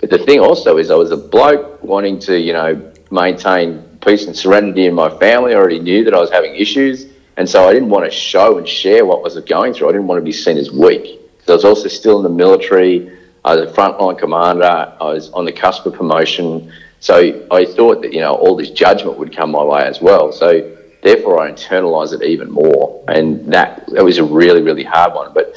But 0.00 0.10
the 0.10 0.18
thing 0.18 0.40
also 0.40 0.76
is 0.76 0.90
I 0.90 0.94
was 0.94 1.10
a 1.10 1.16
bloke 1.16 1.82
wanting 1.82 2.18
to, 2.20 2.38
you 2.38 2.52
know, 2.52 2.92
maintain 3.10 3.82
peace 4.04 4.26
and 4.26 4.36
serenity 4.36 4.86
in 4.86 4.94
my 4.94 5.08
family. 5.18 5.54
I 5.54 5.56
already 5.56 5.80
knew 5.80 6.04
that 6.04 6.14
I 6.14 6.18
was 6.18 6.30
having 6.30 6.54
issues. 6.54 7.06
And 7.38 7.48
so 7.48 7.68
I 7.68 7.72
didn't 7.72 7.90
want 7.90 8.04
to 8.04 8.10
show 8.10 8.58
and 8.58 8.68
share 8.68 9.04
what 9.04 9.22
was 9.22 9.38
going 9.40 9.74
through. 9.74 9.88
I 9.88 9.92
didn't 9.92 10.06
want 10.06 10.20
to 10.20 10.24
be 10.24 10.32
seen 10.32 10.56
as 10.56 10.70
weak. 10.70 11.20
I 11.48 11.52
was 11.52 11.64
also 11.64 11.88
still 11.88 12.16
in 12.18 12.22
the 12.22 12.28
military. 12.28 13.12
I 13.46 13.54
was 13.54 13.70
a 13.70 13.72
frontline 13.72 14.18
commander. 14.18 14.64
I 15.00 15.04
was 15.04 15.30
on 15.30 15.44
the 15.44 15.52
cusp 15.52 15.86
of 15.86 15.94
promotion. 15.94 16.72
So 16.98 17.46
I 17.52 17.64
thought 17.64 18.02
that, 18.02 18.12
you 18.12 18.20
know, 18.20 18.34
all 18.34 18.56
this 18.56 18.70
judgment 18.70 19.18
would 19.18 19.34
come 19.34 19.52
my 19.52 19.62
way 19.62 19.84
as 19.84 20.00
well. 20.00 20.32
So 20.32 20.76
therefore 21.02 21.40
I 21.40 21.52
internalized 21.52 22.12
it 22.12 22.24
even 22.24 22.50
more. 22.50 23.04
And 23.06 23.52
that, 23.52 23.86
that 23.92 24.04
was 24.04 24.18
a 24.18 24.24
really, 24.24 24.62
really 24.62 24.82
hard 24.82 25.14
one. 25.14 25.32
But 25.32 25.54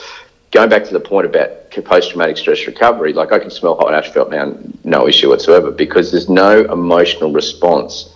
going 0.52 0.70
back 0.70 0.84
to 0.86 0.94
the 0.94 1.00
point 1.00 1.26
about 1.26 1.72
post 1.84 2.12
traumatic 2.12 2.38
stress 2.38 2.68
recovery, 2.68 3.14
like 3.14 3.32
I 3.32 3.40
can 3.40 3.50
smell 3.50 3.76
hot 3.76 3.94
asphalt 3.94 4.30
now, 4.30 4.56
no 4.84 5.08
issue 5.08 5.30
whatsoever, 5.30 5.72
because 5.72 6.12
there's 6.12 6.30
no 6.30 6.62
emotional 6.72 7.32
response 7.32 8.14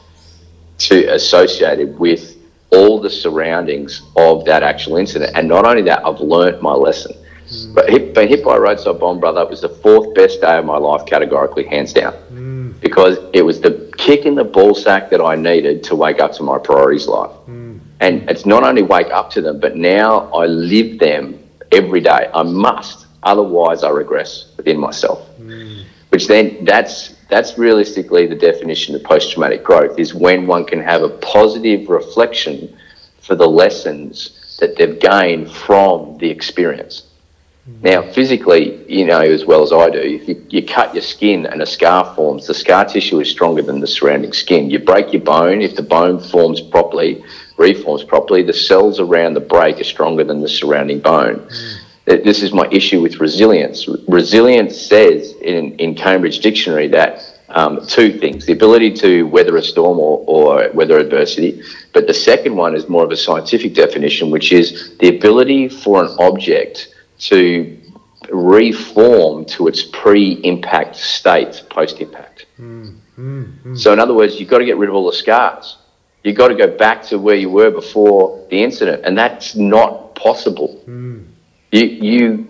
to 0.79 1.05
associated 1.13 1.97
with 1.97 2.37
all 2.71 2.99
the 2.99 3.09
surroundings 3.09 4.01
of 4.17 4.45
that 4.45 4.61
actual 4.61 4.97
incident. 4.97 5.31
And 5.35 5.47
not 5.47 5.65
only 5.65 5.81
that, 5.83 6.05
I've 6.05 6.19
learnt 6.19 6.61
my 6.61 6.73
lesson. 6.73 7.15
Mm. 7.53 7.75
But 7.75 7.89
hit, 7.89 8.13
being 8.13 8.27
hit 8.27 8.43
by 8.43 8.57
a 8.57 8.59
roadside 8.59 8.99
bomb, 8.99 9.19
brother, 9.19 9.45
was 9.45 9.61
the 9.61 9.69
fourth 9.69 10.13
best 10.15 10.41
day 10.41 10.57
of 10.57 10.65
my 10.65 10.77
life, 10.77 11.05
categorically, 11.05 11.65
hands 11.65 11.93
down. 11.93 12.13
Mm. 12.31 12.79
Because 12.79 13.17
it 13.33 13.41
was 13.43 13.61
the 13.61 13.91
kick 13.97 14.25
in 14.25 14.35
the 14.35 14.43
ball 14.43 14.75
sack 14.75 15.09
that 15.09 15.21
I 15.21 15.35
needed 15.35 15.83
to 15.83 15.95
wake 15.95 16.19
up 16.19 16.33
to 16.33 16.43
my 16.43 16.57
priorities 16.57 17.07
life. 17.07 17.31
Mm. 17.47 17.79
And 17.99 18.29
it's 18.29 18.45
not 18.45 18.63
only 18.63 18.81
wake 18.81 19.11
up 19.11 19.29
to 19.31 19.41
them, 19.41 19.59
but 19.59 19.75
now 19.75 20.31
I 20.33 20.45
live 20.45 20.99
them 20.99 21.39
every 21.71 22.01
day. 22.01 22.29
I 22.33 22.43
must, 22.43 23.05
otherwise 23.23 23.83
I 23.83 23.89
regress 23.89 24.51
within 24.57 24.79
myself. 24.79 25.29
Which 26.09 26.27
then 26.27 26.63
that's 26.63 27.15
that's 27.27 27.57
realistically 27.57 28.27
the 28.27 28.35
definition 28.35 28.93
of 28.93 29.01
post-traumatic 29.03 29.63
growth 29.63 29.97
is 29.97 30.13
when 30.13 30.45
one 30.45 30.63
can 30.63 30.79
have 30.79 31.01
a 31.01 31.09
positive 31.09 31.89
reflection 31.89 32.77
for 33.19 33.33
the 33.33 33.47
lessons 33.47 34.57
that 34.59 34.77
they've 34.77 34.99
gained 34.99 35.51
from 35.51 36.15
the 36.19 36.29
experience. 36.29 37.07
Now, 37.81 38.01
physically, 38.11 38.83
you 38.91 39.05
know 39.05 39.21
as 39.21 39.45
well 39.45 39.63
as 39.63 39.71
I 39.71 39.89
do, 39.89 39.99
if 39.99 40.27
you, 40.27 40.45
you, 40.49 40.65
cut 40.65 40.93
your 40.93 41.01
skin 41.01 41.45
and 41.45 41.61
a 41.61 41.65
scar 41.65 42.13
forms, 42.13 42.45
the 42.45 42.53
scar 42.53 42.83
tissue 42.83 43.21
is 43.21 43.29
stronger 43.29 43.61
than 43.61 43.79
the 43.79 43.87
surrounding 43.87 44.33
skin. 44.33 44.69
You 44.69 44.79
break 44.79 45.13
your 45.13 45.21
bone, 45.21 45.61
if 45.61 45.75
the 45.75 45.81
bone 45.81 46.19
forms 46.19 46.59
properly, 46.59 47.23
reforms 47.57 48.03
properly, 48.03 48.43
the 48.43 48.51
cells 48.51 48.99
around 48.99 49.35
the 49.35 49.39
break 49.39 49.79
are 49.79 49.85
stronger 49.85 50.25
than 50.25 50.41
the 50.41 50.49
surrounding 50.49 50.99
bone. 50.99 51.39
Mm 51.39 51.79
this 52.05 52.43
is 52.43 52.53
my 52.53 52.67
issue 52.71 53.01
with 53.01 53.19
resilience. 53.19 53.87
Resilience 54.07 54.79
says 54.79 55.33
in, 55.41 55.73
in 55.79 55.95
Cambridge 55.95 56.39
Dictionary 56.39 56.87
that 56.89 57.29
um, 57.49 57.85
two 57.85 58.17
things 58.19 58.45
the 58.45 58.53
ability 58.53 58.91
to 58.93 59.23
weather 59.27 59.55
a 59.57 59.63
storm 59.63 59.99
or, 59.99 60.23
or 60.27 60.71
weather 60.73 60.97
adversity, 60.97 61.61
but 61.93 62.07
the 62.07 62.13
second 62.13 62.55
one 62.55 62.75
is 62.75 62.89
more 62.89 63.03
of 63.03 63.11
a 63.11 63.17
scientific 63.17 63.75
definition, 63.75 64.31
which 64.31 64.51
is 64.51 64.97
the 64.97 65.15
ability 65.15 65.69
for 65.69 66.03
an 66.03 66.15
object 66.19 66.92
to 67.19 67.79
reform 68.31 69.45
to 69.45 69.67
its 69.67 69.83
pre 69.83 70.33
impact 70.43 70.95
state 70.95 71.63
post 71.69 71.99
impact. 71.99 72.45
Mm, 72.59 72.97
mm, 73.17 73.63
mm. 73.63 73.79
So, 73.79 73.93
in 73.93 73.99
other 73.99 74.13
words, 74.13 74.39
you've 74.39 74.49
got 74.49 74.59
to 74.59 74.65
get 74.65 74.77
rid 74.77 74.89
of 74.89 74.95
all 74.95 75.05
the 75.05 75.17
scars. 75.17 75.77
You've 76.23 76.37
got 76.37 76.47
to 76.47 76.55
go 76.55 76.67
back 76.77 77.03
to 77.03 77.19
where 77.19 77.35
you 77.35 77.49
were 77.49 77.69
before 77.69 78.47
the 78.49 78.63
incident, 78.63 79.03
and 79.05 79.17
that's 79.17 79.55
not 79.55 80.15
possible. 80.15 80.81
Mm 80.87 81.25
you 81.73 81.85
you 81.85 82.47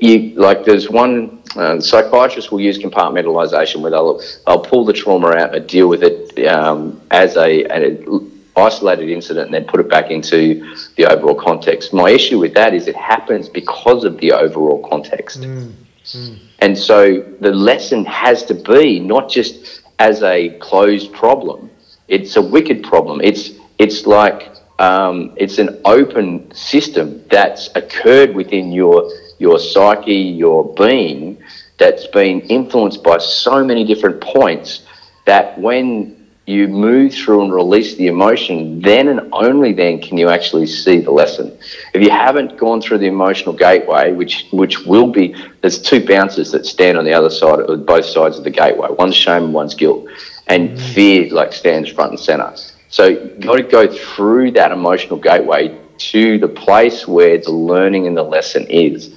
you 0.00 0.34
like 0.34 0.64
there's 0.64 0.90
one 0.90 1.42
uh, 1.56 1.80
psychiatrists 1.80 2.50
will 2.50 2.60
use 2.60 2.78
compartmentalization 2.78 3.80
where 3.80 3.90
they'll 3.90 4.20
they'll 4.46 4.60
pull 4.60 4.84
the 4.84 4.92
trauma 4.92 5.28
out 5.28 5.54
and 5.54 5.66
deal 5.66 5.88
with 5.88 6.02
it 6.02 6.46
um, 6.46 7.00
as 7.10 7.36
a 7.36 7.64
an 7.64 8.30
isolated 8.58 9.08
incident 9.08 9.46
and 9.46 9.54
then 9.54 9.64
put 9.64 9.80
it 9.80 9.88
back 9.88 10.10
into 10.10 10.76
the 10.96 11.06
overall 11.06 11.34
context. 11.34 11.92
My 11.92 12.10
issue 12.10 12.38
with 12.38 12.54
that 12.54 12.74
is 12.74 12.88
it 12.88 12.96
happens 12.96 13.48
because 13.48 14.04
of 14.04 14.18
the 14.18 14.32
overall 14.32 14.86
context. 14.88 15.40
Mm, 15.40 15.72
mm. 16.04 16.38
And 16.60 16.76
so 16.76 17.20
the 17.40 17.50
lesson 17.50 18.04
has 18.04 18.44
to 18.44 18.54
be 18.54 19.00
not 19.00 19.30
just 19.30 19.82
as 19.98 20.22
a 20.22 20.50
closed 20.58 21.12
problem. 21.12 21.70
It's 22.08 22.36
a 22.36 22.42
wicked 22.42 22.82
problem. 22.82 23.20
It's 23.22 23.52
it's 23.78 24.06
like 24.06 24.50
um, 24.78 25.34
it's 25.36 25.58
an 25.58 25.80
open 25.84 26.52
system 26.54 27.24
that's 27.30 27.68
occurred 27.74 28.34
within 28.34 28.72
your 28.72 29.10
your 29.38 29.58
psyche, 29.58 30.14
your 30.14 30.74
being, 30.74 31.40
that's 31.78 32.06
been 32.08 32.40
influenced 32.42 33.02
by 33.04 33.18
so 33.18 33.64
many 33.64 33.84
different 33.84 34.20
points 34.20 34.82
that 35.26 35.58
when 35.60 36.17
you 36.48 36.66
move 36.66 37.12
through 37.12 37.42
and 37.42 37.52
release 37.52 37.96
the 37.96 38.06
emotion, 38.06 38.80
then 38.80 39.08
and 39.08 39.28
only 39.32 39.74
then 39.74 40.00
can 40.00 40.16
you 40.16 40.30
actually 40.30 40.66
see 40.66 40.98
the 40.98 41.10
lesson. 41.10 41.56
If 41.92 42.02
you 42.02 42.10
haven't 42.10 42.56
gone 42.56 42.80
through 42.80 42.98
the 42.98 43.06
emotional 43.06 43.54
gateway, 43.54 44.12
which 44.12 44.46
which 44.50 44.86
will 44.86 45.10
be, 45.12 45.34
there's 45.60 45.80
two 45.80 46.04
bouncers 46.06 46.50
that 46.52 46.64
stand 46.64 46.96
on 46.96 47.04
the 47.04 47.12
other 47.12 47.28
side, 47.28 47.60
of 47.60 47.84
both 47.84 48.06
sides 48.06 48.38
of 48.38 48.44
the 48.44 48.50
gateway. 48.50 48.88
One's 48.90 49.14
shame 49.14 49.44
and 49.44 49.52
one's 49.52 49.74
guilt, 49.74 50.06
and 50.46 50.70
mm. 50.70 50.94
fear 50.94 51.30
like 51.32 51.52
stands 51.52 51.90
front 51.90 52.12
and 52.12 52.20
center. 52.20 52.54
So 52.88 53.08
you've 53.08 53.40
got 53.40 53.56
to 53.56 53.62
go 53.62 53.86
through 53.86 54.52
that 54.52 54.72
emotional 54.72 55.18
gateway 55.18 55.78
to 55.98 56.38
the 56.38 56.48
place 56.48 57.06
where 57.06 57.36
the 57.36 57.52
learning 57.52 58.06
and 58.06 58.16
the 58.16 58.22
lesson 58.22 58.66
is. 58.70 59.10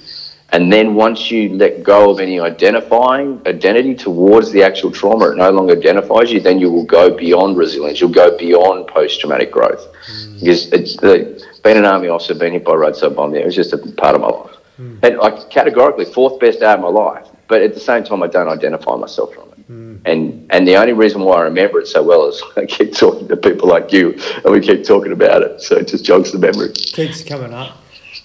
And 0.52 0.70
then 0.70 0.94
once 0.94 1.30
you 1.30 1.48
let 1.54 1.82
go 1.82 2.10
of 2.10 2.20
any 2.20 2.38
identifying 2.38 3.40
identity 3.46 3.94
towards 3.94 4.52
the 4.52 4.62
actual 4.62 4.90
trauma, 4.90 5.30
it 5.30 5.38
no 5.38 5.50
longer 5.50 5.72
identifies 5.72 6.30
you, 6.30 6.40
then 6.40 6.58
you 6.58 6.70
will 6.70 6.84
go 6.84 7.16
beyond 7.16 7.56
resilience. 7.56 8.02
You'll 8.02 8.10
go 8.10 8.36
beyond 8.36 8.86
post 8.86 9.18
traumatic 9.18 9.50
growth. 9.50 9.88
Mm. 10.10 10.40
Because 10.40 10.66
it's 10.72 10.96
the, 10.98 11.42
being 11.64 11.78
an 11.78 11.86
army 11.86 12.08
officer, 12.08 12.34
being 12.34 12.52
hit 12.52 12.64
by 12.64 12.74
a 12.74 12.76
roadside 12.76 13.16
bomb, 13.16 13.32
there, 13.32 13.40
it 13.40 13.46
was 13.46 13.54
just 13.54 13.72
a 13.72 13.78
part 13.78 14.14
of 14.14 14.20
my 14.20 14.28
life. 14.28 14.56
Mm. 14.78 15.02
And 15.02 15.18
like 15.18 15.48
categorically, 15.48 16.04
fourth 16.04 16.38
best 16.38 16.60
day 16.60 16.70
of 16.70 16.80
my 16.80 16.88
life. 16.88 17.28
But 17.48 17.62
at 17.62 17.72
the 17.72 17.80
same 17.80 18.04
time, 18.04 18.22
I 18.22 18.26
don't 18.26 18.48
identify 18.48 18.94
myself 18.96 19.32
from 19.32 19.48
it. 19.52 19.70
Mm. 19.70 20.00
And 20.04 20.46
and 20.50 20.68
the 20.68 20.76
only 20.76 20.92
reason 20.92 21.22
why 21.22 21.38
I 21.38 21.42
remember 21.42 21.80
it 21.80 21.86
so 21.86 22.02
well 22.02 22.28
is 22.28 22.42
I 22.58 22.66
keep 22.66 22.94
talking 22.94 23.26
to 23.28 23.36
people 23.36 23.68
like 23.68 23.90
you, 23.90 24.18
and 24.44 24.52
we 24.52 24.60
keep 24.60 24.84
talking 24.84 25.12
about 25.12 25.42
it, 25.42 25.62
so 25.62 25.76
it 25.76 25.88
just 25.88 26.04
jogs 26.04 26.32
the 26.32 26.38
memory. 26.38 26.72
Keeps 26.72 27.24
coming 27.24 27.54
up, 27.54 27.78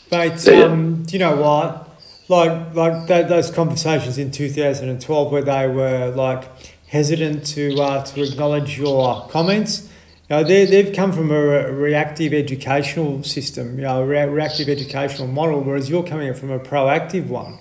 but 0.09 0.45
yeah. 0.45 0.63
um, 0.63 1.03
do 1.03 1.13
you 1.13 1.19
know 1.19 1.35
what? 1.37 1.86
Like 2.29 2.75
like 2.75 3.07
that, 3.07 3.29
those 3.29 3.49
conversations 3.51 4.17
in 4.17 4.31
two 4.31 4.49
thousand 4.49 4.89
and 4.89 5.01
twelve, 5.01 5.31
where 5.31 5.41
they 5.41 5.67
were 5.67 6.11
like 6.15 6.43
hesitant 6.87 7.45
to 7.47 7.75
uh, 7.81 8.03
to 8.03 8.23
acknowledge 8.23 8.77
your 8.77 9.27
comments. 9.29 9.89
You 10.29 10.35
know, 10.35 10.43
they, 10.43 10.65
they've 10.65 10.93
come 10.93 11.13
from 11.13 11.31
a 11.31 11.71
reactive 11.71 12.33
educational 12.33 13.23
system, 13.23 13.77
you 13.77 13.85
know, 13.85 14.01
a 14.01 14.27
reactive 14.27 14.67
educational 14.67 15.27
model, 15.29 15.61
whereas 15.61 15.89
you're 15.89 16.03
coming 16.03 16.33
from 16.33 16.51
a 16.51 16.59
proactive 16.59 17.27
one. 17.27 17.59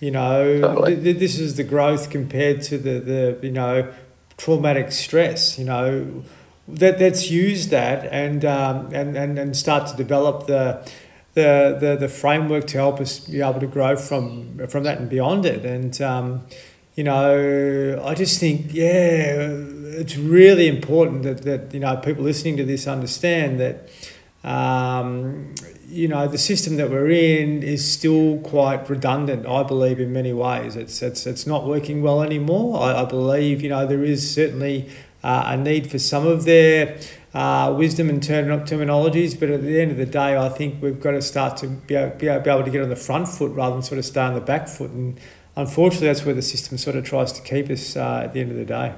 You 0.00 0.12
know, 0.12 0.60
totally. 0.62 0.96
th- 0.96 1.18
this 1.18 1.38
is 1.38 1.56
the 1.56 1.64
growth 1.64 2.08
compared 2.08 2.62
to 2.62 2.78
the, 2.78 3.00
the 3.00 3.38
you 3.42 3.52
know 3.52 3.92
traumatic 4.38 4.92
stress. 4.92 5.58
You 5.58 5.66
know, 5.66 6.24
that 6.68 6.98
let's 6.98 7.30
use 7.30 7.68
that 7.68 8.06
and 8.06 8.46
um, 8.46 8.88
and, 8.94 9.14
and 9.14 9.38
and 9.38 9.54
start 9.54 9.88
to 9.88 9.96
develop 9.96 10.46
the. 10.46 10.90
The, 11.34 11.78
the, 11.80 11.96
the 11.96 12.08
framework 12.08 12.66
to 12.68 12.78
help 12.78 12.98
us 12.98 13.20
be 13.20 13.40
able 13.40 13.60
to 13.60 13.68
grow 13.68 13.94
from 13.94 14.66
from 14.66 14.82
that 14.82 14.98
and 14.98 15.08
beyond 15.08 15.46
it 15.46 15.64
and 15.64 16.00
um, 16.02 16.44
you 16.96 17.04
know 17.04 18.02
I 18.04 18.14
just 18.14 18.40
think 18.40 18.74
yeah 18.74 19.46
it's 20.00 20.16
really 20.16 20.66
important 20.66 21.22
that, 21.22 21.42
that 21.42 21.72
you 21.72 21.78
know 21.78 21.96
people 21.98 22.24
listening 22.24 22.56
to 22.56 22.64
this 22.64 22.88
understand 22.88 23.60
that 23.60 23.88
um, 24.42 25.54
you 25.90 26.06
know, 26.06 26.28
the 26.28 26.38
system 26.38 26.76
that 26.76 26.88
we're 26.88 27.10
in 27.10 27.62
is 27.62 27.90
still 27.90 28.38
quite 28.38 28.88
redundant, 28.88 29.46
I 29.46 29.64
believe, 29.64 29.98
in 29.98 30.12
many 30.12 30.32
ways. 30.32 30.76
It's, 30.76 31.02
it's, 31.02 31.26
it's 31.26 31.46
not 31.46 31.66
working 31.66 32.00
well 32.00 32.22
anymore. 32.22 32.80
I, 32.80 33.02
I 33.02 33.04
believe, 33.04 33.60
you 33.60 33.68
know, 33.68 33.86
there 33.86 34.04
is 34.04 34.32
certainly 34.32 34.88
uh, 35.24 35.44
a 35.46 35.56
need 35.56 35.90
for 35.90 35.98
some 35.98 36.26
of 36.26 36.44
their 36.44 36.98
uh, 37.34 37.74
wisdom 37.76 38.08
and 38.08 38.22
term- 38.22 38.64
terminologies, 38.64 39.38
but 39.38 39.50
at 39.50 39.62
the 39.62 39.80
end 39.80 39.90
of 39.90 39.96
the 39.96 40.06
day, 40.06 40.36
I 40.36 40.48
think 40.48 40.82
we've 40.82 41.00
got 41.00 41.12
to 41.12 41.22
start 41.22 41.56
to 41.58 41.68
be 41.68 41.94
able, 41.94 42.16
be 42.18 42.28
able 42.28 42.64
to 42.64 42.70
get 42.70 42.82
on 42.82 42.88
the 42.88 42.96
front 42.96 43.28
foot 43.28 43.52
rather 43.52 43.74
than 43.74 43.82
sort 43.82 43.98
of 43.98 44.04
stay 44.04 44.20
on 44.20 44.34
the 44.34 44.40
back 44.40 44.68
foot. 44.68 44.90
And 44.90 45.18
unfortunately, 45.56 46.08
that's 46.08 46.24
where 46.24 46.34
the 46.34 46.42
system 46.42 46.78
sort 46.78 46.96
of 46.96 47.04
tries 47.04 47.32
to 47.32 47.42
keep 47.42 47.70
us 47.70 47.96
uh, 47.96 48.22
at 48.24 48.32
the 48.34 48.40
end 48.40 48.50
of 48.50 48.56
the 48.56 48.64
day. 48.64 48.94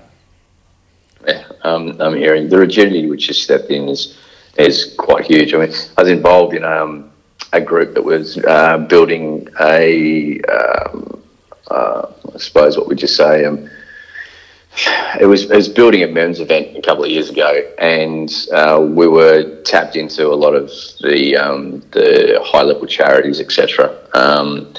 Yeah, 1.27 1.45
um, 1.63 2.01
I'm 2.01 2.17
hearing 2.17 2.49
the 2.49 2.59
rigidity 2.59 3.07
which 3.07 3.29
you 3.29 3.35
stepped 3.35 3.71
in 3.71 3.89
is 3.89 4.19
is 4.59 4.95
quite 4.99 5.25
huge. 5.25 5.55
I 5.55 5.59
mean, 5.59 5.73
I 5.97 6.03
was 6.03 6.11
involved 6.11 6.55
in 6.55 6.65
um, 6.65 7.11
a 7.53 7.61
group 7.61 7.95
that 7.95 8.03
was 8.03 8.39
uh, 8.39 8.79
building 8.79 9.49
a, 9.61 10.41
um, 10.43 11.23
uh, 11.71 12.07
I 12.35 12.39
suppose, 12.39 12.77
what 12.77 12.87
would 12.89 13.01
you 13.01 13.09
say? 13.09 13.45
Um, 13.45 13.71
it 15.21 15.27
was 15.27 15.51
it 15.51 15.55
was 15.55 15.69
building 15.69 16.03
a 16.03 16.07
men's 16.07 16.41
event 16.41 16.77
a 16.77 16.83
couple 16.83 17.05
of 17.05 17.11
years 17.11 17.29
ago, 17.29 17.61
and 17.79 18.33
uh, 18.53 18.81
we 18.81 19.07
were 19.07 19.61
tapped 19.63 19.97
into 19.97 20.29
a 20.29 20.35
lot 20.35 20.55
of 20.55 20.71
the 21.03 21.37
um, 21.37 21.81
the 21.91 22.41
high 22.43 22.63
level 22.63 22.87
charities, 22.87 23.41
etc. 23.41 23.97
Um, 24.15 24.73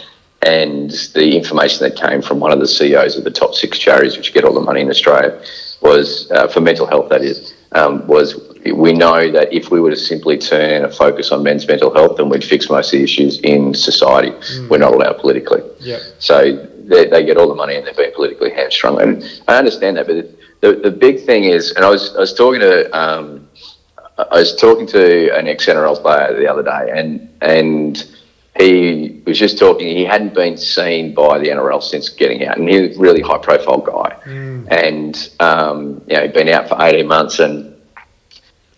and 0.46 0.92
the 1.14 1.38
information 1.38 1.88
that 1.88 1.96
came 1.96 2.22
from 2.22 2.40
one 2.40 2.52
of 2.52 2.60
the 2.60 2.68
CEOs 2.68 3.18
of 3.18 3.24
the 3.24 3.32
top 3.32 3.54
six 3.54 3.78
charities, 3.78 4.18
which 4.18 4.34
get 4.34 4.44
all 4.44 4.54
the 4.54 4.62
money 4.62 4.82
in 4.82 4.90
Australia, 4.90 5.42
was 5.82 6.30
uh, 6.32 6.48
for 6.48 6.60
mental 6.60 6.86
health. 6.86 7.10
That 7.10 7.22
is, 7.22 7.54
um, 7.74 8.06
was 8.08 8.36
we 8.66 8.94
know 8.94 9.32
that 9.32 9.54
if 9.54 9.70
we 9.70 9.80
were 9.80 9.92
to 9.92 9.98
simply 9.98 10.38
turn 10.38 10.86
a 10.86 10.92
focus 10.92 11.32
on 11.32 11.44
men's 11.44 11.68
mental 11.68 11.94
health, 11.94 12.18
then 12.18 12.30
we'd 12.30 12.44
fix 12.44 12.70
most 12.70 12.88
of 12.94 12.98
the 12.98 13.04
issues 13.04 13.40
in 13.42 13.74
society. 13.74 14.32
Mm. 14.32 14.70
We're 14.70 14.80
not 14.80 14.94
allowed 14.94 15.20
politically. 15.20 15.62
Yep. 15.82 16.02
So 16.20 16.68
they, 16.84 17.08
they, 17.08 17.26
get 17.26 17.38
all 17.38 17.48
the 17.48 17.56
money 17.56 17.76
and 17.76 17.86
they're 17.86 17.94
being 17.94 18.14
politically 18.14 18.52
hamstrung. 18.52 19.02
And 19.02 19.24
I 19.48 19.58
understand 19.58 19.98
that, 19.98 20.08
but 20.08 20.30
the, 20.62 20.76
the 20.76 20.92
big 20.92 21.26
thing 21.26 21.46
is, 21.46 21.72
and 21.72 21.84
I 21.84 21.90
was, 21.90 22.16
I 22.16 22.20
was 22.20 22.34
talking 22.34 22.62
to, 22.62 22.98
um, 22.98 23.48
I 24.18 24.40
was 24.40 24.56
talking 24.56 24.86
to 24.88 25.36
an 25.36 25.48
ex 25.48 25.66
NRL 25.66 26.02
player 26.02 26.38
the 26.38 26.48
other 26.48 26.64
day, 26.64 26.92
and 26.94 27.30
and 27.42 28.06
he 28.60 29.24
was 29.26 29.40
just 29.40 29.58
talking. 29.58 29.88
He 29.88 30.06
hadn't 30.06 30.36
been 30.36 30.56
seen 30.56 31.14
by 31.16 31.40
the 31.40 31.48
NRL 31.48 31.82
since 31.82 32.10
getting 32.10 32.46
out, 32.46 32.58
and 32.58 32.70
he 32.70 32.80
was 32.80 32.98
a 32.98 33.00
really 33.00 33.22
high 33.22 33.40
profile 33.40 33.80
guy. 33.80 34.16
And 34.70 35.30
um, 35.40 36.04
you 36.08 36.16
know, 36.16 36.22
he'd 36.22 36.34
been 36.34 36.50
out 36.50 36.70
for 36.70 36.78
eighteen 36.80 37.08
months, 37.08 37.40
and 37.40 37.76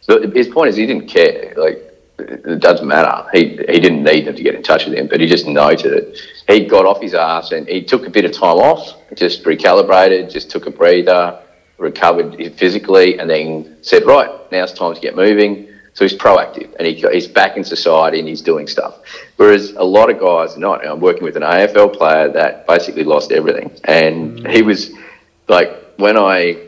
but 0.08 0.34
his 0.34 0.48
point 0.48 0.70
is 0.70 0.78
he 0.78 0.86
didn't 0.86 1.08
care. 1.08 1.54
Like 1.58 1.85
it 2.18 2.60
doesn't 2.60 2.88
matter. 2.88 3.28
He 3.34 3.58
he 3.70 3.80
didn't 3.80 4.04
need 4.04 4.26
them 4.26 4.36
to 4.36 4.44
get 4.44 4.56
in 4.56 4.64
touch 4.64 4.86
with 4.86 4.96
him, 4.96 5.08
but 5.08 5.20
he 5.20 5.28
just 5.28 5.48
noted 5.48 5.94
it. 5.94 6.20
He 6.48 6.66
got 6.66 6.86
off 6.86 7.02
his 7.02 7.14
ass 7.14 7.52
and 7.52 7.68
he 7.68 7.84
took 7.84 8.08
a 8.08 8.10
bit 8.10 8.26
of 8.26 8.32
time 8.32 8.58
off, 8.58 8.96
just 9.16 9.44
recalibrated, 9.44 10.32
just 10.32 10.50
took 10.50 10.66
a 10.66 10.72
breather, 10.72 11.40
recovered 11.78 12.36
physically, 12.56 13.20
and 13.20 13.30
then 13.30 13.78
said, 13.82 14.06
"Right, 14.06 14.30
now 14.52 14.64
it's 14.64 14.74
time 14.74 14.94
to 14.96 15.02
get 15.02 15.16
moving." 15.16 15.70
So 15.94 16.04
he's 16.04 16.14
proactive 16.14 16.76
and 16.76 16.86
he, 16.86 16.94
he's 17.14 17.26
back 17.26 17.56
in 17.56 17.64
society 17.64 18.20
and 18.20 18.28
he's 18.28 18.42
doing 18.42 18.68
stuff. 18.68 19.00
Whereas 19.38 19.72
a 19.78 19.84
lot 19.84 20.10
of 20.10 20.20
guys 20.20 20.58
are 20.58 20.60
not. 20.60 20.86
I'm 20.86 21.00
working 21.00 21.24
with 21.24 21.38
an 21.38 21.44
AFL 21.44 21.96
player 21.96 22.28
that 22.34 22.68
basically 22.68 23.06
lost 23.06 23.32
everything, 23.32 23.72
and 23.86 24.46
he 24.48 24.62
was 24.62 24.92
like, 25.48 25.70
when 25.98 26.18
I 26.18 26.68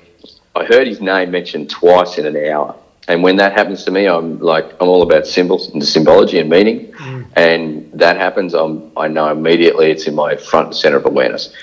I 0.55 0.65
heard 0.65 0.87
his 0.87 1.01
name 1.01 1.31
mentioned 1.31 1.69
twice 1.69 2.17
in 2.17 2.25
an 2.25 2.35
hour. 2.51 2.75
And 3.07 3.23
when 3.23 3.37
that 3.37 3.53
happens 3.53 3.83
to 3.85 3.91
me, 3.91 4.05
I'm 4.07 4.39
like, 4.39 4.73
I'm 4.81 4.89
all 4.89 5.01
about 5.01 5.25
symbols 5.25 5.69
and 5.69 5.83
symbology 5.83 6.39
and 6.39 6.49
meaning. 6.49 6.91
Mm. 6.93 7.25
And 7.37 7.91
that 7.93 8.17
happens, 8.17 8.53
I'm, 8.53 8.91
I 8.97 9.07
know 9.07 9.31
immediately 9.31 9.91
it's 9.91 10.07
in 10.07 10.15
my 10.15 10.35
front 10.35 10.67
and 10.67 10.75
center 10.75 10.97
of 10.97 11.05
awareness. 11.05 11.53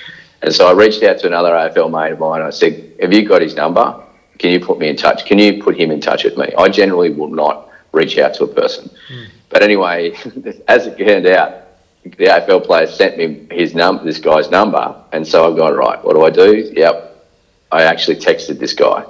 And 0.40 0.54
so 0.54 0.66
I 0.68 0.72
reached 0.72 1.02
out 1.02 1.18
to 1.20 1.26
another 1.26 1.50
AFL 1.50 1.90
mate 1.90 2.12
of 2.12 2.18
mine. 2.18 2.40
I 2.40 2.50
said, 2.50 2.92
Have 3.00 3.12
you 3.12 3.26
got 3.26 3.42
his 3.42 3.54
number? 3.54 4.02
Can 4.38 4.50
you 4.50 4.60
put 4.60 4.78
me 4.78 4.88
in 4.88 4.96
touch? 4.96 5.26
Can 5.26 5.38
you 5.38 5.62
put 5.62 5.76
him 5.76 5.90
in 5.90 6.00
touch 6.00 6.24
with 6.24 6.36
me? 6.36 6.52
I 6.58 6.68
generally 6.68 7.10
will 7.10 7.28
not 7.28 7.70
reach 7.92 8.18
out 8.18 8.34
to 8.34 8.44
a 8.44 8.48
person. 8.48 8.90
Mm. 9.10 9.26
But 9.50 9.62
anyway, 9.62 10.12
as 10.68 10.86
it 10.86 10.98
turned 10.98 11.26
out, 11.26 11.62
the 12.04 12.26
AFL 12.26 12.64
player 12.64 12.86
sent 12.86 13.16
me 13.16 13.46
his 13.50 13.74
num 13.74 14.04
this 14.04 14.18
guy's 14.18 14.50
number. 14.50 14.94
And 15.12 15.26
so 15.26 15.50
I've 15.50 15.56
gone, 15.56 15.74
right, 15.74 16.02
what 16.04 16.14
do 16.14 16.24
I 16.24 16.30
do? 16.30 16.72
Yep. 16.74 17.26
I 17.72 17.82
actually 17.82 18.16
texted 18.16 18.58
this 18.58 18.72
guy. 18.72 19.04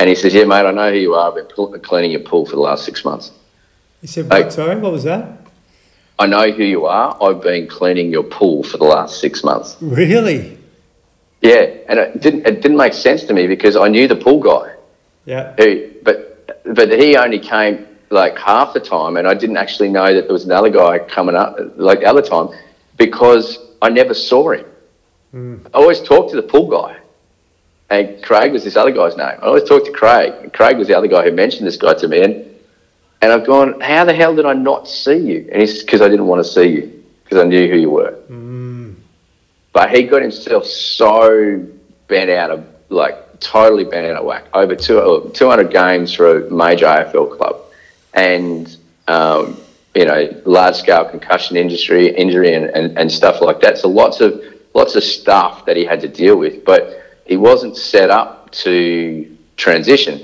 And 0.00 0.08
he 0.08 0.14
says, 0.14 0.32
Yeah, 0.32 0.44
mate, 0.44 0.64
I 0.64 0.70
know 0.70 0.90
who 0.90 0.96
you 0.98 1.14
are. 1.14 1.28
I've 1.28 1.34
been 1.34 1.46
pl- 1.46 1.78
cleaning 1.80 2.10
your 2.10 2.20
pool 2.20 2.46
for 2.46 2.56
the 2.56 2.62
last 2.62 2.86
six 2.86 3.04
months. 3.04 3.32
He 4.00 4.06
said, 4.06 4.30
what? 4.30 4.50
Sorry, 4.50 4.76
what 4.78 4.92
was 4.92 5.04
that? 5.04 5.40
I 6.18 6.26
know 6.26 6.50
who 6.50 6.64
you 6.64 6.86
are. 6.86 7.22
I've 7.22 7.42
been 7.42 7.68
cleaning 7.68 8.10
your 8.10 8.22
pool 8.22 8.62
for 8.62 8.78
the 8.78 8.84
last 8.84 9.20
six 9.20 9.44
months. 9.44 9.76
Really? 9.80 10.58
Yeah, 11.42 11.64
and 11.88 11.98
it 11.98 12.20
didn't 12.20 12.46
it 12.46 12.62
didn't 12.62 12.78
make 12.78 12.94
sense 12.94 13.24
to 13.24 13.34
me 13.34 13.46
because 13.46 13.76
I 13.76 13.88
knew 13.88 14.08
the 14.08 14.16
pool 14.16 14.40
guy. 14.40 14.74
Yeah. 15.26 15.54
Who, 15.58 15.90
but 16.02 16.64
but 16.74 16.90
he 16.98 17.16
only 17.16 17.38
came 17.38 17.86
like 18.10 18.38
half 18.38 18.72
the 18.74 18.80
time, 18.80 19.16
and 19.16 19.26
I 19.26 19.34
didn't 19.34 19.56
actually 19.58 19.88
know 19.88 20.14
that 20.14 20.22
there 20.22 20.32
was 20.32 20.44
another 20.44 20.70
guy 20.70 20.98
coming 20.98 21.36
up 21.36 21.56
like 21.76 22.00
the 22.00 22.06
other 22.06 22.22
time 22.22 22.48
because 22.96 23.58
I 23.82 23.88
never 23.90 24.14
saw 24.14 24.52
him. 24.52 24.66
Hmm. 25.30 25.56
I 25.74 25.78
always 25.78 26.00
talked 26.00 26.30
to 26.30 26.36
the 26.36 26.42
pool 26.42 26.68
guy, 26.68 26.99
and 27.90 28.22
Craig 28.22 28.52
was 28.52 28.64
this 28.64 28.76
other 28.76 28.92
guy's 28.92 29.16
name. 29.16 29.26
I 29.26 29.46
always 29.46 29.64
talked 29.64 29.86
to 29.86 29.92
Craig, 29.92 30.52
Craig 30.52 30.78
was 30.78 30.88
the 30.88 30.96
other 30.96 31.08
guy 31.08 31.24
who 31.24 31.32
mentioned 31.32 31.66
this 31.66 31.76
guy 31.76 31.94
to 31.94 32.08
me, 32.08 32.22
and 32.22 32.50
and 33.22 33.32
I've 33.32 33.46
gone, 33.46 33.80
how 33.80 34.04
the 34.04 34.14
hell 34.14 34.34
did 34.34 34.46
I 34.46 34.54
not 34.54 34.88
see 34.88 35.16
you? 35.16 35.48
And 35.52 35.60
he 35.60 35.66
says, 35.66 35.82
because 35.82 36.00
I 36.00 36.08
didn't 36.08 36.26
want 36.26 36.44
to 36.44 36.50
see 36.50 36.68
you 36.68 37.04
because 37.22 37.44
I 37.44 37.46
knew 37.46 37.68
who 37.70 37.76
you 37.76 37.90
were. 37.90 38.18
But 39.72 39.90
he 39.94 40.04
got 40.04 40.22
himself 40.22 40.64
so 40.64 41.64
bent 42.08 42.30
out 42.30 42.50
of, 42.50 42.66
like, 42.88 43.38
totally 43.40 43.84
bent 43.84 44.06
out 44.06 44.16
of 44.16 44.24
whack. 44.24 44.46
Over 44.54 44.74
two, 44.74 44.98
uh, 44.98 45.30
200 45.30 45.70
games 45.70 46.14
for 46.14 46.46
a 46.46 46.50
major 46.50 46.86
AFL 46.86 47.36
club. 47.36 47.60
And, 48.14 48.74
um, 49.06 49.60
you 49.94 50.06
know, 50.06 50.42
large 50.44 50.76
scale 50.76 51.04
concussion 51.04 51.56
industry, 51.56 52.08
injury 52.08 52.54
and, 52.54 52.66
and, 52.66 52.98
and 52.98 53.12
stuff 53.12 53.40
like 53.40 53.60
that. 53.60 53.78
So 53.78 53.88
lots 53.88 54.20
of, 54.20 54.42
lots 54.74 54.96
of 54.96 55.04
stuff 55.04 55.66
that 55.66 55.76
he 55.76 55.84
had 55.84 56.00
to 56.00 56.08
deal 56.08 56.36
with. 56.36 56.64
But 56.64 56.99
he 57.30 57.36
wasn't 57.38 57.76
set 57.76 58.10
up 58.10 58.50
to 58.64 59.36
transition. 59.56 60.16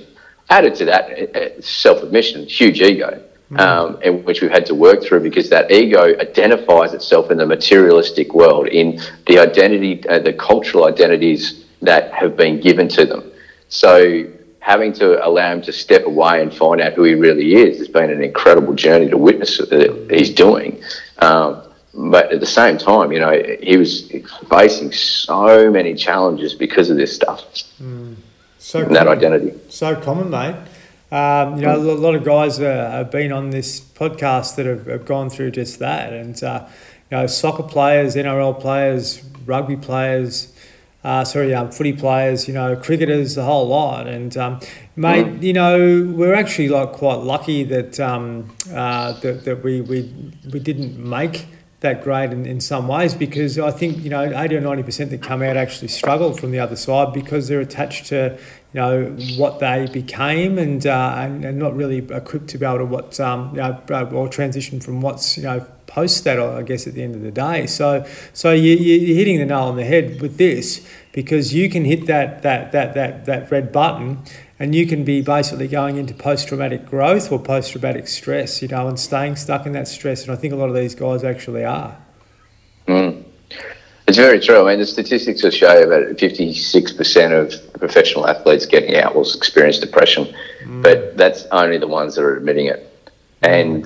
Added 0.51 0.75
to 0.77 0.85
that, 0.85 1.65
self 1.65 2.03
admission, 2.03 2.47
huge 2.47 2.81
ego 2.81 3.23
um, 3.55 3.99
and 4.03 4.25
which 4.25 4.43
we've 4.43 4.51
had 4.51 4.67
to 4.67 4.75
work 4.75 5.03
through 5.03 5.21
because 5.21 5.49
that 5.51 5.71
ego 5.71 6.19
identifies 6.19 6.93
itself 6.95 7.31
in 7.31 7.39
the 7.39 7.47
materialistic 7.47 8.35
world, 8.35 8.67
in 8.69 9.01
the 9.27 9.39
identity, 9.39 10.07
uh, 10.09 10.19
the 10.19 10.33
cultural 10.33 10.85
identities 10.87 11.65
that 11.83 12.13
have 12.13 12.37
been 12.37 12.61
given 12.61 12.89
to 12.89 13.07
them. 13.07 13.31
So 13.69 14.27
having 14.59 14.93
to 14.95 15.25
allow 15.25 15.53
him 15.53 15.63
to 15.63 15.73
step 15.73 16.07
away 16.07 16.43
and 16.43 16.53
find 16.53 16.81
out 16.81 16.95
who 16.95 17.05
he 17.05 17.15
really 17.15 17.55
is 17.55 17.79
has 17.79 17.89
been 17.89 18.11
an 18.11 18.23
incredible 18.23 18.75
journey 18.75 19.09
to 19.11 19.17
witness 19.17 19.59
that 19.59 20.09
he's 20.11 20.31
doing. 20.31 20.83
Um, 21.19 21.63
but 21.97 22.31
at 22.31 22.41
the 22.41 22.47
same 22.47 22.77
time, 22.77 23.11
you 23.11 23.19
know, 23.19 23.33
he 23.61 23.77
was 23.79 24.13
facing 24.51 24.93
so 24.93 25.71
many 25.71 25.95
challenges 25.95 26.55
because 26.55 26.91
of 26.91 26.99
this 26.99 27.15
stuff, 27.15 27.45
So 28.59 28.83
and 28.83 28.95
that 28.95 29.09
identity. 29.09 29.59
So 29.71 29.97
common, 29.97 30.31
mate. 30.31 30.57
Um, 31.11 31.57
you 31.57 31.63
know, 31.63 31.77
a 31.77 31.79
lot 31.79 32.15
of 32.15 32.25
guys 32.25 32.61
uh, 32.61 32.91
have 32.91 33.11
been 33.11 33.33
on 33.33 33.51
this 33.51 33.81
podcast 33.81 34.57
that 34.57 34.67
have, 34.67 34.87
have 34.87 35.07
gone 35.07 35.31
through 35.31 35.53
just 35.53 35.79
that, 35.79 36.13
and 36.13 36.43
uh, 36.45 36.67
you 37.11 37.17
know, 37.17 37.27
soccer 37.27 37.63
players, 37.63 38.15
NRL 38.15 38.61
players, 38.61 39.23
rugby 39.47 39.77
players, 39.77 40.53
uh, 41.03 41.25
sorry, 41.25 41.55
um, 41.55 41.71
footy 41.71 41.93
players, 41.93 42.49
you 42.49 42.53
know, 42.53 42.75
cricketers, 42.77 43.37
the 43.37 43.45
whole 43.45 43.69
lot. 43.69 44.09
And 44.09 44.37
um, 44.37 44.61
mate, 44.97 45.41
you 45.41 45.53
know, 45.53 46.13
we're 46.13 46.35
actually 46.35 46.69
like 46.69 46.93
quite 46.93 47.21
lucky 47.21 47.63
that 47.63 48.01
um, 48.01 48.51
uh, 48.71 49.13
that, 49.21 49.45
that 49.45 49.63
we, 49.63 49.81
we 49.81 50.13
we 50.53 50.59
didn't 50.59 50.99
make 50.99 51.47
that 51.87 52.03
grade 52.03 52.33
in, 52.33 52.47
in 52.47 52.61
some 52.61 52.89
ways 52.89 53.15
because 53.15 53.59
I 53.59 53.71
think 53.71 54.03
you 54.05 54.11
know 54.11 54.25
80 54.25 54.57
or 54.57 54.61
90 54.61 54.83
percent 54.83 55.11
that 55.11 55.23
come 55.23 55.43
out 55.43 55.57
actually 55.57 55.89
struggle 55.89 56.33
from 56.33 56.51
the 56.51 56.59
other 56.59 56.77
side 56.77 57.13
because 57.13 57.49
they're 57.49 57.61
attached 57.61 58.07
to 58.07 58.39
you 58.73 58.81
know 58.81 59.05
what 59.39 59.59
they 59.61 59.87
became 59.87 60.59
and 60.59 60.87
uh, 60.87 61.15
and, 61.17 61.45
and 61.45 61.59
not 61.59 61.75
really 61.75 61.99
equipped 61.99 62.49
to 62.49 62.59
be 62.59 62.67
able 62.67 62.79
to 62.79 62.85
what 62.85 63.19
um, 63.21 63.51
you 63.55 63.63
know 63.63 63.81
uh, 63.91 64.05
or 64.13 64.29
transition 64.29 64.81
from 64.81 65.01
what's 65.01 65.37
you 65.37 65.45
know 65.45 65.65
post 65.87 66.25
that 66.25 66.39
I 66.41 66.63
guess 66.63 66.87
at 66.89 66.95
the 66.95 67.03
end 67.03 67.15
of 67.15 67.23
the 67.23 67.31
day. 67.31 67.67
So 67.67 68.05
so 68.33 68.53
you- 68.53 68.77
you're 68.77 69.17
hitting 69.17 69.39
the 69.39 69.47
nail 69.47 69.61
on 69.73 69.77
the 69.77 69.85
head 69.85 70.21
with 70.21 70.37
this 70.37 70.87
because 71.13 71.55
you 71.55 71.71
can 71.71 71.85
hit 71.85 72.07
that 72.07 72.43
that 72.43 72.73
that 72.73 72.95
that 72.95 73.25
that 73.27 73.51
red 73.51 73.71
button 73.73 74.19
and 74.59 74.75
you 74.75 74.87
can 74.87 75.05
be 75.05 75.21
basically 75.21 75.69
going 75.69 75.97
into 75.97 76.15
post-traumatic 76.15 76.87
growth 76.87 77.31
or 77.31 77.39
post-traumatic 77.39 78.09
stress 78.09 78.63
you 78.63 78.69
know 78.69 78.89
and 78.89 78.99
staying 78.99 79.37
stuck 79.37 79.67
in 79.67 79.73
that 79.73 79.89
stress 79.89 80.23
and 80.23 80.33
I 80.33 80.37
think 80.37 80.53
a 80.53 80.57
lot 80.57 80.69
of 80.69 80.75
these 80.75 80.95
guys 80.95 81.25
actually 81.25 81.65
are 81.65 81.99
Mm. 82.87 83.25
It's 84.07 84.17
very 84.17 84.39
true. 84.39 84.63
I 84.67 84.71
mean, 84.71 84.79
the 84.79 84.87
statistics 84.87 85.43
will 85.43 85.51
show 85.51 85.83
about 85.83 86.17
56% 86.17 87.33
of 87.33 87.73
professional 87.81 88.29
athletes 88.29 88.65
getting 88.65 88.95
out 88.97 89.17
will 89.17 89.23
experience 89.23 89.79
depression, 89.79 90.33
but 90.67 91.17
that's 91.17 91.45
only 91.47 91.79
the 91.79 91.89
ones 91.89 92.15
that 92.15 92.23
are 92.23 92.37
admitting 92.37 92.67
it. 92.67 92.89
And 93.43 93.85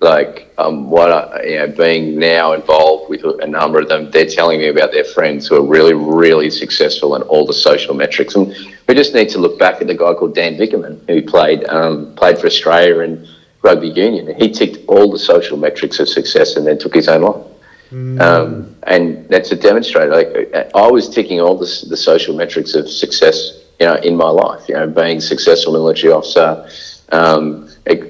like, 0.00 0.52
um, 0.58 0.90
what 0.90 1.10
I, 1.10 1.44
you 1.44 1.56
know, 1.56 1.68
being 1.68 2.18
now 2.18 2.52
involved 2.52 3.08
with 3.08 3.24
a 3.24 3.46
number 3.46 3.80
of 3.80 3.88
them, 3.88 4.10
they're 4.10 4.26
telling 4.26 4.60
me 4.60 4.68
about 4.68 4.92
their 4.92 5.04
friends 5.04 5.46
who 5.46 5.56
are 5.56 5.66
really, 5.66 5.94
really 5.94 6.50
successful 6.50 7.16
in 7.16 7.22
all 7.22 7.46
the 7.46 7.54
social 7.54 7.94
metrics. 7.94 8.34
And 8.34 8.54
we 8.86 8.94
just 8.94 9.14
need 9.14 9.30
to 9.30 9.38
look 9.38 9.58
back 9.58 9.80
at 9.80 9.86
the 9.86 9.94
guy 9.94 10.12
called 10.14 10.34
Dan 10.34 10.56
Vickerman 10.56 11.00
who 11.08 11.22
played 11.22 11.64
um, 11.64 12.14
played 12.16 12.38
for 12.38 12.46
Australia 12.46 13.00
in 13.00 13.26
rugby 13.62 13.88
union. 13.88 14.34
He 14.36 14.50
ticked 14.50 14.86
all 14.88 15.10
the 15.10 15.18
social 15.18 15.56
metrics 15.56 15.98
of 15.98 16.08
success 16.08 16.56
and 16.56 16.66
then 16.66 16.78
took 16.78 16.94
his 16.94 17.08
own 17.08 17.22
life. 17.22 17.46
Um, 18.20 18.76
and 18.84 19.28
that's 19.28 19.52
a 19.52 19.56
demonstrator. 19.56 20.10
Like 20.10 20.72
I 20.74 20.90
was 20.90 21.08
ticking 21.08 21.40
all 21.40 21.56
the, 21.56 21.86
the 21.88 21.96
social 21.96 22.34
metrics 22.34 22.74
of 22.74 22.88
success, 22.90 23.62
you 23.78 23.86
know, 23.86 23.94
in 23.96 24.16
my 24.16 24.28
life. 24.28 24.68
You 24.68 24.74
know, 24.74 24.88
being 24.88 25.20
successful 25.20 25.72
military 25.72 26.12
officer, 26.12 26.68
um, 27.14 27.68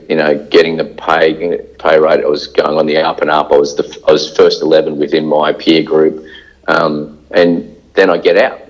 you 0.09 0.17
know, 0.17 0.47
getting 0.51 0.77
the 0.77 0.85
pay 0.85 1.59
pay 1.79 1.99
rate. 1.99 2.25
I 2.25 2.27
was 2.27 2.47
going 2.47 2.79
on 2.79 2.87
the 2.87 2.97
up 2.97 3.21
and 3.21 3.31
up. 3.31 3.53
I 3.53 3.57
was 3.57 3.77
the 3.77 3.85
I 4.09 4.13
was 4.13 4.35
first 4.37 4.63
eleven 4.63 4.99
within 4.99 5.27
my 5.27 5.53
peer 5.53 5.83
group, 5.83 6.25
um, 6.69 7.19
and 7.31 7.77
then 7.95 8.09
I 8.11 8.19
get 8.19 8.37
out, 8.39 8.61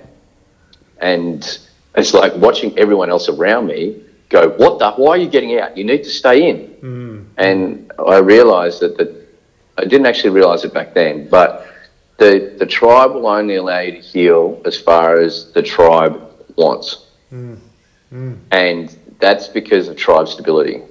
and 0.99 1.59
it's 1.95 2.13
like 2.13 2.35
watching 2.35 2.77
everyone 2.77 3.09
else 3.09 3.29
around 3.29 3.67
me 3.67 4.01
go, 4.29 4.49
"What 4.57 4.79
the? 4.79 4.91
Why 4.91 5.11
are 5.11 5.17
you 5.17 5.29
getting 5.29 5.57
out? 5.59 5.77
You 5.77 5.83
need 5.85 6.03
to 6.03 6.09
stay 6.09 6.49
in." 6.49 6.57
And 7.37 7.91
I 7.99 8.17
realised 8.17 8.81
that 8.81 8.97
the 8.97 9.07
I 9.77 9.85
didn't 9.85 10.05
actually 10.07 10.31
realise 10.31 10.63
it 10.63 10.73
back 10.73 10.93
then, 10.93 11.27
but 11.29 11.67
the 12.17 12.55
the 12.57 12.65
tribe 12.65 13.11
will 13.13 13.27
only 13.27 13.55
allow 13.55 13.79
you 13.79 13.91
to 13.93 13.99
heal 13.99 14.61
as 14.65 14.77
far 14.77 15.19
as 15.19 15.51
the 15.53 15.61
tribe 15.61 16.21
wants, 16.57 17.05
and 18.51 18.97
that's 19.19 19.47
because 19.47 19.87
of 19.87 19.97
tribe 19.97 20.27
stability. 20.27 20.81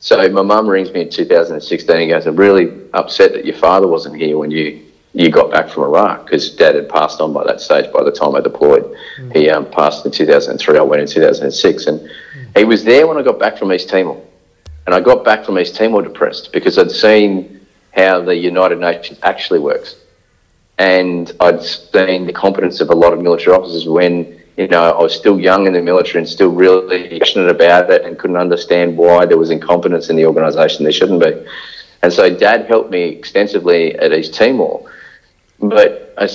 So 0.00 0.16
my 0.30 0.42
mum 0.42 0.66
rings 0.66 0.92
me 0.92 1.02
in 1.02 1.10
2016 1.10 1.96
and 1.96 2.10
goes, 2.10 2.26
"I'm 2.26 2.36
really 2.36 2.72
upset 2.94 3.32
that 3.32 3.44
your 3.44 3.56
father 3.56 3.86
wasn't 3.86 4.16
here 4.16 4.38
when 4.38 4.50
you 4.50 4.80
you 5.12 5.28
got 5.28 5.50
back 5.50 5.68
from 5.68 5.82
Iraq 5.82 6.24
because 6.24 6.50
Dad 6.54 6.76
had 6.76 6.88
passed 6.88 7.20
on 7.20 7.32
by 7.32 7.44
that 7.44 7.60
stage. 7.60 7.92
By 7.92 8.04
the 8.04 8.12
time 8.12 8.36
I 8.36 8.40
deployed, 8.40 8.94
he 9.32 9.50
um, 9.50 9.66
passed 9.66 10.06
in 10.06 10.12
2003. 10.12 10.78
I 10.78 10.82
went 10.82 11.02
in 11.02 11.08
2006, 11.08 11.86
and 11.86 12.10
he 12.56 12.62
was 12.62 12.84
there 12.84 13.08
when 13.08 13.18
I 13.18 13.22
got 13.22 13.38
back 13.38 13.58
from 13.58 13.72
East 13.72 13.88
Timor." 13.88 14.20
And 14.86 14.94
I 14.94 15.00
got 15.00 15.24
back 15.24 15.44
from 15.44 15.58
East 15.58 15.76
Timor 15.76 16.02
depressed 16.02 16.52
because 16.52 16.78
I'd 16.78 16.90
seen 16.90 17.60
how 17.92 18.20
the 18.20 18.34
United 18.34 18.78
Nations 18.78 19.18
actually 19.22 19.60
works. 19.60 19.96
And 20.78 21.30
I'd 21.40 21.62
seen 21.62 22.26
the 22.26 22.32
competence 22.32 22.80
of 22.80 22.90
a 22.90 22.94
lot 22.94 23.12
of 23.12 23.20
military 23.20 23.54
officers 23.54 23.86
when, 23.86 24.39
you 24.60 24.68
know, 24.68 24.90
I 24.90 25.02
was 25.02 25.14
still 25.14 25.40
young 25.40 25.66
in 25.66 25.72
the 25.72 25.80
military 25.80 26.18
and 26.18 26.28
still 26.28 26.50
really 26.50 27.18
passionate 27.18 27.48
about 27.48 27.88
it 27.90 28.04
and 28.04 28.18
couldn't 28.18 28.36
understand 28.36 28.94
why 28.94 29.24
there 29.24 29.38
was 29.38 29.48
incompetence 29.48 30.10
in 30.10 30.16
the 30.16 30.26
organisation 30.26 30.84
there 30.84 30.92
shouldn't 30.92 31.22
be. 31.22 31.46
And 32.02 32.12
so 32.12 32.28
dad 32.34 32.66
helped 32.66 32.90
me 32.90 33.04
extensively 33.04 33.98
at 33.98 34.12
East 34.12 34.34
Timor. 34.34 34.86
But 35.60 36.12
I, 36.18 36.28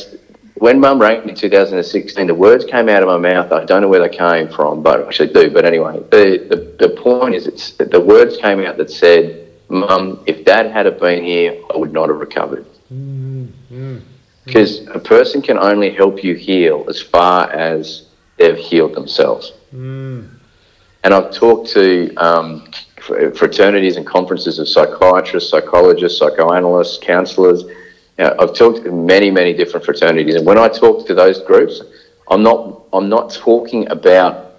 when 0.55 0.79
mum 0.79 0.99
rang 0.99 1.23
me 1.23 1.29
in 1.29 1.35
2016, 1.35 2.25
the 2.25 2.33
words 2.33 2.65
came 2.65 2.89
out 2.89 3.03
of 3.03 3.09
my 3.09 3.17
mouth. 3.17 3.51
I 3.51 3.63
don't 3.63 3.83
know 3.83 3.89
where 3.89 3.99
they 3.99 4.15
came 4.15 4.49
from, 4.49 4.81
but 4.81 5.01
I 5.01 5.05
actually 5.05 5.31
do. 5.31 5.51
But 5.51 5.65
anyway, 5.65 5.99
the, 6.09 6.47
the, 6.49 6.87
the 6.87 6.95
point 6.95 7.35
is 7.35 7.45
it's, 7.45 7.73
the 7.73 7.99
words 7.99 8.37
came 8.37 8.59
out 8.61 8.77
that 8.77 8.89
said, 8.89 9.51
Mum, 9.69 10.23
if 10.25 10.45
dad 10.45 10.71
had 10.71 10.87
have 10.87 10.99
been 10.99 11.23
here, 11.23 11.61
I 11.71 11.77
would 11.77 11.93
not 11.93 12.09
have 12.09 12.17
recovered. 12.17 12.65
Because 12.89 14.79
mm, 14.79 14.87
mm, 14.87 14.95
a 14.95 14.99
person 14.99 15.43
can 15.43 15.59
only 15.59 15.91
help 15.91 16.23
you 16.23 16.33
heal 16.33 16.85
as 16.89 17.01
far 17.01 17.51
as 17.51 18.04
they've 18.37 18.57
healed 18.57 18.93
themselves. 18.93 19.53
Mm. 19.73 20.29
And 21.03 21.13
I've 21.13 21.31
talked 21.31 21.69
to 21.71 22.13
um, 22.15 22.67
fraternities 22.97 23.97
and 23.97 24.05
conferences 24.05 24.57
of 24.59 24.67
psychiatrists, 24.67 25.49
psychologists, 25.49 26.19
psychoanalysts, 26.19 26.97
counsellors. 26.97 27.63
You 27.63 28.25
know, 28.25 28.35
I've 28.39 28.55
talked 28.55 28.83
to 28.83 28.91
many, 28.91 29.29
many 29.29 29.53
different 29.53 29.85
fraternities, 29.85 30.35
and 30.35 30.45
when 30.45 30.57
I 30.57 30.67
talk 30.67 31.05
to 31.07 31.13
those 31.13 31.41
groups, 31.41 31.81
I'm 32.29 32.41
not 32.41 32.83
I'm 32.91 33.09
not 33.09 33.31
talking 33.31 33.89
about 33.91 34.55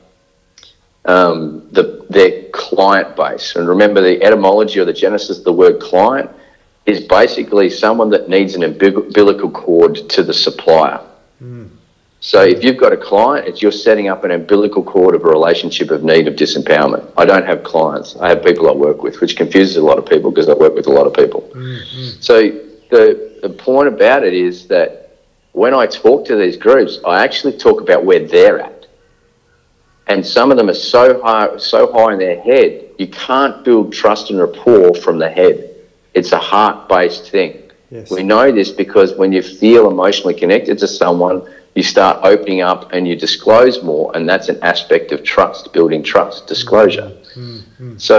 um, 1.06 1.66
the, 1.72 2.06
their 2.10 2.44
client 2.50 3.16
base. 3.16 3.56
And 3.56 3.68
remember, 3.68 4.00
the 4.00 4.22
etymology 4.22 4.78
or 4.78 4.84
the 4.84 4.92
genesis 4.92 5.38
of 5.38 5.44
the 5.44 5.52
word 5.52 5.80
client 5.80 6.30
is 6.84 7.00
basically 7.00 7.70
someone 7.70 8.10
that 8.10 8.28
needs 8.28 8.54
an 8.54 8.62
umbilical 8.62 9.50
cord 9.50 9.96
to 10.10 10.22
the 10.22 10.34
supplier. 10.34 11.00
Mm. 11.42 11.70
So 12.20 12.42
if 12.42 12.64
you've 12.64 12.78
got 12.78 12.92
a 12.92 12.96
client, 12.96 13.46
it's 13.46 13.62
you're 13.62 13.70
setting 13.70 14.08
up 14.08 14.24
an 14.24 14.30
umbilical 14.30 14.82
cord 14.82 15.14
of 15.14 15.24
a 15.24 15.28
relationship 15.28 15.90
of 15.90 16.02
need 16.02 16.26
of 16.26 16.34
disempowerment. 16.34 17.12
I 17.16 17.24
don't 17.24 17.46
have 17.46 17.62
clients. 17.62 18.16
I 18.16 18.28
have 18.30 18.42
people 18.42 18.68
I 18.68 18.72
work 18.72 19.02
with, 19.02 19.20
which 19.20 19.36
confuses 19.36 19.76
a 19.76 19.82
lot 19.82 19.98
of 19.98 20.06
people 20.06 20.30
because 20.30 20.48
I 20.48 20.54
work 20.54 20.74
with 20.74 20.86
a 20.86 20.92
lot 20.92 21.06
of 21.06 21.14
people. 21.14 21.42
Mm-hmm. 21.54 22.20
So 22.20 22.40
the 22.90 23.38
the 23.42 23.50
point 23.50 23.88
about 23.88 24.24
it 24.24 24.34
is 24.34 24.66
that 24.68 25.18
when 25.52 25.72
I 25.74 25.86
talk 25.86 26.26
to 26.26 26.36
these 26.36 26.56
groups, 26.56 26.98
I 27.06 27.22
actually 27.22 27.56
talk 27.56 27.80
about 27.80 28.04
where 28.04 28.26
they're 28.26 28.60
at 28.60 28.76
and 30.08 30.24
some 30.24 30.50
of 30.50 30.56
them 30.56 30.68
are 30.68 30.74
so 30.74 31.20
high, 31.22 31.56
so 31.56 31.92
high 31.92 32.12
in 32.12 32.18
their 32.18 32.40
head, 32.40 32.90
you 32.98 33.08
can't 33.08 33.64
build 33.64 33.92
trust 33.92 34.30
and 34.30 34.38
rapport 34.38 34.94
from 34.94 35.18
the 35.18 35.28
head. 35.28 35.74
It's 36.14 36.32
a 36.32 36.38
heart-based 36.38 37.30
thing. 37.30 37.62
Yes. 37.90 38.10
We 38.10 38.22
know 38.22 38.52
this 38.52 38.70
because 38.70 39.14
when 39.14 39.32
you 39.32 39.42
feel 39.42 39.90
emotionally 39.90 40.34
connected 40.34 40.78
to 40.78 40.88
someone, 40.88 41.48
you 41.76 41.82
start 41.82 42.20
opening 42.24 42.62
up 42.62 42.92
and 42.92 43.06
you 43.06 43.14
disclose 43.14 43.82
more, 43.82 44.10
and 44.16 44.26
that's 44.26 44.48
an 44.48 44.58
aspect 44.62 45.12
of 45.12 45.22
trust, 45.22 45.72
building 45.74 46.02
trust, 46.02 46.46
disclosure. 46.46 47.12
Mm-hmm. 47.34 47.98
So 47.98 48.18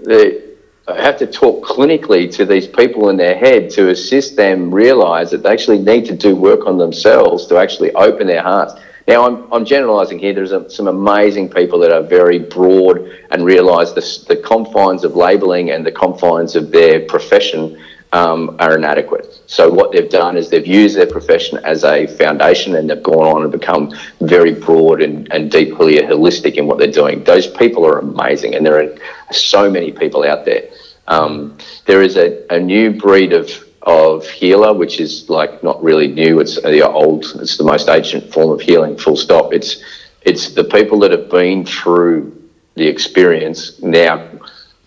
the, 0.00 0.54
I 0.86 1.02
have 1.02 1.18
to 1.18 1.26
talk 1.26 1.64
clinically 1.66 2.32
to 2.36 2.44
these 2.44 2.68
people 2.68 3.08
in 3.08 3.16
their 3.16 3.36
head 3.36 3.68
to 3.70 3.88
assist 3.88 4.36
them 4.36 4.72
realize 4.72 5.32
that 5.32 5.42
they 5.42 5.50
actually 5.50 5.80
need 5.80 6.04
to 6.06 6.16
do 6.16 6.36
work 6.36 6.66
on 6.66 6.78
themselves 6.78 7.46
to 7.48 7.58
actually 7.58 7.92
open 7.94 8.28
their 8.28 8.42
hearts. 8.42 8.74
Now, 9.08 9.26
I'm, 9.26 9.52
I'm 9.52 9.64
generalising 9.64 10.20
here. 10.20 10.32
There's 10.32 10.52
a, 10.52 10.70
some 10.70 10.86
amazing 10.86 11.50
people 11.50 11.80
that 11.80 11.90
are 11.90 12.02
very 12.02 12.38
broad 12.38 13.10
and 13.32 13.44
realise 13.44 13.90
the, 13.90 14.34
the 14.34 14.40
confines 14.40 15.04
of 15.04 15.16
labelling 15.16 15.72
and 15.72 15.84
the 15.84 15.92
confines 15.92 16.54
of 16.54 16.70
their 16.70 17.00
profession 17.00 17.82
um, 18.14 18.56
are 18.60 18.76
inadequate. 18.76 19.42
So 19.48 19.68
what 19.68 19.90
they've 19.90 20.08
done 20.08 20.36
is 20.36 20.48
they've 20.48 20.66
used 20.66 20.96
their 20.96 21.10
profession 21.10 21.58
as 21.64 21.82
a 21.82 22.06
foundation 22.06 22.76
and 22.76 22.88
they've 22.88 23.02
gone 23.02 23.26
on 23.26 23.42
and 23.42 23.50
become 23.50 23.92
very 24.20 24.54
broad 24.54 25.02
and, 25.02 25.30
and 25.32 25.50
deeply 25.50 25.98
holistic 25.98 26.54
in 26.54 26.66
what 26.68 26.78
they're 26.78 26.92
doing. 27.02 27.24
Those 27.24 27.48
people 27.48 27.84
are 27.84 27.98
amazing 27.98 28.54
and 28.54 28.64
there 28.64 28.80
are 28.80 28.96
so 29.32 29.68
many 29.68 29.90
people 29.90 30.22
out 30.22 30.44
there. 30.44 30.70
Um, 31.08 31.58
there 31.86 32.02
is 32.02 32.16
a, 32.16 32.46
a 32.54 32.58
new 32.58 32.92
breed 32.98 33.32
of 33.34 33.50
of 33.82 34.26
healer, 34.26 34.72
which 34.72 34.98
is 34.98 35.28
like 35.28 35.62
not 35.62 35.82
really 35.82 36.08
new. 36.08 36.40
It's 36.40 36.54
the 36.62 36.88
old. 36.88 37.26
It's 37.34 37.58
the 37.58 37.64
most 37.64 37.90
ancient 37.90 38.32
form 38.32 38.50
of 38.50 38.62
healing. 38.62 38.96
Full 38.96 39.16
stop. 39.16 39.52
It's 39.52 39.84
it's 40.22 40.54
the 40.54 40.64
people 40.64 40.98
that 41.00 41.10
have 41.10 41.28
been 41.28 41.66
through 41.66 42.32
the 42.76 42.86
experience 42.86 43.82
now 43.82 44.26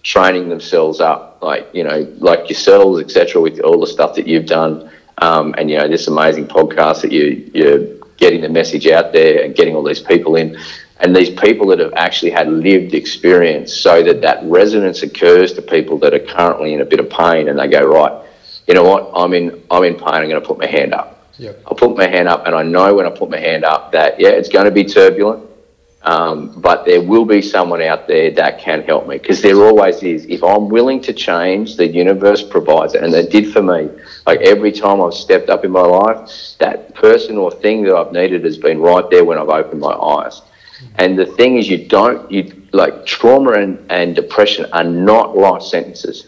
training 0.03 0.49
themselves 0.49 0.99
up, 0.99 1.39
like 1.41 1.67
you 1.73 1.83
know, 1.83 2.07
like 2.17 2.49
yourselves, 2.49 3.01
etc. 3.01 3.41
With 3.41 3.59
all 3.61 3.79
the 3.79 3.87
stuff 3.87 4.15
that 4.15 4.27
you've 4.27 4.45
done, 4.45 4.89
um, 5.19 5.55
and 5.57 5.69
you 5.69 5.77
know, 5.77 5.87
this 5.87 6.07
amazing 6.07 6.47
podcast 6.47 7.01
that 7.01 7.11
you 7.11 7.49
you're 7.53 7.97
getting 8.17 8.41
the 8.41 8.49
message 8.49 8.87
out 8.87 9.13
there 9.13 9.43
and 9.43 9.55
getting 9.55 9.75
all 9.75 9.83
these 9.83 10.01
people 10.01 10.35
in. 10.35 10.57
And 10.99 11.15
these 11.15 11.29
people 11.29 11.67
that 11.67 11.77
have 11.77 11.93
actually 11.93 12.31
had 12.31 12.47
lived 12.47 12.95
experience, 12.95 13.71
so 13.71 14.01
that 14.01 14.21
that 14.21 14.43
resonance 14.45 15.03
occurs 15.03 15.53
to 15.53 15.61
people 15.61 15.99
that 15.99 16.11
are 16.15 16.25
currently 16.25 16.73
in 16.73 16.81
a 16.81 16.85
bit 16.85 16.99
of 16.99 17.07
pain, 17.07 17.49
and 17.49 17.59
they 17.59 17.67
go 17.67 17.85
right 17.85 18.27
you 18.67 18.73
know 18.73 18.83
what, 18.83 19.09
I'm 19.15 19.33
in, 19.33 19.63
I'm 19.71 19.83
in 19.85 19.95
pain, 19.95 20.09
I'm 20.09 20.29
going 20.29 20.41
to 20.41 20.45
put 20.47 20.59
my 20.59 20.65
hand 20.65 20.93
up. 20.93 21.25
Yep. 21.37 21.63
I'll 21.67 21.75
put 21.75 21.95
my 21.95 22.07
hand 22.07 22.27
up, 22.27 22.45
and 22.45 22.55
I 22.55 22.63
know 22.63 22.93
when 22.93 23.05
I 23.05 23.09
put 23.09 23.29
my 23.29 23.39
hand 23.39 23.63
up 23.63 23.91
that, 23.93 24.19
yeah, 24.19 24.29
it's 24.29 24.49
going 24.49 24.65
to 24.65 24.71
be 24.71 24.83
turbulent, 24.83 25.46
um, 26.08 26.53
but 26.62 26.86
there 26.86 27.01
will 27.01 27.26
be 27.26 27.41
someone 27.41 27.82
out 27.82 28.08
there 28.08 28.32
that 28.32 28.60
can 28.60 28.82
help 28.84 29.10
me 29.10 29.18
because 29.18 29.41
there 29.41 29.58
always 29.58 30.01
is. 30.03 30.26
If 30.28 30.41
I'm 30.41 30.70
willing 30.70 31.01
to 31.01 31.12
change, 31.12 31.76
the 31.76 31.86
universe 31.86 32.41
provides 32.41 32.93
it, 32.95 33.03
and 33.03 33.14
it 33.14 33.30
did 33.30 33.51
for 33.51 33.62
me. 33.62 33.89
Like 34.26 34.39
every 34.39 34.72
time 34.72 35.01
I've 35.01 35.14
stepped 35.14 35.49
up 35.49 35.66
in 35.66 35.72
my 35.72 35.82
life, 35.82 36.32
that 36.60 36.95
person 36.95 37.38
or 37.38 37.51
thing 37.51 37.84
that 37.84 37.93
I've 37.93 38.14
needed 38.14 38.45
has 38.45 38.58
been 38.58 38.80
right 38.80 39.03
there 39.10 39.26
when 39.26 39.38
I've 39.38 39.49
opened 39.49 39.82
my 39.82 39.91
eyes. 39.91 40.41
And 40.95 41.20
the 41.20 41.26
thing 41.26 41.58
is, 41.58 41.68
you 41.68 41.86
don't, 41.89 42.32
you 42.32 42.53
like 42.72 43.05
trauma 43.05 43.51
and, 43.53 43.86
and 43.91 44.16
depression 44.16 44.66
are 44.72 44.86
not 44.86 45.36
life 45.36 45.62
sentences. 45.62 46.28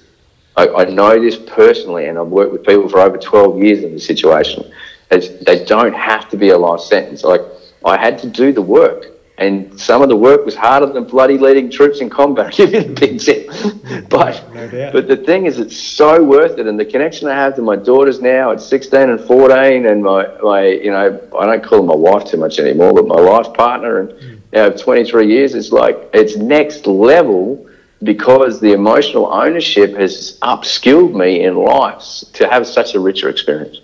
I, 0.57 0.67
I 0.67 0.83
know 0.89 1.21
this 1.21 1.37
personally, 1.37 2.07
and 2.07 2.19
I've 2.19 2.27
worked 2.27 2.51
with 2.51 2.65
people 2.65 2.89
for 2.89 2.99
over 2.99 3.17
12 3.17 3.63
years 3.63 3.83
in 3.85 3.93
this 3.93 4.05
situation. 4.05 4.69
It's, 5.09 5.29
they 5.45 5.63
don't 5.63 5.95
have 5.95 6.27
to 6.31 6.37
be 6.37 6.49
a 6.49 6.57
life 6.57 6.81
sentence. 6.81 7.23
Like, 7.23 7.41
I 7.85 7.97
had 7.97 8.19
to 8.19 8.29
do 8.29 8.51
the 8.51 8.61
work. 8.61 9.15
And 9.39 9.79
some 9.79 10.01
of 10.01 10.09
the 10.09 10.17
work 10.17 10.43
was 10.43 10.53
harder 10.53 10.87
than 10.87 11.05
bloody 11.05 11.37
leading 11.37 11.71
troops 11.71 12.01
in 12.01 12.09
combat. 12.09 12.53
Give 12.57 12.73
you 12.73 12.83
the 12.83 12.93
big 12.93 13.19
tip. 13.21 13.47
but, 14.09 14.43
no 14.53 14.91
but 14.91 15.07
the 15.07 15.15
thing 15.15 15.45
is, 15.45 15.59
it's 15.59 15.77
so 15.77 16.21
worth 16.21 16.59
it. 16.59 16.67
And 16.67 16.77
the 16.77 16.83
connection 16.83 17.29
I 17.29 17.35
have 17.35 17.55
to 17.55 17.61
my 17.61 17.77
daughters 17.77 18.21
now 18.21 18.51
at 18.51 18.59
16 18.59 18.99
and 19.09 19.21
14, 19.21 19.85
and 19.85 20.03
my, 20.03 20.27
my 20.41 20.65
you 20.67 20.91
know, 20.91 21.21
I 21.39 21.45
don't 21.45 21.63
call 21.63 21.79
them 21.79 21.87
my 21.87 21.95
wife 21.95 22.25
too 22.25 22.35
much 22.35 22.59
anymore, 22.59 22.93
but 22.93 23.07
my 23.07 23.15
life 23.15 23.53
partner, 23.53 24.01
and 24.01 24.09
mm. 24.09 24.39
now 24.51 24.63
have 24.63 24.77
23 24.77 25.25
years, 25.25 25.55
it's 25.55 25.71
like, 25.71 26.09
it's 26.13 26.35
next 26.35 26.85
level 26.85 27.65
because 28.03 28.59
the 28.59 28.73
emotional 28.73 29.27
ownership 29.27 29.95
has 29.95 30.37
upskilled 30.41 31.13
me 31.13 31.43
in 31.43 31.55
life 31.55 32.23
to 32.33 32.47
have 32.49 32.67
such 32.67 32.93
a 32.93 32.99
richer 32.99 33.29
experience. 33.29 33.79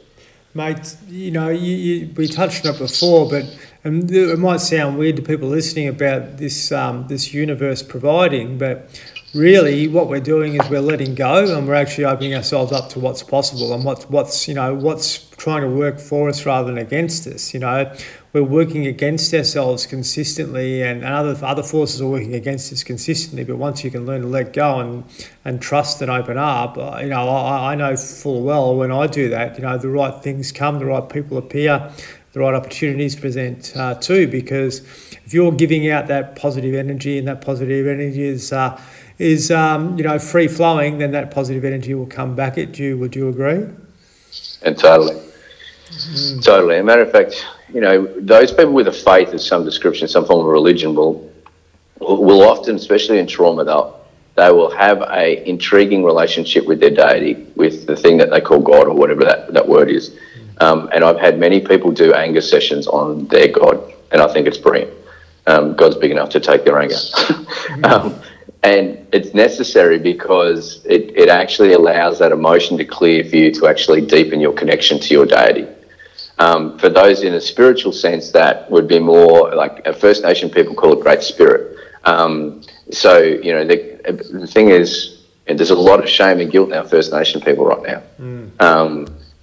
Mate, 0.53 0.95
you 1.07 1.31
know, 1.31 1.49
you, 1.49 1.75
you, 1.75 2.13
we 2.15 2.27
touched 2.27 2.65
on 2.65 2.75
it 2.75 2.77
before, 2.77 3.29
but 3.29 3.43
and 3.85 4.09
it 4.11 4.39
might 4.39 4.61
sound 4.61 4.97
weird 4.97 5.15
to 5.15 5.21
people 5.21 5.47
listening 5.47 5.87
about 5.87 6.37
this 6.37 6.71
um, 6.71 7.07
this 7.07 7.33
universe 7.35 7.83
providing, 7.83 8.57
but 8.57 8.89
really 9.35 9.87
what 9.87 10.07
we're 10.07 10.19
doing 10.19 10.55
is 10.55 10.69
we're 10.69 10.79
letting 10.79 11.13
go 11.13 11.55
and 11.55 11.67
we're 11.67 11.75
actually 11.75 12.05
opening 12.05 12.33
ourselves 12.33 12.71
up 12.71 12.89
to 12.89 12.99
what's 12.99 13.21
possible 13.21 13.73
and 13.73 13.83
what's 13.83 14.09
what's 14.09 14.47
you 14.47 14.55
know 14.55 14.73
what's 14.73 15.29
trying 15.37 15.61
to 15.61 15.69
work 15.69 15.99
for 15.99 16.29
us 16.29 16.45
rather 16.45 16.67
than 16.67 16.79
against 16.79 17.27
us. 17.27 17.53
You 17.53 17.59
know, 17.59 17.93
we're 18.33 18.41
working 18.41 18.87
against 18.87 19.31
ourselves 19.35 19.85
consistently, 19.85 20.81
and 20.81 21.03
other 21.03 21.37
other 21.45 21.63
forces 21.63 22.01
are 22.01 22.07
working 22.07 22.33
against 22.33 22.73
us 22.73 22.83
consistently. 22.83 23.43
But 23.43 23.57
once 23.57 23.83
you 23.83 23.91
can 23.91 24.07
learn 24.07 24.21
to 24.21 24.27
let 24.27 24.51
go 24.51 24.79
and 24.79 25.03
and 25.45 25.61
trust 25.61 26.01
and 26.01 26.09
open 26.09 26.39
up, 26.39 26.75
uh, 26.75 27.01
you 27.03 27.09
know, 27.09 27.29
I, 27.29 27.73
I 27.73 27.75
know 27.75 27.95
full 27.95 28.41
well 28.41 28.75
when 28.75 28.91
I 28.91 29.05
do 29.05 29.29
that, 29.29 29.57
you 29.57 29.63
know, 29.63 29.77
the 29.77 29.89
right 29.89 30.23
things 30.23 30.51
come, 30.51 30.79
the 30.79 30.85
right 30.85 31.07
people 31.07 31.37
appear, 31.37 31.91
the 32.35 32.41
right 32.41 32.53
opportunities 32.53 33.15
present 33.15 33.71
uh, 33.77 33.95
too. 33.95 34.27
Because 34.27 34.79
if 35.25 35.33
you're 35.33 35.53
giving 35.53 35.89
out 35.89 36.07
that 36.07 36.35
positive 36.35 36.75
energy, 36.75 37.17
and 37.17 37.27
that 37.29 37.41
positive 37.41 37.87
energy 37.87 38.23
is 38.23 38.51
uh, 38.51 38.79
is 39.17 39.49
um, 39.51 39.97
you 39.97 40.03
know 40.03 40.19
free 40.19 40.49
flowing, 40.49 40.97
then 40.97 41.11
that 41.11 41.31
positive 41.31 41.63
energy 41.63 41.93
will 41.93 42.05
come 42.05 42.35
back 42.35 42.57
at 42.57 42.77
you. 42.77 42.97
Would 42.97 43.15
you 43.15 43.29
agree? 43.29 43.65
And 44.63 44.77
totally. 44.77 45.15
Mm. 45.15 46.43
Totally. 46.43 46.75
As 46.75 46.81
a 46.81 46.83
matter 46.83 47.03
of 47.03 47.11
fact, 47.11 47.45
you 47.73 47.79
know, 47.79 48.05
those 48.19 48.51
people 48.51 48.73
with 48.73 48.89
a 48.89 48.91
faith 48.91 49.33
of 49.33 49.39
some 49.39 49.63
description, 49.63 50.09
some 50.09 50.25
form 50.25 50.41
of 50.41 50.51
religion, 50.51 50.93
will 50.93 51.31
will 52.01 52.43
often, 52.43 52.75
especially 52.75 53.19
in 53.19 53.27
trauma, 53.27 53.63
they'll 53.63 53.97
they 54.35 54.51
will 54.51 54.69
have 54.71 55.01
a 55.03 55.47
intriguing 55.47 56.03
relationship 56.03 56.65
with 56.65 56.81
their 56.81 56.89
deity, 56.89 57.47
with 57.55 57.87
the 57.87 57.95
thing 57.95 58.17
that 58.17 58.29
they 58.29 58.41
call 58.41 58.59
God 58.59 58.87
or 58.87 58.93
whatever 58.93 59.23
that, 59.23 59.53
that 59.53 59.65
word 59.65 59.89
is. 59.89 60.17
Um, 60.59 60.89
and 60.93 61.03
I've 61.03 61.19
had 61.19 61.37
many 61.39 61.59
people 61.59 61.91
do 61.91 62.13
anger 62.13 62.41
sessions 62.41 62.87
on 62.87 63.27
their 63.27 63.49
God, 63.49 63.93
and 64.11 64.21
I 64.21 64.31
think 64.31 64.47
it's 64.47 64.57
brilliant. 64.57 64.91
Um, 65.47 65.75
God's 65.75 65.95
big 65.95 66.11
enough 66.11 66.29
to 66.29 66.39
take 66.39 66.63
their 66.65 66.79
anger. 66.79 66.95
um, 67.83 68.19
and 68.63 69.07
it's 69.13 69.33
necessary 69.33 69.99
because 69.99 70.83
it, 70.85 71.15
it 71.15 71.29
actually 71.29 71.73
allows 71.73 72.17
that 72.19 72.31
emotion 72.31 72.77
to 72.77 72.85
clear 72.85 73.23
for 73.23 73.35
you 73.35 73.51
to 73.53 73.67
actually 73.67 74.05
deepen 74.05 74.39
your 74.39 74.53
connection 74.53 74.99
to 74.99 75.13
your 75.13 75.25
deity. 75.25 75.67
Um, 76.39 76.77
for 76.79 76.89
those 76.89 77.21
in 77.21 77.35
a 77.35 77.41
spiritual 77.41 77.91
sense, 77.91 78.31
that 78.31 78.69
would 78.71 78.87
be 78.87 78.99
more 78.99 79.53
like 79.53 79.85
a 79.85 79.93
First 79.93 80.23
Nation 80.23 80.49
people 80.49 80.73
call 80.73 80.93
it 80.93 81.01
Great 81.01 81.21
Spirit. 81.21 81.77
Um, 82.05 82.63
so, 82.91 83.19
you 83.19 83.53
know, 83.53 83.65
the, 83.65 83.99
the 84.31 84.47
thing 84.47 84.69
is, 84.69 85.23
there's 85.45 85.69
a 85.69 85.75
lot 85.75 86.03
of 86.03 86.09
shame 86.09 86.39
and 86.39 86.51
guilt 86.51 86.69
in 86.69 86.75
our 86.75 86.83
First 86.83 87.13
Nation 87.13 87.39
people 87.41 87.65
right 87.65 87.83
now. 87.83 88.03
Mm. 88.19 88.61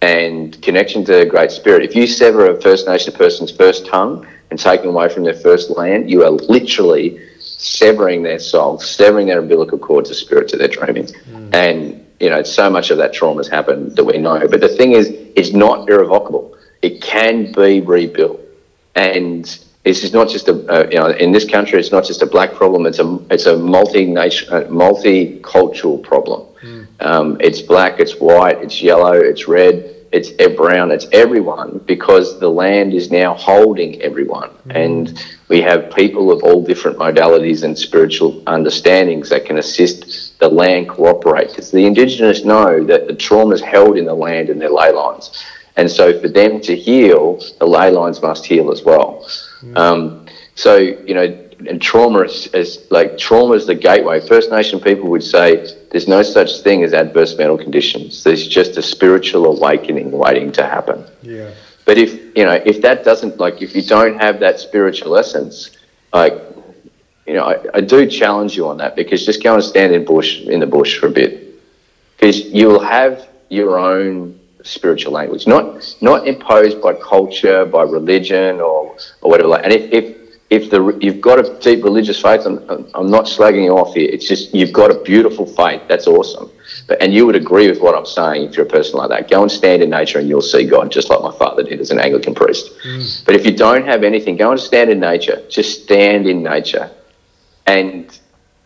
And 0.03 0.61
connection 0.63 1.05
to 1.05 1.13
the 1.19 1.25
Great 1.25 1.53
Spirit. 1.53 1.85
If 1.85 1.95
you 1.95 2.09
sever 2.09 2.51
a 2.51 2.61
First 2.61 2.89
Nation 2.89 3.15
person's 3.15 3.53
first 3.53 3.87
tongue 3.87 4.27
and 4.51 4.59
take 4.59 4.83
them 4.83 4.91
away 4.91 5.09
from 5.09 5.23
their 5.23 5.35
first 5.35 5.71
land, 5.71 6.11
you 6.11 6.25
are 6.25 6.31
literally 6.31 7.21
severing 7.39 8.25
their 8.25 8.41
soul, 8.41 8.81
severing 8.81 9.29
their 9.29 9.39
umbilical 9.39 9.79
cord 9.79 10.05
to 10.07 10.15
spirit 10.15 10.49
to 10.49 10.57
their 10.57 10.67
dreaming. 10.67 11.07
Mm. 11.07 11.55
And, 11.55 12.07
you 12.19 12.31
know, 12.31 12.43
so 12.43 12.69
much 12.69 12.91
of 12.91 12.99
that 12.99 13.13
trauma 13.15 13.39
has 13.39 13.49
happened 13.49 13.95
that 13.95 14.05
we 14.05 14.19
know. 14.19 14.41
But 14.49 14.61
the 14.61 14.69
thing 14.69 14.93
is, 14.93 15.09
it's 15.37 15.53
not 15.53 15.89
irrevocable. 15.89 16.57
It 16.83 17.01
can 17.01 17.53
be 17.53 17.81
rebuilt. 17.81 18.41
And 18.97 19.45
this 19.85 20.03
is 20.03 20.13
not 20.13 20.29
just 20.29 20.49
a, 20.49 20.55
uh, 20.69 20.89
you 20.91 20.99
know, 20.99 21.11
in 21.11 21.31
this 21.31 21.49
country, 21.49 21.79
it's 21.79 21.93
not 21.93 22.05
just 22.05 22.23
a 22.23 22.27
black 22.27 22.55
problem. 22.55 22.87
It's 22.87 22.99
a, 22.99 23.19
it's 23.31 23.47
a 23.47 23.57
multi-nation, 23.57 24.53
uh, 24.53 24.63
multicultural 24.63 26.03
problem. 26.03 26.47
Mm. 26.63 26.82
Um, 27.03 27.37
it's 27.41 27.61
black, 27.61 28.01
it's 28.01 28.21
white, 28.21 28.63
it's 28.63 28.81
yellow, 28.81 29.15
it's 29.15 29.49
red 29.49 29.93
it's 30.13 30.31
brown, 30.57 30.91
it's 30.91 31.07
everyone 31.13 31.79
because 31.87 32.39
the 32.39 32.49
land 32.49 32.93
is 32.93 33.11
now 33.11 33.35
holding 33.35 34.01
everyone. 34.03 34.51
Mm. 34.69 34.85
And 34.85 35.25
we 35.49 35.63
have 35.63 35.95
people 35.95 36.31
of 36.31 36.43
all 36.43 36.63
different 36.63 36.99
modalities 36.99 37.65
and 37.65 37.77
spiritual 37.77 38.43
understandings 38.47 39.31
that 39.31 39.47
can 39.47 39.57
assist 39.57 40.39
the 40.39 40.49
land 40.49 40.91
cooperate 40.91 41.49
because 41.49 41.71
the 41.71 41.87
Indigenous 41.87 42.45
know 42.45 42.85
that 42.85 43.07
the 43.07 43.15
trauma 43.15 43.55
is 43.55 43.63
held 43.63 43.97
in 43.97 44.05
the 44.05 44.15
land 44.15 44.51
and 44.51 44.61
their 44.61 44.71
ley 44.71 44.93
lines. 44.93 45.43
And 45.77 45.91
so 45.91 46.21
for 46.21 46.29
them 46.29 46.61
to 46.61 46.77
heal, 46.77 47.43
the 47.59 47.67
ley 47.67 47.91
lines 47.91 48.21
must 48.21 48.45
heal 48.45 48.71
as 48.71 48.83
well. 48.83 49.27
Mm. 49.63 49.79
Um, 49.79 50.27
so, 50.55 50.77
you 50.77 51.15
know, 51.15 51.42
and 51.69 51.81
trauma 51.81 52.21
is, 52.21 52.47
is, 52.49 52.87
like 52.91 53.19
trauma 53.19 53.55
is 53.55 53.67
the 53.67 53.75
gateway. 53.75 54.21
First 54.21 54.51
Nation 54.51 54.81
people 54.81 55.09
would 55.11 55.23
say 55.23 55.67
there's 55.91 56.09
no 56.09 56.23
such 56.23 56.61
thing 56.61 56.83
as 56.85 56.93
adverse 56.93 57.37
mental 57.37 57.59
conditions. 57.59 58.25
There's 58.25 58.47
just 58.47 58.77
a 58.77 58.83
spiritual 58.83 59.47
awakening 59.47 60.11
waiting 60.11 60.53
to 60.53 60.65
happen. 60.65 61.05
Yeah. 61.23 61.51
But 61.85 61.99
if 61.99 62.37
you 62.37 62.45
know 62.45 62.61
if 62.65 62.81
that 62.83 63.05
doesn't 63.05 63.39
like 63.39 63.61
if 63.61 63.75
you 63.75 63.83
don't 63.83 64.21
have 64.21 64.41
that 64.41 64.61
spiritual 64.61 65.17
essence, 65.17 65.71
like 66.13 66.35
you 67.27 67.35
know, 67.35 67.45
I, 67.45 67.65
I 67.75 67.81
do 67.81 68.07
challenge 68.07 68.57
you 68.57 68.69
on 68.69 68.79
that 68.79 68.97
because 68.97 69.25
just 69.25 69.43
go 69.43 69.55
and 69.55 69.63
stand 69.63 69.95
in 69.95 70.05
bush 70.05 70.41
in 70.41 70.61
the 70.61 70.67
bush 70.67 70.99
for 70.99 71.07
a 71.07 71.11
bit, 71.11 71.61
because 72.17 72.47
you 72.47 72.69
will 72.69 72.81
have 72.81 73.29
your 73.49 73.79
own 73.79 74.39
spiritual 74.65 75.13
language, 75.13 75.47
not 75.47 75.97
not 76.01 76.27
imposed 76.27 76.81
by 76.81 76.95
culture, 76.95 77.65
by 77.65 77.83
religion, 77.83 78.61
or 78.61 78.97
or 79.21 79.31
whatever. 79.31 79.57
And 79.57 79.73
if, 79.73 79.93
if 79.93 80.22
if 80.53 80.69
the 80.69 80.99
you've 81.01 81.23
got 81.23 81.39
a 81.39 81.59
deep 81.61 81.83
religious 81.83 82.21
faith, 82.21 82.43
I'm, 82.45 82.59
I'm 82.95 83.11
not 83.11 83.25
slagging 83.25 83.65
you 83.65 83.73
off 83.79 83.95
here. 83.95 84.09
It's 84.13 84.29
just 84.29 84.55
you've 84.55 84.73
got 84.73 84.91
a 84.91 84.99
beautiful 85.03 85.47
faith. 85.47 85.81
That's 85.89 86.07
awesome. 86.07 86.51
But 86.87 87.01
and 87.03 87.15
you 87.15 87.25
would 87.25 87.37
agree 87.37 87.71
with 87.71 87.81
what 87.81 87.95
I'm 87.95 88.05
saying 88.05 88.45
if 88.45 88.57
you're 88.57 88.67
a 88.67 88.69
person 88.69 88.99
like 88.99 89.09
that. 89.09 89.31
Go 89.31 89.41
and 89.41 89.51
stand 89.51 89.83
in 89.83 89.89
nature, 89.89 90.19
and 90.19 90.29
you'll 90.29 90.43
see 90.43 90.65
God, 90.67 90.93
just 90.93 91.09
like 91.09 91.23
my 91.23 91.35
father 91.39 91.63
did 91.63 91.81
as 91.81 91.91
an 91.91 91.99
Anglican 91.99 92.35
priest. 92.35 92.71
Mm. 92.85 93.25
But 93.25 93.35
if 93.35 93.47
you 93.47 93.57
don't 93.57 93.87
have 93.87 94.05
anything, 94.05 94.37
go 94.37 94.51
and 94.51 94.61
stand 94.61 94.91
in 94.91 95.01
nature. 95.01 95.43
Just 95.49 95.85
stand 95.85 96.27
in 96.27 96.43
nature, 96.43 96.91
and 97.67 98.19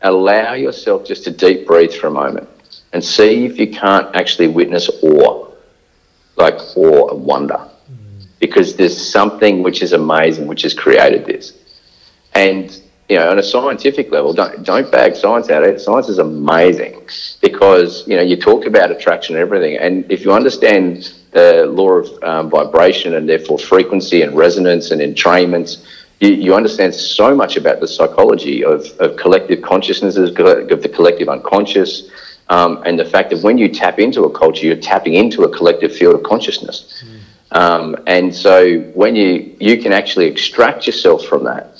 allow 0.03 0.55
yourself 0.55 1.07
just 1.07 1.23
to 1.25 1.31
deep 1.31 1.69
breathe 1.69 1.93
for 1.93 2.09
a 2.09 2.11
moment, 2.11 2.49
and 2.95 3.05
see 3.05 3.45
if 3.47 3.61
you 3.61 3.69
can't 3.71 4.09
actually 4.17 4.49
witness 4.49 4.91
awe, 5.05 5.49
like 6.35 6.59
awe 6.77 7.11
and 7.11 7.25
wonder, 7.25 7.61
mm. 7.61 8.27
because 8.41 8.75
there's 8.75 8.99
something 9.19 9.63
which 9.63 9.83
is 9.83 9.93
amazing, 9.93 10.49
which 10.49 10.63
has 10.63 10.75
created 10.75 11.25
this. 11.27 11.53
And 12.37 12.83
you 13.09 13.17
know, 13.17 13.31
on 13.31 13.39
a 13.39 13.43
scientific 13.43 14.11
level, 14.11 14.33
don't 14.33 14.63
don't 14.65 14.91
bag 14.91 15.17
science 15.17 15.49
out. 15.49 15.63
It 15.63 15.81
science 15.81 16.09
is 16.09 16.19
amazing 16.19 17.09
because 17.41 18.07
you 18.07 18.17
know 18.17 18.23
you 18.23 18.37
talk 18.37 18.67
about 18.67 18.91
attraction 18.91 19.37
and 19.37 19.43
everything, 19.43 19.79
and 19.79 20.11
if 20.11 20.25
you 20.25 20.33
understand 20.33 21.15
the 21.33 21.67
law 21.67 21.93
of 21.93 22.23
um, 22.25 22.51
vibration 22.51 23.15
and 23.15 23.29
therefore 23.29 23.59
frequency 23.59 24.23
and 24.23 24.37
resonance 24.37 24.91
and 24.91 25.01
entrainment, 25.01 25.87
you, 26.21 26.31
you 26.31 26.55
understand 26.55 26.95
so 26.95 27.35
much 27.35 27.57
about 27.57 27.81
the 27.81 27.89
psychology 27.89 28.65
of, 28.65 28.87
of 28.99 29.17
collective 29.17 29.63
consciousnesses, 29.63 30.31
of 30.31 30.83
the 30.83 30.91
collective 30.93 31.29
unconscious, 31.29 32.11
um, 32.49 32.83
and 32.87 32.99
the 32.99 33.05
fact 33.05 33.31
that 33.31 33.43
when 33.43 33.57
you 33.57 33.69
tap 33.69 33.99
into 33.99 34.25
a 34.25 34.31
culture, 34.31 34.67
you're 34.67 34.77
tapping 34.77 35.15
into 35.15 35.45
a 35.45 35.57
collective 35.57 35.95
field 35.95 36.15
of 36.15 36.23
consciousness. 36.23 37.05
Mm. 37.07 37.17
Um, 37.57 37.97
and 38.07 38.35
so 38.35 38.81
when 38.95 39.15
you 39.15 39.57
you 39.61 39.81
can 39.81 39.93
actually 39.93 40.27
extract 40.27 40.87
yourself 40.87 41.25
from 41.25 41.45
that 41.45 41.76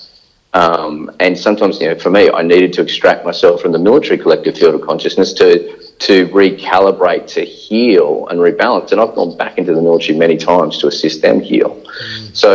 um, 0.57 1.11
and 1.21 1.39
sometimes, 1.39 1.81
you 1.83 1.89
know, 1.89 1.99
for 1.99 2.09
me, 2.09 2.31
I 2.31 2.41
needed 2.41 2.73
to 2.75 2.83
extract 2.83 3.27
myself 3.27 3.61
from 3.61 3.73
the 3.73 3.79
military 3.79 4.17
collective 4.17 4.57
field 4.57 4.75
of 4.75 4.81
consciousness 4.81 5.35
to 5.35 5.77
to 5.99 6.29
recalibrate, 6.29 7.27
to 7.27 7.45
heal 7.45 8.27
and 8.29 8.39
rebalance. 8.39 8.93
And 8.93 9.01
I've 9.01 9.15
gone 9.15 9.37
back 9.37 9.59
into 9.59 9.75
the 9.75 9.83
military 9.83 10.19
many 10.19 10.37
times 10.39 10.79
to 10.79 10.87
assist 10.87 11.21
them 11.21 11.41
heal. 11.41 11.75
Mm. 11.75 12.37
So, 12.37 12.53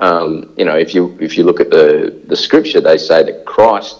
um, 0.00 0.52
you 0.56 0.64
know, 0.64 0.76
if 0.76 0.96
you 0.96 1.16
if 1.20 1.38
you 1.38 1.44
look 1.44 1.60
at 1.60 1.70
the 1.70 2.20
the 2.26 2.36
scripture, 2.36 2.80
they 2.80 2.98
say 2.98 3.22
that 3.22 3.44
Christ, 3.46 3.98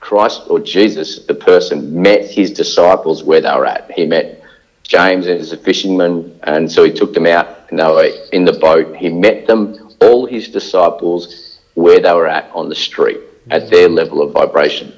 Christ 0.00 0.42
or 0.48 0.58
Jesus, 0.58 1.26
the 1.26 1.34
person, 1.34 2.00
met 2.00 2.24
his 2.30 2.50
disciples 2.50 3.22
where 3.22 3.42
they 3.42 3.54
were 3.54 3.66
at. 3.66 3.90
He 3.90 4.06
met 4.06 4.42
James 4.82 5.26
as 5.26 5.52
a 5.52 5.58
fisherman, 5.58 6.38
and 6.44 6.72
so 6.72 6.84
he 6.84 6.92
took 6.92 7.12
them 7.12 7.26
out, 7.26 7.48
and 7.68 7.78
they 7.78 7.84
were 7.84 8.10
in 8.32 8.46
the 8.46 8.54
boat. 8.54 8.96
He 8.96 9.10
met 9.10 9.46
them, 9.46 9.90
all 10.00 10.24
his 10.24 10.48
disciples 10.48 11.41
where 11.74 12.00
they 12.00 12.12
were 12.12 12.28
at 12.28 12.50
on 12.54 12.68
the 12.68 12.74
street 12.74 13.20
at 13.50 13.70
their 13.70 13.88
level 13.88 14.22
of 14.22 14.32
vibration. 14.32 14.92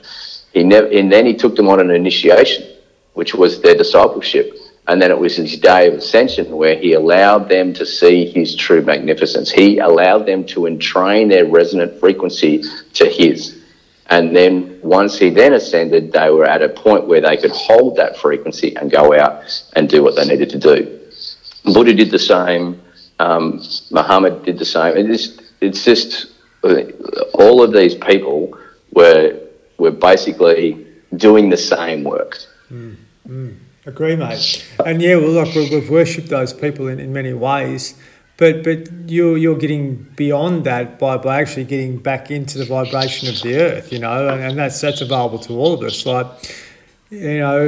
He 0.53 0.62
never, 0.62 0.87
and 0.87 1.11
then 1.11 1.27
he 1.27 1.35
took 1.35 1.57
them 1.57 1.68
on 1.68 1.81
an 1.81 1.91
initiation, 1.91 2.77
which 3.14 3.35
was 3.35 3.61
their 3.61 3.75
discipleship. 3.75 4.55
And 4.87 5.01
then 5.01 5.11
it 5.11 5.18
was 5.18 5.37
his 5.37 5.59
day 5.59 5.89
of 5.89 5.95
ascension 5.95 6.55
where 6.57 6.77
he 6.77 6.93
allowed 6.93 7.49
them 7.49 7.72
to 7.75 7.87
see 7.87 8.27
his 8.27 8.55
true 8.55 8.83
magnificence. 8.83 9.51
He 9.51 9.79
allowed 9.79 10.27
them 10.27 10.45
to 10.47 10.66
entrain 10.66 11.29
their 11.29 11.47
resonant 11.47 11.99
frequency 11.99 12.62
to 12.93 13.09
his. 13.09 13.62
And 14.09 14.37
then 14.37 14.79
once 14.83 15.18
he 15.18 15.31
then 15.31 15.55
ascended, 15.55 16.12
they 16.12 16.29
were 16.29 16.45
at 16.45 16.61
a 16.61 16.68
point 16.68 17.07
where 17.07 17.22
they 17.22 17.39
could 17.39 17.53
hold 17.53 17.97
that 17.97 18.18
frequency 18.18 18.77
and 18.77 18.91
go 18.91 19.18
out 19.18 19.43
and 19.75 19.89
do 19.89 20.03
what 20.03 20.16
they 20.16 20.27
needed 20.27 20.51
to 20.51 20.59
do. 20.59 21.01
Buddha 21.64 21.95
did 21.95 22.11
the 22.11 22.18
same. 22.18 22.83
Um, 23.18 23.62
Muhammad 23.91 24.45
did 24.45 24.59
the 24.59 24.66
same. 24.66 25.11
It's, 25.11 25.39
it's 25.62 25.83
just 25.83 26.34
all 27.34 27.62
of 27.62 27.72
these 27.72 27.94
people 27.94 28.56
were 28.92 29.38
were 29.78 29.90
basically 29.90 30.86
doing 31.16 31.50
the 31.50 31.56
same 31.56 32.04
work. 32.04 32.38
Mm, 32.70 32.96
mm. 33.28 33.56
Agree, 33.86 34.16
mate. 34.16 34.64
And 34.84 35.02
yeah, 35.02 35.16
well, 35.16 35.30
look, 35.30 35.54
we've 35.54 35.90
worshipped 35.90 36.28
those 36.28 36.54
people 36.54 36.88
in, 36.88 36.98
in 36.98 37.12
many 37.12 37.34
ways, 37.34 37.94
but 38.38 38.64
but 38.64 38.88
you're 39.06 39.36
you're 39.36 39.58
getting 39.58 39.96
beyond 40.16 40.64
that 40.64 40.98
by, 40.98 41.18
by 41.18 41.40
actually 41.40 41.64
getting 41.64 41.98
back 41.98 42.30
into 42.30 42.56
the 42.56 42.64
vibration 42.64 43.28
of 43.28 43.42
the 43.42 43.56
earth, 43.56 43.92
you 43.92 43.98
know, 43.98 44.28
and, 44.28 44.42
and 44.42 44.58
that's 44.58 44.80
that's 44.80 45.02
available 45.02 45.38
to 45.40 45.52
all 45.52 45.74
of 45.74 45.82
us. 45.82 46.06
Like, 46.06 46.26
you 47.10 47.38
know, 47.38 47.60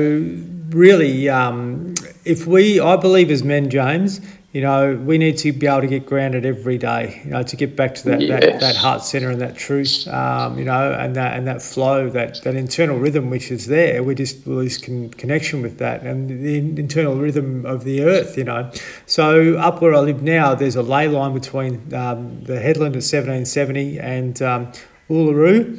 really, 0.71 1.29
um, 1.29 1.95
if 2.25 2.47
we, 2.47 2.81
I 2.81 2.97
believe 2.97 3.31
as 3.31 3.45
men, 3.45 3.69
James, 3.69 4.21
you 4.57 4.63
know, 4.63 4.97
we 4.97 5.19
need 5.19 5.37
to 5.37 5.53
be 5.53 5.67
able 5.67 5.83
to 5.83 5.87
get 5.87 6.07
grounded 6.07 6.47
every 6.47 6.79
day, 6.79 7.21
you 7.27 7.31
know, 7.31 7.43
to 7.43 7.57
get 7.57 7.77
back 7.77 7.95
to 7.97 8.05
that, 8.09 8.23
yes. 8.23 8.41
that, 8.41 8.61
that, 8.61 8.75
heart 8.75 9.05
center 9.05 9.29
and 9.29 9.39
that 9.43 9.55
truth, 9.55 10.09
um, 10.09 10.59
you 10.59 10.65
know, 10.65 10.93
and 10.99 11.15
that 11.15 11.37
and 11.37 11.47
that 11.47 11.61
flow, 11.61 12.09
that, 12.09 12.43
that 12.43 12.55
internal 12.55 12.99
rhythm 12.99 13.29
which 13.29 13.51
is 13.51 13.67
there. 13.67 14.03
We 14.03 14.15
just 14.15 14.47
lose 14.47 14.79
con- 14.79 15.11
connection 15.11 15.61
with 15.61 15.77
that 15.77 16.05
and 16.05 16.31
the 16.43 16.57
internal 16.57 17.17
rhythm 17.17 17.67
of 17.67 17.85
the 17.85 18.01
earth, 18.03 18.39
you 18.39 18.45
know. 18.45 18.71
So 19.05 19.59
up 19.59 19.83
where 19.83 19.95
I 19.95 19.99
live 19.99 20.23
now, 20.23 20.55
there's 20.55 20.77
a 20.77 20.83
ley 20.83 21.07
line 21.07 21.35
between 21.35 21.93
um, 21.93 22.43
the 22.45 22.59
headland 22.59 22.97
of 22.97 23.05
1770 23.05 23.99
and 23.99 24.41
um, 24.41 24.73
Uluru. 25.11 25.79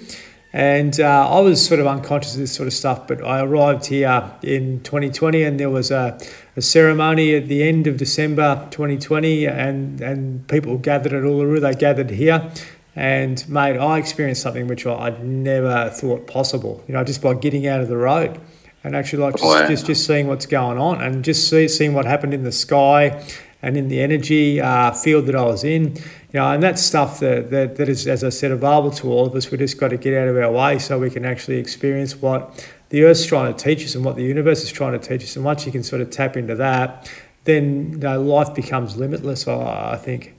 And 0.54 1.00
uh, 1.00 1.30
I 1.30 1.40
was 1.40 1.66
sort 1.66 1.80
of 1.80 1.88
unconscious 1.88 2.34
of 2.34 2.40
this 2.40 2.54
sort 2.54 2.68
of 2.68 2.74
stuff, 2.74 3.08
but 3.08 3.24
I 3.24 3.42
arrived 3.42 3.88
here 3.88 4.32
in 4.42 4.82
2020 4.82 5.44
and 5.44 5.60
there 5.60 5.70
was 5.70 5.92
a, 5.92 6.18
a 6.56 6.62
ceremony 6.62 7.36
at 7.36 7.48
the 7.48 7.64
end 7.68 7.86
of 7.86 7.98
December 7.98 8.68
2020 8.72 9.46
and, 9.46 10.00
and 10.02 10.48
people 10.48 10.78
gathered 10.78 11.14
at 11.14 11.24
Uluru, 11.24 11.60
they 11.60 11.74
gathered 11.74 12.12
here. 12.12 12.50
And 12.96 13.48
mate, 13.48 13.78
I 13.78 13.98
experienced 14.00 14.42
something 14.42 14.68
which 14.68 14.86
I, 14.88 15.10
would 15.10 15.24
never 15.24 15.90
thought 15.90 16.26
possible, 16.28 16.84
you 16.88 16.94
know, 16.94 17.04
just 17.04 17.22
by 17.22 17.34
getting 17.36 17.68
out 17.68 17.82
of 17.82 17.90
the 17.90 17.98
road 17.98 18.40
and 18.84 18.96
actually 18.96 19.24
like 19.24 19.36
just, 19.36 19.68
just, 19.70 19.86
just 19.86 20.08
seeing 20.08 20.28
what's 20.28 20.46
going 20.46 20.78
on 20.78 21.02
and 21.02 21.24
just 21.24 21.50
see, 21.50 21.68
seeing 21.68 21.94
what 21.94 22.06
happened 22.06 22.34
in 22.34 22.44
the 22.44 22.52
sky 22.52 23.24
and 23.62 23.76
in 23.76 23.90
the 23.90 24.00
energy 24.00 24.62
uh, 24.62 24.92
field 24.92 25.26
that 25.26 25.36
I 25.36 25.44
was 25.44 25.64
in. 25.64 25.98
You 26.34 26.42
know, 26.42 26.52
and 26.52 26.62
that's 26.62 26.82
stuff 26.82 27.22
that, 27.22 27.52
that, 27.52 27.78
that 27.78 27.88
is, 27.88 28.06
as 28.06 28.24
I 28.24 28.30
said, 28.30 28.52
available 28.52 28.92
to 28.92 29.12
all 29.12 29.28
of 29.28 29.36
us. 29.36 29.50
We've 29.50 29.60
just 29.60 29.80
got 29.80 29.90
to 29.90 29.98
get 29.98 30.14
out 30.14 30.28
of 30.28 30.38
our 30.38 30.52
way 30.52 30.78
so 30.78 31.00
we 31.00 31.10
can 31.10 31.24
actually 31.24 31.58
experience 31.58 32.18
what 32.18 32.68
the 32.90 33.04
Earth's 33.04 33.26
trying 33.26 33.54
to 33.54 33.64
teach 33.64 33.86
us 33.86 33.96
and 33.96 34.04
what 34.04 34.18
the 34.18 34.24
universe 34.24 34.62
is 34.64 34.72
trying 34.72 35.00
to 35.00 35.00
teach 35.00 35.24
us. 35.24 35.36
And 35.38 35.46
once 35.46 35.66
you 35.66 35.72
can 35.72 35.84
sort 35.84 36.02
of 36.02 36.10
tap 36.10 36.36
into 36.36 36.56
that, 36.56 37.10
then 37.46 37.94
you 37.94 37.98
know, 38.00 38.22
life 38.22 38.54
becomes 38.54 38.98
limitless, 38.98 39.48
I, 39.48 39.94
I 39.94 39.98
think. 39.98 40.36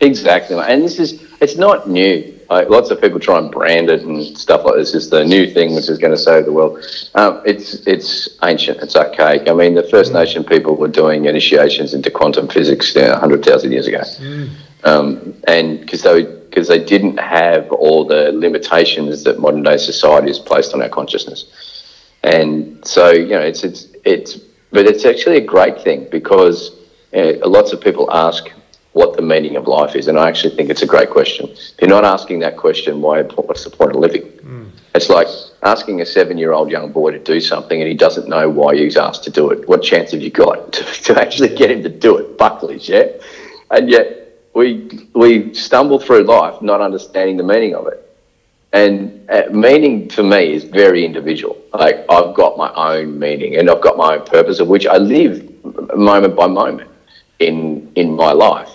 Exactly, 0.00 0.56
and 0.56 0.82
this 0.82 0.98
is 0.98 1.22
it's 1.40 1.56
not 1.56 1.88
new. 1.88 2.39
Lots 2.50 2.90
of 2.90 3.00
people 3.00 3.20
try 3.20 3.38
and 3.38 3.50
brand 3.50 3.90
it 3.90 4.02
and 4.02 4.36
stuff 4.36 4.64
like 4.64 4.74
this 4.74 4.92
is 4.92 5.08
the 5.08 5.24
new 5.24 5.48
thing 5.48 5.72
which 5.74 5.88
is 5.88 5.98
going 5.98 6.10
to 6.10 6.18
save 6.18 6.46
the 6.46 6.52
world. 6.52 6.84
Um, 7.14 7.40
it's 7.46 7.86
it's 7.86 8.28
ancient. 8.42 8.80
It's 8.82 8.96
archaic. 8.96 9.48
I 9.48 9.52
mean, 9.52 9.74
the 9.74 9.84
First 9.84 10.10
mm. 10.10 10.14
Nation 10.14 10.42
people 10.42 10.76
were 10.76 10.88
doing 10.88 11.26
initiations 11.26 11.94
into 11.94 12.10
quantum 12.10 12.48
physics 12.48 12.94
you 12.94 13.02
know, 13.02 13.14
hundred 13.14 13.44
thousand 13.44 13.70
years 13.70 13.86
ago, 13.86 14.00
mm. 14.00 14.50
um, 14.82 15.34
and 15.46 15.80
because 15.80 16.02
they 16.02 16.24
because 16.24 16.66
they 16.66 16.82
didn't 16.82 17.18
have 17.18 17.70
all 17.70 18.04
the 18.04 18.32
limitations 18.32 19.22
that 19.22 19.38
modern 19.38 19.62
day 19.62 19.76
society 19.76 20.26
has 20.26 20.40
placed 20.40 20.74
on 20.74 20.82
our 20.82 20.88
consciousness, 20.88 21.84
and 22.24 22.84
so 22.84 23.12
you 23.12 23.28
know 23.28 23.40
it's 23.40 23.62
it's 23.62 23.86
it's 24.04 24.34
but 24.72 24.86
it's 24.86 25.04
actually 25.04 25.36
a 25.36 25.44
great 25.44 25.80
thing 25.82 26.08
because 26.10 26.76
you 27.12 27.38
know, 27.38 27.46
lots 27.46 27.72
of 27.72 27.80
people 27.80 28.12
ask 28.12 28.50
what 28.92 29.16
the 29.16 29.22
meaning 29.22 29.56
of 29.56 29.66
life 29.68 29.94
is. 29.94 30.08
And 30.08 30.18
I 30.18 30.28
actually 30.28 30.56
think 30.56 30.68
it's 30.70 30.82
a 30.82 30.86
great 30.86 31.10
question. 31.10 31.48
If 31.50 31.74
you're 31.80 31.90
not 31.90 32.04
asking 32.04 32.40
that 32.40 32.56
question, 32.56 33.00
why? 33.00 33.22
What's 33.22 33.64
the 33.64 33.70
point 33.70 33.92
of 33.92 33.96
living? 33.96 34.22
Mm. 34.22 34.70
It's 34.94 35.08
like 35.08 35.28
asking 35.62 36.00
a 36.00 36.06
seven-year-old 36.06 36.70
young 36.70 36.90
boy 36.90 37.12
to 37.12 37.18
do 37.18 37.40
something 37.40 37.80
and 37.80 37.88
he 37.88 37.94
doesn't 37.94 38.28
know 38.28 38.48
why 38.48 38.74
he's 38.74 38.96
asked 38.96 39.22
to 39.24 39.30
do 39.30 39.50
it. 39.50 39.68
What 39.68 39.82
chance 39.82 40.10
have 40.10 40.20
you 40.20 40.30
got 40.30 40.72
to, 40.72 40.84
to 41.04 41.20
actually 41.20 41.54
get 41.54 41.70
him 41.70 41.82
to 41.82 41.88
do 41.88 42.18
it? 42.18 42.36
Buckley's, 42.36 42.88
yeah. 42.88 43.06
And 43.70 43.88
yet 43.88 44.20
we 44.54 45.08
we 45.14 45.54
stumble 45.54 46.00
through 46.00 46.24
life 46.24 46.60
not 46.60 46.80
understanding 46.80 47.36
the 47.36 47.44
meaning 47.44 47.74
of 47.74 47.86
it. 47.86 48.06
And 48.72 49.28
uh, 49.30 49.44
meaning 49.52 50.08
for 50.10 50.22
me 50.22 50.52
is 50.52 50.64
very 50.64 51.04
individual. 51.04 51.56
Like 51.72 52.04
I've 52.08 52.34
got 52.34 52.56
my 52.56 52.72
own 52.74 53.18
meaning 53.18 53.56
and 53.56 53.70
I've 53.70 53.80
got 53.80 53.96
my 53.96 54.16
own 54.16 54.24
purpose 54.26 54.58
of 54.58 54.68
which 54.68 54.86
I 54.86 54.96
live 54.96 55.48
moment 55.96 56.34
by 56.34 56.48
moment 56.48 56.90
in 57.38 57.92
in 57.94 58.14
my 58.14 58.32
life. 58.32 58.70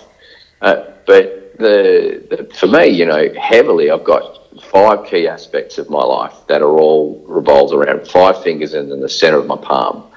Uh, 0.60 0.84
but 1.06 1.56
the, 1.58 2.26
the, 2.30 2.54
for 2.54 2.66
me, 2.66 2.88
you 2.88 3.06
know, 3.06 3.32
heavily, 3.34 3.90
I've 3.90 4.04
got 4.04 4.62
five 4.62 5.06
key 5.06 5.28
aspects 5.28 5.78
of 5.78 5.90
my 5.90 6.02
life 6.02 6.34
that 6.48 6.62
are 6.62 6.78
all 6.78 7.24
revolved 7.26 7.74
around 7.74 8.06
five 8.08 8.42
fingers 8.42 8.74
and 8.74 8.90
in 8.90 9.00
the 9.00 9.08
center 9.08 9.38
of 9.38 9.46
my 9.46 9.56
palm. 9.56 10.10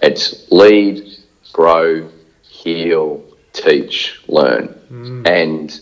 It's 0.00 0.50
lead, 0.50 1.18
grow, 1.52 2.10
heal, 2.42 3.22
teach, 3.52 4.22
learn, 4.28 4.68
mm. 4.90 5.26
and 5.28 5.80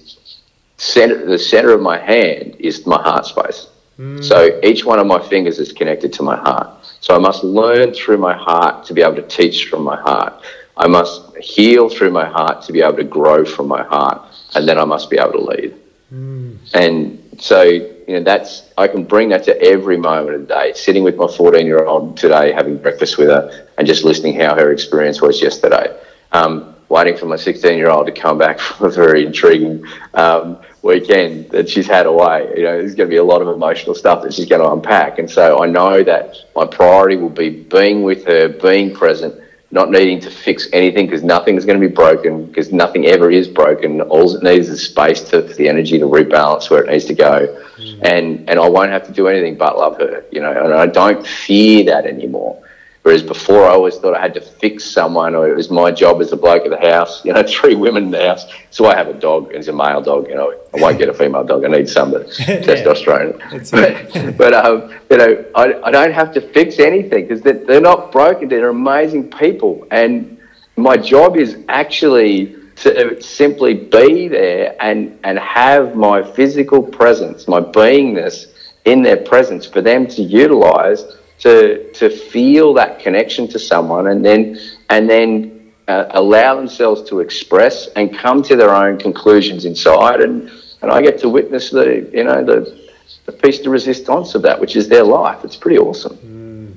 center, 0.76 1.26
the 1.26 1.38
center 1.38 1.72
of 1.72 1.80
my 1.80 1.98
hand 1.98 2.56
is 2.58 2.86
my 2.86 3.00
heart 3.00 3.26
space. 3.26 3.68
Mm. 3.98 4.22
So 4.24 4.60
each 4.62 4.84
one 4.84 4.98
of 4.98 5.06
my 5.06 5.26
fingers 5.28 5.58
is 5.58 5.72
connected 5.72 6.12
to 6.14 6.22
my 6.22 6.36
heart. 6.36 6.84
So 7.00 7.14
I 7.14 7.18
must 7.18 7.44
learn 7.44 7.92
through 7.92 8.18
my 8.18 8.34
heart 8.34 8.84
to 8.86 8.94
be 8.94 9.02
able 9.02 9.16
to 9.16 9.26
teach 9.26 9.68
from 9.68 9.82
my 9.82 10.00
heart. 10.00 10.42
I 10.76 10.86
must 10.86 11.36
heal 11.36 11.88
through 11.88 12.10
my 12.10 12.24
heart 12.24 12.62
to 12.62 12.72
be 12.72 12.80
able 12.80 12.96
to 12.96 13.04
grow 13.04 13.44
from 13.44 13.68
my 13.68 13.82
heart, 13.82 14.22
and 14.54 14.68
then 14.68 14.78
I 14.78 14.84
must 14.84 15.10
be 15.10 15.18
able 15.18 15.32
to 15.32 15.40
lead. 15.40 15.74
Mm. 16.12 16.58
And 16.74 17.40
so, 17.40 17.62
you 17.62 18.04
know, 18.08 18.22
that's 18.22 18.70
I 18.76 18.88
can 18.88 19.04
bring 19.04 19.28
that 19.30 19.44
to 19.44 19.60
every 19.62 19.96
moment 19.96 20.34
of 20.36 20.40
the 20.42 20.54
day. 20.54 20.72
Sitting 20.74 21.02
with 21.02 21.16
my 21.16 21.26
14 21.26 21.66
year 21.66 21.84
old 21.84 22.16
today, 22.16 22.52
having 22.52 22.76
breakfast 22.76 23.18
with 23.18 23.28
her, 23.28 23.68
and 23.78 23.86
just 23.86 24.04
listening 24.04 24.38
how 24.38 24.54
her 24.54 24.72
experience 24.72 25.20
was 25.20 25.42
yesterday. 25.42 25.98
Um, 26.32 26.74
waiting 26.88 27.16
for 27.16 27.24
my 27.24 27.36
16 27.36 27.78
year 27.78 27.88
old 27.88 28.06
to 28.06 28.12
come 28.12 28.38
back 28.38 28.60
from 28.60 28.86
a 28.86 28.90
very 28.90 29.24
intriguing 29.26 29.84
um, 30.14 30.58
weekend 30.82 31.50
that 31.50 31.68
she's 31.68 31.86
had 31.86 32.06
away. 32.06 32.52
You 32.56 32.64
know, 32.64 32.78
there's 32.78 32.94
going 32.94 33.08
to 33.08 33.12
be 33.12 33.16
a 33.16 33.24
lot 33.24 33.40
of 33.40 33.48
emotional 33.48 33.94
stuff 33.94 34.22
that 34.22 34.34
she's 34.34 34.46
going 34.46 34.62
to 34.62 34.70
unpack. 34.70 35.18
And 35.18 35.30
so 35.30 35.62
I 35.62 35.66
know 35.66 36.02
that 36.02 36.36
my 36.54 36.66
priority 36.66 37.16
will 37.16 37.30
be 37.30 37.50
being 37.50 38.02
with 38.02 38.26
her, 38.26 38.48
being 38.48 38.94
present, 38.94 39.41
not 39.72 39.90
needing 39.90 40.20
to 40.20 40.30
fix 40.30 40.68
anything 40.74 41.06
because 41.06 41.22
nothing 41.22 41.56
is 41.56 41.64
going 41.64 41.80
to 41.80 41.88
be 41.88 41.92
broken 41.92 42.44
because 42.44 42.72
nothing 42.72 43.06
ever 43.06 43.30
is 43.30 43.48
broken. 43.48 44.02
All 44.02 44.36
it 44.36 44.42
needs 44.42 44.68
is 44.68 44.84
space 44.84 45.22
to, 45.30 45.48
for 45.48 45.54
the 45.54 45.66
energy 45.66 45.98
to 45.98 46.04
rebalance 46.04 46.70
where 46.70 46.84
it 46.84 46.90
needs 46.90 47.06
to 47.06 47.14
go. 47.14 47.58
Mm. 47.78 48.02
And, 48.02 48.50
and 48.50 48.60
I 48.60 48.68
won't 48.68 48.90
have 48.90 49.06
to 49.06 49.12
do 49.12 49.28
anything 49.28 49.56
but 49.56 49.78
love 49.78 49.96
her, 49.96 50.24
you 50.30 50.42
know, 50.42 50.52
and 50.52 50.74
I 50.74 50.86
don't 50.86 51.26
fear 51.26 51.84
that 51.86 52.04
anymore. 52.04 52.62
Whereas 53.02 53.22
before, 53.22 53.64
I 53.64 53.72
always 53.72 53.96
thought 53.96 54.16
I 54.16 54.20
had 54.20 54.34
to 54.34 54.40
fix 54.40 54.84
someone, 54.84 55.34
or 55.34 55.48
it 55.48 55.56
was 55.56 55.70
my 55.70 55.90
job 55.90 56.20
as 56.20 56.30
the 56.30 56.36
bloke 56.36 56.64
of 56.64 56.70
the 56.70 56.78
house. 56.78 57.24
You 57.24 57.32
know, 57.32 57.42
three 57.46 57.74
women 57.74 58.04
in 58.04 58.10
the 58.12 58.28
house. 58.28 58.46
So 58.70 58.86
I 58.86 58.94
have 58.96 59.08
a 59.08 59.14
dog, 59.14 59.48
and 59.48 59.56
it's 59.56 59.68
a 59.68 59.72
male 59.72 60.00
dog. 60.00 60.28
You 60.28 60.36
know, 60.36 60.54
I 60.72 60.80
won't 60.80 60.98
get 60.98 61.08
a 61.08 61.14
female 61.14 61.42
dog. 61.42 61.64
I 61.64 61.68
need 61.68 61.88
some 61.88 62.12
testosterone. 62.12 63.38
but, 63.72 64.36
but 64.38 64.54
um, 64.54 64.94
you 65.10 65.16
know, 65.16 65.44
I, 65.56 65.82
I 65.82 65.90
don't 65.90 66.12
have 66.12 66.32
to 66.34 66.40
fix 66.40 66.78
anything 66.78 67.26
because 67.26 67.42
they're, 67.42 67.64
they're 67.64 67.80
not 67.80 68.12
broken. 68.12 68.48
They're 68.48 68.68
amazing 68.68 69.30
people, 69.30 69.84
and 69.90 70.38
my 70.76 70.96
job 70.96 71.36
is 71.36 71.58
actually 71.68 72.56
to 72.76 73.20
simply 73.20 73.74
be 73.74 74.28
there 74.28 74.76
and 74.80 75.18
and 75.24 75.38
have 75.38 75.96
my 75.96 76.22
physical 76.22 76.82
presence, 76.82 77.48
my 77.48 77.60
beingness 77.60 78.46
in 78.84 79.02
their 79.02 79.18
presence 79.18 79.66
for 79.66 79.80
them 79.80 80.06
to 80.06 80.22
utilize 80.22 81.04
to 81.42 81.92
to 81.92 82.08
feel 82.08 82.72
that 82.74 83.00
connection 83.00 83.48
to 83.48 83.58
someone 83.58 84.06
and 84.06 84.24
then 84.24 84.58
and 84.90 85.10
then 85.10 85.72
uh, 85.88 86.06
allow 86.10 86.54
themselves 86.54 87.02
to 87.10 87.18
express 87.18 87.88
and 87.96 88.16
come 88.16 88.42
to 88.44 88.54
their 88.54 88.74
own 88.74 88.96
conclusions 88.98 89.64
inside. 89.64 90.20
And 90.20 90.50
and 90.82 90.90
I 90.90 91.02
get 91.02 91.18
to 91.20 91.28
witness 91.28 91.70
the 91.70 92.08
you 92.12 92.24
know 92.24 92.44
the 92.44 92.80
the 93.26 93.32
piece 93.32 93.58
de 93.58 93.70
resistance 93.70 94.34
of 94.34 94.42
that 94.42 94.60
which 94.60 94.76
is 94.76 94.88
their 94.88 95.04
life. 95.04 95.44
It's 95.44 95.56
pretty 95.56 95.78
awesome. 95.78 96.16
Mm. 96.16 96.74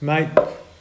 mate 0.00 0.28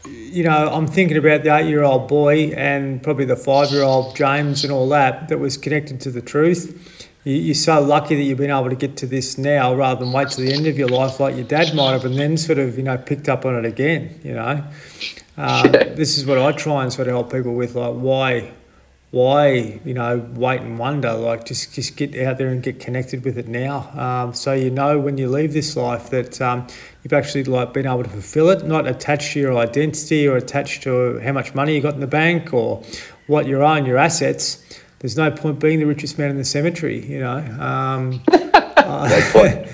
you 0.06 0.44
know 0.44 0.70
I'm 0.72 0.88
thinking 0.88 1.18
about 1.18 1.44
the 1.44 1.54
8 1.54 1.68
year 1.68 1.84
old 1.84 2.08
boy 2.08 2.52
and 2.56 3.02
probably 3.04 3.26
the 3.26 3.36
5 3.36 3.72
year 3.72 3.84
old 3.84 4.16
James 4.16 4.64
and 4.64 4.72
all 4.72 4.88
that 4.90 5.28
that 5.30 5.40
was 5.40 5.58
connected 5.58 6.00
to 6.02 6.12
the 6.12 6.22
truth 6.22 7.09
you're 7.32 7.56
so 7.56 7.82
lucky 7.82 8.16
that 8.16 8.24
you've 8.24 8.38
been 8.38 8.52
able 8.52 8.70
to 8.70 8.76
get 8.76 8.98
to 8.98 9.06
this 9.06 9.38
now 9.38 9.74
rather 9.74 10.04
than 10.04 10.14
wait 10.14 10.30
to 10.30 10.42
the 10.42 10.54
end 10.54 10.68
of 10.68 10.78
your 10.78 10.90
life 10.90 11.20
like 11.20 11.36
your 11.36 11.46
dad 11.46 11.76
might 11.76 11.92
have 11.92 12.06
and 12.06 12.16
then 12.16 12.38
sort 12.38 12.58
of 12.60 12.78
you 12.78 12.84
know 12.84 12.98
picked 12.98 13.30
up 13.30 13.46
on 13.46 13.56
it 13.56 13.66
again 13.66 14.20
you 14.24 14.34
know? 14.34 14.64
Um, 15.38 15.72
this 15.72 16.18
is 16.18 16.26
what 16.26 16.38
i 16.38 16.52
try 16.52 16.84
and 16.84 16.92
sort 16.92 17.08
of 17.08 17.14
help 17.14 17.32
people 17.32 17.54
with 17.54 17.76
like 17.76 17.94
why 17.94 18.52
why 19.12 19.80
you 19.84 19.94
know 19.94 20.20
wait 20.36 20.62
and 20.62 20.78
wonder 20.78 21.12
like 21.14 21.44
just 21.44 21.74
just 21.74 21.98
get 21.98 22.16
out 22.20 22.38
there 22.38 22.50
and 22.50 22.62
get 22.62 22.80
connected 22.80 23.26
with 23.26 23.38
it 23.40 23.48
now. 23.48 23.90
Um, 24.00 24.34
so 24.36 24.54
you 24.54 24.70
know 24.70 25.00
when 25.00 25.18
you 25.18 25.28
leave 25.28 25.52
this 25.52 25.76
life 25.76 26.12
that 26.12 26.40
um, 26.42 26.68
you've 27.04 27.14
actually 27.14 27.44
like 27.46 27.74
been 27.74 27.88
able 27.88 28.04
to 28.04 28.10
fulfill 28.10 28.50
it 28.50 28.64
not 28.66 28.88
attached 28.88 29.34
to 29.34 29.40
your 29.40 29.58
identity 29.58 30.28
or 30.28 30.38
attached 30.38 30.84
to 30.84 31.20
how 31.22 31.32
much 31.32 31.56
money 31.56 31.74
you 31.74 31.82
got 31.82 31.96
in 31.96 32.02
the 32.02 32.08
bank 32.08 32.54
or 32.54 32.84
what 33.26 33.48
you 33.48 33.58
are 33.58 33.64
on 33.64 33.86
your 33.86 33.98
assets 33.98 34.64
there's 35.00 35.18
no 35.18 35.32
point 35.32 35.60
being 35.60 35.80
the 35.80 35.86
richest 35.86 36.18
man 36.18 36.30
in 36.30 36.38
the 36.38 36.46
cemetery, 36.46 37.06
you 37.06 37.20
know. 37.20 37.38
Um, 37.38 38.22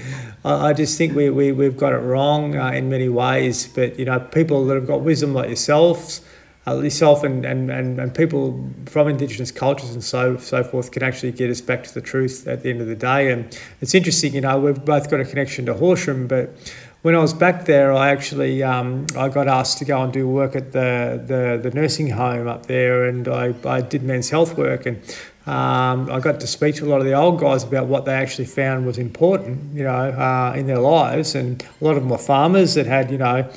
I, 0.45 0.69
I 0.69 0.73
just 0.73 0.97
think 0.97 1.15
we, 1.15 1.29
we, 1.29 1.51
we've 1.51 1.77
got 1.77 1.93
it 1.93 1.97
wrong 1.97 2.55
uh, 2.55 2.71
in 2.71 2.89
many 2.89 3.09
ways, 3.09 3.67
but, 3.67 3.97
you 3.97 4.05
know, 4.05 4.19
people 4.19 4.65
that 4.67 4.75
have 4.75 4.85
got 4.85 5.01
wisdom 5.01 5.33
like 5.33 5.47
yourselves, 5.47 6.21
uh, 6.67 6.79
yourself 6.79 7.23
and, 7.23 7.45
and, 7.45 7.69
and, 7.69 7.99
and 7.99 8.13
people 8.13 8.71
from 8.85 9.07
Indigenous 9.07 9.51
cultures 9.51 9.91
and 9.91 10.03
so 10.03 10.37
so 10.37 10.63
forth 10.63 10.91
can 10.91 11.03
actually 11.03 11.31
get 11.31 11.49
us 11.49 11.61
back 11.61 11.83
to 11.83 11.93
the 11.93 12.01
truth 12.01 12.47
at 12.47 12.63
the 12.63 12.69
end 12.69 12.81
of 12.81 12.87
the 12.87 12.95
day. 12.95 13.31
And 13.31 13.57
it's 13.81 13.93
interesting, 13.93 14.33
you 14.33 14.41
know, 14.41 14.59
we've 14.59 14.83
both 14.83 15.09
got 15.09 15.19
a 15.19 15.25
connection 15.25 15.65
to 15.67 15.73
Horsham, 15.75 16.27
but 16.27 16.49
when 17.05 17.13
I 17.13 17.19
was 17.19 17.35
back 17.35 17.65
there, 17.65 17.93
I 17.93 18.09
actually 18.09 18.63
um, 18.63 19.05
I 19.15 19.29
got 19.29 19.47
asked 19.47 19.77
to 19.77 19.85
go 19.85 20.01
and 20.01 20.11
do 20.11 20.27
work 20.27 20.55
at 20.55 20.71
the, 20.71 21.23
the, 21.23 21.69
the 21.69 21.75
nursing 21.75 22.09
home 22.09 22.47
up 22.47 22.65
there, 22.65 23.05
and 23.05 23.27
I, 23.27 23.53
I 23.63 23.81
did 23.81 24.01
men's 24.01 24.31
health 24.31 24.57
work, 24.57 24.87
and 24.87 24.97
um, 25.45 26.09
I 26.09 26.19
got 26.19 26.39
to 26.39 26.47
speak 26.47 26.73
to 26.77 26.85
a 26.85 26.89
lot 26.89 27.01
of 27.01 27.05
the 27.05 27.13
old 27.13 27.39
guys 27.39 27.63
about 27.63 27.85
what 27.85 28.05
they 28.05 28.13
actually 28.15 28.45
found 28.45 28.87
was 28.87 28.97
important, 28.97 29.75
you 29.75 29.83
know, 29.83 29.91
uh, 29.93 30.55
in 30.57 30.65
their 30.65 30.79
lives, 30.79 31.35
and 31.35 31.63
a 31.79 31.83
lot 31.83 31.91
of 31.91 32.01
them 32.01 32.09
were 32.09 32.17
farmers 32.17 32.73
that 32.73 32.87
had, 32.87 33.11
you 33.11 33.19
know. 33.19 33.47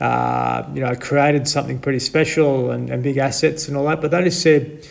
Uh, 0.00 0.64
you 0.74 0.80
know, 0.80 0.94
created 0.94 1.48
something 1.48 1.76
pretty 1.80 1.98
special 1.98 2.70
and, 2.70 2.88
and 2.88 3.02
big 3.02 3.16
assets 3.16 3.66
and 3.66 3.76
all 3.76 3.84
that. 3.84 4.00
But 4.00 4.12
they 4.12 4.22
just 4.22 4.40
said, 4.40 4.86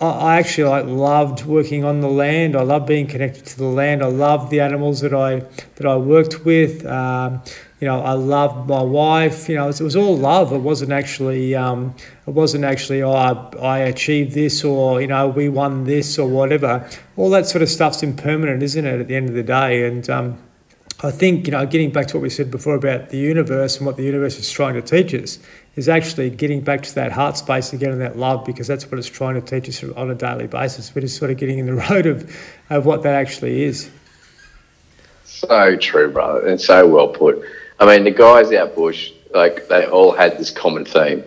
I 0.00 0.38
actually 0.38 0.68
like 0.68 0.84
loved 0.84 1.46
working 1.46 1.84
on 1.84 2.00
the 2.00 2.08
land. 2.08 2.54
I 2.54 2.62
love 2.62 2.86
being 2.86 3.06
connected 3.06 3.46
to 3.46 3.56
the 3.56 3.64
land. 3.64 4.02
I 4.02 4.06
love 4.06 4.50
the 4.50 4.60
animals 4.60 5.00
that 5.00 5.14
I 5.14 5.40
that 5.76 5.86
I 5.86 5.96
worked 5.96 6.44
with. 6.44 6.84
Um, 6.84 7.42
you 7.80 7.86
know, 7.86 8.02
I 8.02 8.12
loved 8.12 8.68
my 8.68 8.82
wife. 8.82 9.48
You 9.48 9.56
know, 9.56 9.64
it 9.64 9.68
was, 9.68 9.80
it 9.80 9.84
was 9.84 9.96
all 9.96 10.16
love. 10.16 10.52
It 10.52 10.58
wasn't 10.58 10.92
actually 10.92 11.54
um, 11.54 11.94
it 12.26 12.34
wasn't 12.34 12.64
actually 12.64 13.02
oh 13.02 13.12
I, 13.12 13.32
I 13.58 13.78
achieved 13.78 14.32
this 14.32 14.62
or 14.64 15.00
you 15.00 15.06
know 15.06 15.28
we 15.28 15.48
won 15.48 15.84
this 15.84 16.18
or 16.18 16.28
whatever. 16.28 16.88
All 17.16 17.30
that 17.30 17.46
sort 17.46 17.62
of 17.62 17.70
stuff's 17.70 18.02
impermanent, 18.02 18.62
isn't 18.62 18.84
it? 18.84 19.00
At 19.00 19.08
the 19.08 19.16
end 19.16 19.30
of 19.30 19.34
the 19.34 19.42
day, 19.42 19.86
and 19.86 20.08
um, 20.10 20.38
I 21.02 21.10
think, 21.10 21.46
you 21.46 21.52
know, 21.52 21.66
getting 21.66 21.90
back 21.90 22.06
to 22.08 22.16
what 22.16 22.22
we 22.22 22.30
said 22.30 22.50
before 22.50 22.74
about 22.74 23.10
the 23.10 23.18
universe 23.18 23.76
and 23.76 23.86
what 23.86 23.98
the 23.98 24.02
universe 24.02 24.38
is 24.38 24.50
trying 24.50 24.74
to 24.74 24.82
teach 24.82 25.12
us 25.12 25.38
is 25.76 25.88
actually 25.90 26.30
getting 26.30 26.62
back 26.62 26.82
to 26.82 26.94
that 26.94 27.12
heart 27.12 27.36
space 27.36 27.72
again 27.72 27.92
and 27.92 28.00
that 28.00 28.16
love 28.18 28.44
because 28.44 28.66
that's 28.66 28.90
what 28.90 28.98
it's 28.98 29.08
trying 29.08 29.34
to 29.34 29.42
teach 29.42 29.68
us 29.68 29.88
on 29.96 30.10
a 30.10 30.14
daily 30.14 30.46
basis. 30.46 30.94
We're 30.94 31.02
just 31.02 31.18
sort 31.18 31.30
of 31.30 31.36
getting 31.36 31.58
in 31.58 31.66
the 31.66 31.74
road 31.90 32.06
of, 32.06 32.34
of 32.70 32.86
what 32.86 33.02
that 33.02 33.14
actually 33.14 33.62
is. 33.62 33.90
So 35.24 35.76
true, 35.76 36.10
brother, 36.10 36.46
and 36.46 36.58
so 36.58 36.88
well 36.88 37.08
put. 37.08 37.42
I 37.78 37.86
mean, 37.86 38.04
the 38.04 38.10
guys 38.10 38.50
out 38.52 38.74
bush, 38.74 39.12
like, 39.34 39.68
they 39.68 39.84
all 39.86 40.12
had 40.12 40.38
this 40.38 40.50
common 40.50 40.86
theme. 40.86 41.22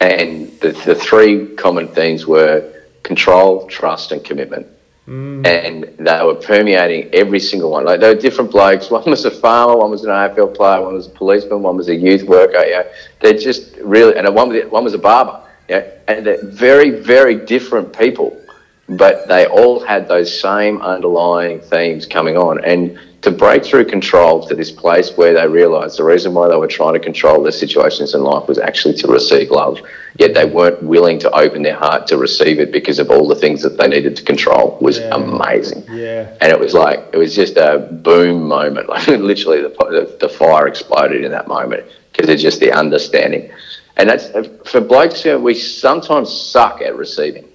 And 0.00 0.48
the, 0.60 0.70
the 0.86 0.94
three 0.94 1.56
common 1.56 1.88
themes 1.88 2.24
were 2.24 2.72
control, 3.02 3.66
trust, 3.66 4.12
and 4.12 4.24
commitment. 4.24 4.68
Mm. 5.08 5.46
And 5.46 6.06
they 6.06 6.22
were 6.22 6.34
permeating 6.34 7.08
every 7.14 7.40
single 7.40 7.70
one. 7.70 7.86
Like 7.86 8.00
they 8.00 8.14
were 8.14 8.20
different 8.20 8.50
blokes. 8.50 8.90
One 8.98 9.04
was 9.04 9.24
a 9.24 9.30
farmer, 9.30 9.74
one 9.74 9.90
was 9.90 10.04
an 10.04 10.10
AFL 10.10 10.54
player, 10.54 10.82
one 10.82 10.94
was 10.94 11.06
a 11.06 11.10
policeman, 11.10 11.62
one 11.62 11.78
was 11.78 11.88
a 11.88 11.94
youth 11.94 12.24
worker. 12.24 12.62
Yeah, 12.62 12.82
they're 13.20 13.38
just 13.38 13.74
really, 13.76 14.18
and 14.18 14.32
one 14.34 14.50
was 14.50 14.70
one 14.70 14.84
was 14.84 14.92
a 14.92 14.98
barber. 14.98 15.42
Yeah, 15.68 15.86
and 16.08 16.26
they're 16.26 16.44
very, 16.44 16.90
very 16.90 17.34
different 17.34 17.96
people, 17.96 18.38
but 18.88 19.26
they 19.28 19.46
all 19.46 19.80
had 19.80 20.08
those 20.08 20.40
same 20.40 20.82
underlying 20.82 21.60
themes 21.60 22.04
coming 22.04 22.36
on. 22.36 22.62
And 22.62 22.98
to 23.22 23.30
break 23.32 23.64
through 23.64 23.84
control 23.84 24.46
to 24.46 24.54
this 24.54 24.70
place 24.70 25.10
where 25.16 25.34
they 25.34 25.46
realised 25.48 25.98
the 25.98 26.04
reason 26.04 26.32
why 26.34 26.48
they 26.48 26.54
were 26.54 26.68
trying 26.68 26.92
to 26.94 27.00
control 27.00 27.42
their 27.42 27.50
situations 27.50 28.14
in 28.14 28.22
life 28.22 28.46
was 28.46 28.58
actually 28.58 28.94
to 28.94 29.08
receive 29.08 29.50
love. 29.50 29.80
Yet 30.18 30.34
they 30.34 30.44
weren't 30.44 30.82
willing 30.84 31.18
to 31.20 31.30
open 31.32 31.62
their 31.62 31.74
heart 31.74 32.06
to 32.08 32.16
receive 32.16 32.60
it 32.60 32.70
because 32.70 33.00
of 33.00 33.10
all 33.10 33.26
the 33.26 33.34
things 33.34 33.60
that 33.62 33.76
they 33.76 33.88
needed 33.88 34.14
to 34.16 34.22
control 34.22 34.78
was 34.80 34.98
Yeah. 34.98 35.14
amazing. 35.16 35.84
Yeah. 35.90 36.32
And 36.40 36.52
it 36.52 36.60
was 36.60 36.74
like, 36.74 37.00
it 37.12 37.16
was 37.16 37.34
just 37.34 37.56
a 37.56 37.88
boom 37.90 38.46
moment. 38.46 38.88
Like 38.88 39.06
literally 39.08 39.62
the, 39.62 39.70
the, 39.70 40.16
the 40.20 40.28
fire 40.28 40.68
exploded 40.68 41.24
in 41.24 41.32
that 41.32 41.48
moment 41.48 41.84
because 42.12 42.28
it's 42.28 42.42
just 42.42 42.60
the 42.60 42.72
understanding. 42.72 43.50
And 43.96 44.08
that's 44.10 44.28
for 44.70 44.80
blokes, 44.80 45.24
you 45.24 45.32
know, 45.32 45.40
we 45.40 45.54
sometimes 45.54 46.32
suck 46.32 46.82
at 46.82 46.94
receiving 46.96 47.48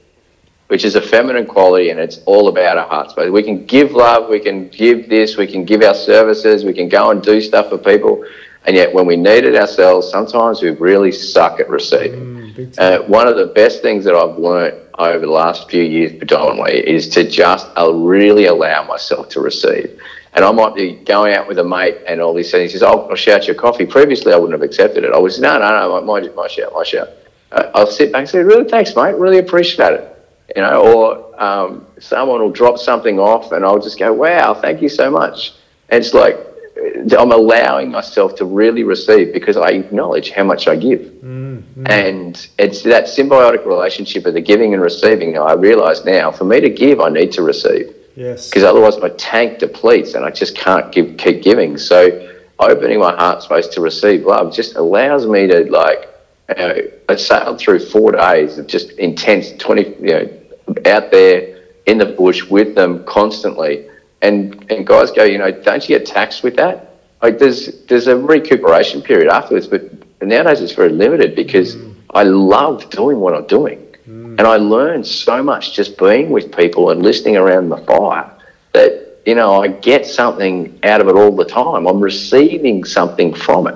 which 0.73 0.85
is 0.85 0.95
a 0.95 1.01
feminine 1.01 1.45
quality 1.45 1.91
and 1.91 1.99
it's 1.99 2.17
all 2.25 2.47
about 2.47 2.79
our 2.79 2.87
heart 2.87 3.11
space. 3.11 3.29
We 3.29 3.43
can 3.43 3.63
give 3.67 3.91
love, 3.91 4.27
we 4.27 4.39
can 4.39 4.69
give 4.69 5.07
this, 5.07 5.37
we 5.37 5.45
can 5.45 5.65
give 5.65 5.83
our 5.83 5.93
services, 5.93 6.65
we 6.65 6.73
can 6.73 6.89
go 6.89 7.11
and 7.11 7.21
do 7.21 7.39
stuff 7.41 7.69
for 7.69 7.77
people. 7.77 8.25
And 8.65 8.75
yet, 8.75 8.91
when 8.91 9.05
we 9.05 9.15
need 9.15 9.43
it 9.43 9.55
ourselves, 9.55 10.09
sometimes 10.09 10.63
we 10.63 10.71
really 10.71 11.11
suck 11.11 11.59
at 11.59 11.69
receiving. 11.69 12.55
time. 12.55 13.03
Uh, 13.03 13.05
one 13.05 13.27
of 13.27 13.35
the 13.35 13.45
best 13.53 13.83
things 13.83 14.03
that 14.05 14.15
I've 14.15 14.39
learnt 14.39 14.73
over 14.97 15.19
the 15.19 15.31
last 15.31 15.69
few 15.69 15.83
years, 15.83 16.11
predominantly, 16.17 16.79
is 16.89 17.07
to 17.09 17.29
just 17.29 17.67
uh, 17.77 17.93
really 17.93 18.47
allow 18.47 18.83
myself 18.87 19.29
to 19.29 19.41
receive. 19.41 20.01
And 20.33 20.43
I 20.43 20.51
might 20.51 20.73
be 20.73 20.93
going 20.93 21.35
out 21.35 21.47
with 21.47 21.59
a 21.59 21.63
mate, 21.63 21.97
and 22.07 22.19
all 22.19 22.33
these 22.33 22.49
things. 22.49 22.71
He 22.71 22.79
says, 22.79 22.83
"Oh, 22.83 23.07
I'll 23.09 23.15
shout 23.15 23.45
your 23.45 23.57
coffee." 23.57 23.85
Previously, 23.85 24.33
I 24.33 24.37
wouldn't 24.37 24.59
have 24.59 24.67
accepted 24.67 25.03
it. 25.03 25.13
I 25.13 25.19
was, 25.19 25.39
"No, 25.39 25.59
no, 25.59 25.69
no, 25.69 26.01
my, 26.01 26.21
my, 26.21 26.27
my 26.29 26.47
shout, 26.47 26.73
my 26.73 26.83
shout." 26.83 27.09
Uh, 27.51 27.69
I'll 27.75 27.85
sit 27.85 28.11
back 28.11 28.21
and 28.21 28.29
say, 28.29 28.39
"Really, 28.39 28.67
thanks, 28.67 28.95
mate. 28.95 29.13
Really 29.17 29.37
appreciate 29.37 29.93
it." 29.93 30.12
You 30.55 30.61
know, 30.61 30.81
or 30.81 31.41
um, 31.41 31.87
someone 31.99 32.41
will 32.41 32.51
drop 32.51 32.77
something 32.77 33.19
off 33.19 33.51
and 33.51 33.65
I'll 33.65 33.79
just 33.79 33.97
go, 33.97 34.13
wow, 34.13 34.53
thank 34.53 34.81
you 34.81 34.89
so 34.89 35.09
much. 35.09 35.53
And 35.89 36.03
it's 36.03 36.13
like 36.13 36.35
uh, 36.35 37.19
I'm 37.19 37.31
allowing 37.31 37.91
myself 37.91 38.35
to 38.35 38.45
really 38.45 38.83
receive 38.83 39.33
because 39.33 39.57
I 39.57 39.69
acknowledge 39.69 40.31
how 40.31 40.43
much 40.43 40.67
I 40.67 40.75
give. 40.75 41.01
Mm-hmm. 41.01 41.87
And 41.87 42.47
it's 42.59 42.83
that 42.83 43.05
symbiotic 43.05 43.65
relationship 43.65 44.25
of 44.25 44.33
the 44.33 44.41
giving 44.41 44.73
and 44.73 44.81
receiving. 44.81 45.37
I 45.37 45.53
realize 45.53 46.05
now 46.05 46.31
for 46.31 46.45
me 46.45 46.61
to 46.61 46.69
give, 46.69 46.99
I 46.99 47.09
need 47.09 47.31
to 47.33 47.41
receive 47.41 47.95
Yes. 48.15 48.49
because 48.49 48.63
otherwise 48.63 48.99
my 48.99 49.09
tank 49.09 49.59
depletes 49.59 50.13
and 50.13 50.23
I 50.23 50.29
just 50.29 50.55
can't 50.55 50.91
give, 50.91 51.17
keep 51.17 51.41
giving. 51.41 51.77
So 51.77 52.29
opening 52.59 52.99
my 52.99 53.15
heart 53.15 53.41
space 53.41 53.67
to 53.67 53.81
receive 53.81 54.25
love 54.25 54.53
just 54.53 54.75
allows 54.75 55.25
me 55.25 55.47
to 55.47 55.71
like, 55.71 56.09
you 56.49 56.55
know, 56.55 56.81
I 57.09 57.15
sailed 57.15 57.59
through 57.59 57.79
four 57.79 58.11
days 58.11 58.57
of 58.57 58.67
just 58.67 58.91
intense 58.93 59.51
20, 59.53 59.81
you 59.81 59.99
know, 60.01 60.39
out 60.85 61.11
there 61.11 61.61
in 61.85 61.97
the 61.97 62.05
bush 62.05 62.43
with 62.45 62.75
them 62.75 63.03
constantly. 63.05 63.87
And, 64.21 64.65
and 64.71 64.87
guys 64.87 65.11
go, 65.11 65.23
you 65.23 65.37
know, 65.37 65.51
don't 65.51 65.87
you 65.87 65.97
get 65.97 66.05
taxed 66.05 66.43
with 66.43 66.55
that? 66.55 66.95
Like 67.21 67.39
there's, 67.39 67.85
there's 67.85 68.07
a 68.07 68.17
recuperation 68.17 69.01
period 69.01 69.29
afterwards, 69.29 69.67
but 69.67 69.83
nowadays 70.21 70.61
it's 70.61 70.73
very 70.73 70.89
limited 70.89 71.35
because 71.35 71.75
mm. 71.75 71.95
I 72.11 72.23
love 72.23 72.89
doing 72.89 73.19
what 73.19 73.33
I'm 73.33 73.47
doing. 73.47 73.79
Mm. 74.07 74.39
And 74.39 74.41
I 74.41 74.57
learn 74.57 75.03
so 75.03 75.43
much 75.43 75.73
just 75.73 75.97
being 75.97 76.29
with 76.29 76.55
people 76.55 76.91
and 76.91 77.01
listening 77.01 77.37
around 77.37 77.69
the 77.69 77.77
fire 77.77 78.29
that, 78.73 79.19
you 79.25 79.35
know, 79.35 79.61
I 79.61 79.67
get 79.69 80.05
something 80.05 80.79
out 80.83 81.01
of 81.01 81.07
it 81.07 81.15
all 81.15 81.35
the 81.35 81.45
time. 81.45 81.87
I'm 81.87 82.01
receiving 82.01 82.83
something 82.83 83.33
from 83.33 83.67
it 83.67 83.75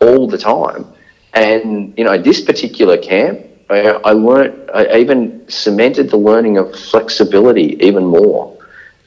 all 0.00 0.26
the 0.26 0.38
time. 0.38 0.86
And, 1.32 1.96
you 1.96 2.04
know, 2.04 2.18
this 2.18 2.42
particular 2.42 2.98
camp, 2.98 3.40
I, 3.80 4.12
learned, 4.12 4.70
I 4.74 4.98
even 4.98 5.48
cemented 5.48 6.10
the 6.10 6.16
learning 6.16 6.58
of 6.58 6.78
flexibility 6.78 7.76
even 7.80 8.04
more 8.04 8.58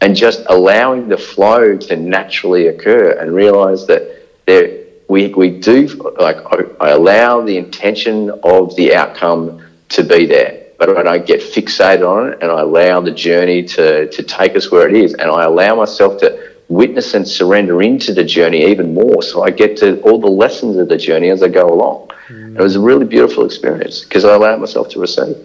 and 0.02 0.16
just 0.16 0.44
allowing 0.48 1.08
the 1.08 1.18
flow 1.18 1.78
to 1.78 1.96
naturally 1.96 2.68
occur 2.68 3.12
and 3.12 3.34
realize 3.34 3.88
that 3.88 4.24
there, 4.46 4.84
we, 5.08 5.34
we 5.34 5.60
do, 5.60 5.88
like, 6.20 6.38
I, 6.38 6.88
I 6.88 6.90
allow 6.90 7.42
the 7.42 7.58
intention 7.58 8.30
of 8.44 8.76
the 8.76 8.96
outcome 8.96 9.64
to 9.90 10.04
be 10.04 10.26
there 10.26 10.66
but 10.78 10.98
I 10.98 11.04
don't 11.04 11.26
get 11.26 11.42
fixated 11.42 12.08
on 12.08 12.34
it 12.34 12.40
and 12.42 12.52
I 12.52 12.62
allow 12.62 13.02
the 13.02 13.12
journey 13.12 13.64
to, 13.64 14.10
to 14.10 14.24
take 14.24 14.56
us 14.56 14.72
where 14.72 14.88
it 14.88 14.96
is. 14.96 15.14
And 15.14 15.32
I 15.32 15.44
allow 15.44 15.76
myself 15.76 16.20
to 16.20 16.54
witness 16.68 17.14
and 17.14 17.28
surrender 17.28 17.82
into 17.82 18.14
the 18.14 18.24
journey 18.24 18.66
even 18.66 18.94
more. 18.94 19.22
So 19.22 19.44
I 19.44 19.52
get 19.52 19.78
to 19.78 20.02
all 20.02 20.20
the 20.20 20.28
lessons 20.28 20.78
of 20.78 20.90
the 20.90 20.98
journey 20.98 21.30
as 21.30 21.44
I 21.44 21.48
go 21.48 21.68
along. 21.68 22.10
Mm. 22.28 22.45
It 22.56 22.62
was 22.62 22.76
a 22.76 22.80
really 22.80 23.06
beautiful 23.06 23.46
experience 23.46 24.04
because 24.04 24.24
I 24.24 24.34
allowed 24.34 24.62
myself 24.62 24.88
to 24.90 25.00
receive. 25.00 25.36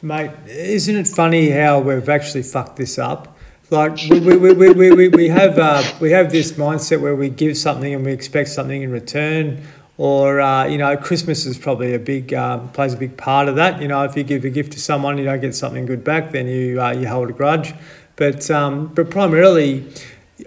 Mate, 0.00 0.30
isn't 0.46 0.96
it 0.96 1.06
funny 1.06 1.50
how 1.50 1.80
we've 1.80 2.08
actually 2.08 2.44
fucked 2.44 2.76
this 2.76 2.98
up? 2.98 3.36
Like 3.68 3.98
we, 4.08 4.20
we, 4.20 4.36
we, 4.36 4.72
we, 4.72 4.92
we, 4.92 5.08
we, 5.08 5.28
have 5.28 5.58
uh, 5.58 5.82
we 6.00 6.12
have 6.12 6.30
this 6.30 6.52
mindset 6.52 7.00
where 7.00 7.16
we 7.16 7.28
give 7.28 7.58
something 7.58 7.92
and 7.92 8.04
we 8.04 8.12
expect 8.12 8.48
something 8.50 8.80
in 8.80 8.90
return, 8.90 9.60
or 9.98 10.40
uh, 10.40 10.66
you 10.66 10.78
know, 10.78 10.96
Christmas 10.96 11.44
is 11.46 11.58
probably 11.58 11.92
a 11.92 11.98
big 11.98 12.32
um, 12.32 12.70
plays 12.70 12.94
a 12.94 12.96
big 12.96 13.16
part 13.16 13.48
of 13.48 13.56
that. 13.56 13.82
You 13.82 13.88
know, 13.88 14.04
if 14.04 14.16
you 14.16 14.22
give 14.22 14.44
a 14.44 14.50
gift 14.50 14.72
to 14.72 14.80
someone, 14.80 15.14
and 15.14 15.20
you 15.20 15.26
don't 15.26 15.40
get 15.40 15.54
something 15.54 15.84
good 15.84 16.04
back, 16.04 16.30
then 16.30 16.46
you 16.46 16.80
uh, 16.80 16.92
you 16.92 17.08
hold 17.08 17.28
a 17.28 17.32
grudge. 17.32 17.74
But 18.14 18.48
um, 18.50 18.86
but 18.94 19.10
primarily, 19.10 19.90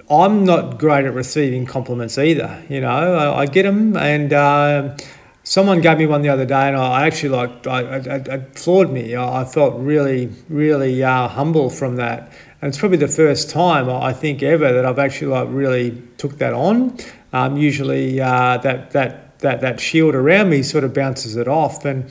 I'm 0.10 0.46
not 0.46 0.80
great 0.80 1.06
at 1.06 1.14
receiving 1.14 1.66
compliments 1.66 2.18
either. 2.18 2.64
You 2.70 2.82
know, 2.82 3.16
I, 3.16 3.42
I 3.42 3.46
get 3.48 3.64
them, 3.64 3.98
and 3.98 4.32
uh, 4.32 4.96
someone 5.50 5.82
gave 5.82 5.98
me 5.98 6.06
one 6.06 6.22
the 6.22 6.30
other 6.30 6.46
day, 6.46 6.68
and 6.68 6.78
I 6.78 7.08
actually 7.08 7.30
like 7.30 7.66
I, 7.66 7.80
I, 7.82 7.96
I 7.96 8.16
it 8.36 8.58
floored 8.58 8.92
me. 8.92 9.16
I 9.16 9.42
I 9.42 9.46
felt 9.46 9.76
really, 9.80 10.30
really 10.48 11.04
uh, 11.04 11.28
humble 11.28 11.72
from 11.72 11.96
that, 11.96 12.32
and 12.62 12.70
it's 12.70 12.78
probably 12.78 13.00
the 13.00 13.08
first 13.08 13.50
time 13.50 13.90
I 13.90 14.14
think 14.14 14.44
ever 14.44 14.72
that 14.72 14.86
I've 14.86 15.00
actually 15.00 15.28
like 15.28 15.48
really 15.50 16.02
took 16.18 16.38
that 16.38 16.54
on. 16.54 16.98
Um, 17.34 17.58
usually, 17.58 18.22
uh, 18.22 18.58
that 18.58 18.92
that 18.92 19.40
that 19.40 19.62
that 19.62 19.80
shield 19.80 20.14
around 20.14 20.52
me 20.52 20.62
sort 20.62 20.84
of 20.84 20.94
bounces 20.94 21.36
it 21.36 21.48
off, 21.48 21.84
and 21.84 22.04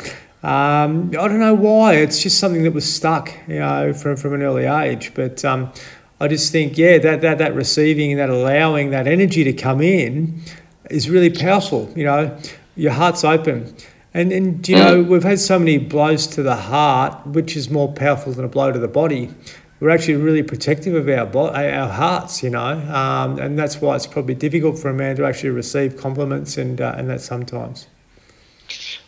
um, 0.43 1.11
I 1.11 1.29
don't 1.29 1.39
know 1.39 1.55
why. 1.55 1.95
It's 1.95 2.21
just 2.21 2.39
something 2.41 2.65
that 2.65 2.73
was 2.73 2.93
stuck, 2.93 3.33
you 3.47 3.61
know, 3.61 3.93
from 3.93 4.17
from 4.17 4.35
an 4.35 4.43
early 4.43 4.65
age, 4.67 5.13
but. 5.15 5.45
Um, 5.45 5.73
I 6.21 6.27
just 6.27 6.51
think, 6.51 6.77
yeah, 6.77 6.99
that, 6.99 7.21
that, 7.21 7.39
that 7.39 7.55
receiving 7.55 8.11
and 8.11 8.19
that 8.19 8.29
allowing 8.29 8.91
that 8.91 9.07
energy 9.07 9.45
to 9.45 9.53
come 9.53 9.81
in 9.81 10.43
is 10.91 11.09
really 11.09 11.31
powerful. 11.31 11.93
You 11.95 12.03
know, 12.07 12.39
your 12.79 12.93
heart's 12.93 13.25
open. 13.25 13.75
And, 14.15 14.33
and 14.33 14.67
you 14.67 14.77
know, 14.77 15.03
we've 15.03 15.25
had 15.25 15.39
so 15.39 15.59
many 15.59 15.77
blows 15.77 16.27
to 16.29 16.43
the 16.43 16.57
heart, 16.57 17.27
which 17.27 17.57
is 17.57 17.69
more 17.69 17.93
powerful 17.93 18.33
than 18.33 18.45
a 18.45 18.49
blow 18.49 18.73
to 18.73 18.79
the 18.79 18.89
body. 18.89 19.35
We're 19.81 19.91
actually 19.91 20.17
really 20.17 20.43
protective 20.43 20.95
of 20.95 21.09
our 21.09 21.27
bo- 21.27 21.51
our 21.51 21.89
hearts, 21.89 22.43
you 22.43 22.51
know, 22.51 22.81
um, 22.93 23.39
and 23.39 23.59
that's 23.59 23.81
why 23.81 23.95
it's 23.95 24.07
probably 24.07 24.35
difficult 24.35 24.79
for 24.79 24.89
a 24.89 24.95
man 24.95 25.15
to 25.17 25.25
actually 25.25 25.51
receive 25.51 25.97
compliments 25.97 26.57
and 26.57 26.81
uh, 26.81 26.95
and 26.97 27.09
that 27.11 27.21
sometimes. 27.21 27.87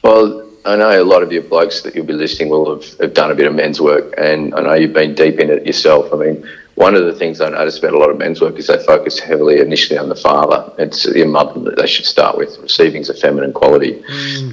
Well, 0.03 0.49
I 0.64 0.77
know 0.77 1.03
a 1.03 1.03
lot 1.03 1.25
of 1.25 1.33
your 1.33 1.43
blokes 1.43 1.83
that 1.83 1.97
you'll 1.97 2.07
be 2.07 2.12
listening 2.12 2.51
will 2.51 2.77
have, 2.77 2.99
have 3.01 3.14
done 3.14 3.33
a 3.33 3.35
bit 3.35 3.49
of 3.49 3.55
men's 3.55 3.81
work, 3.81 4.14
and 4.16 4.55
I 4.55 4.61
know 4.61 4.75
you've 4.75 4.93
been 4.93 5.14
deep 5.14 5.41
in 5.41 5.51
it 5.51 5.66
yourself. 5.66 6.12
I 6.12 6.16
mean, 6.16 6.49
one 6.81 6.95
of 6.95 7.05
the 7.05 7.12
things 7.12 7.43
I 7.43 7.51
notice 7.51 7.78
about 7.78 7.93
a 7.93 7.99
lot 7.99 8.09
of 8.09 8.16
men's 8.16 8.41
work 8.41 8.59
is 8.59 8.68
they 8.68 8.83
focus 8.85 9.18
heavily 9.18 9.61
initially 9.61 9.99
on 9.99 10.09
the 10.09 10.16
father. 10.16 10.72
It's 10.78 11.05
your 11.05 11.28
mother 11.28 11.61
that 11.61 11.76
they 11.76 11.87
should 11.87 12.07
start 12.07 12.39
with. 12.39 12.59
Receiving 12.59 13.03
is 13.03 13.11
a 13.11 13.14
feminine 13.14 13.53
quality, 13.53 14.03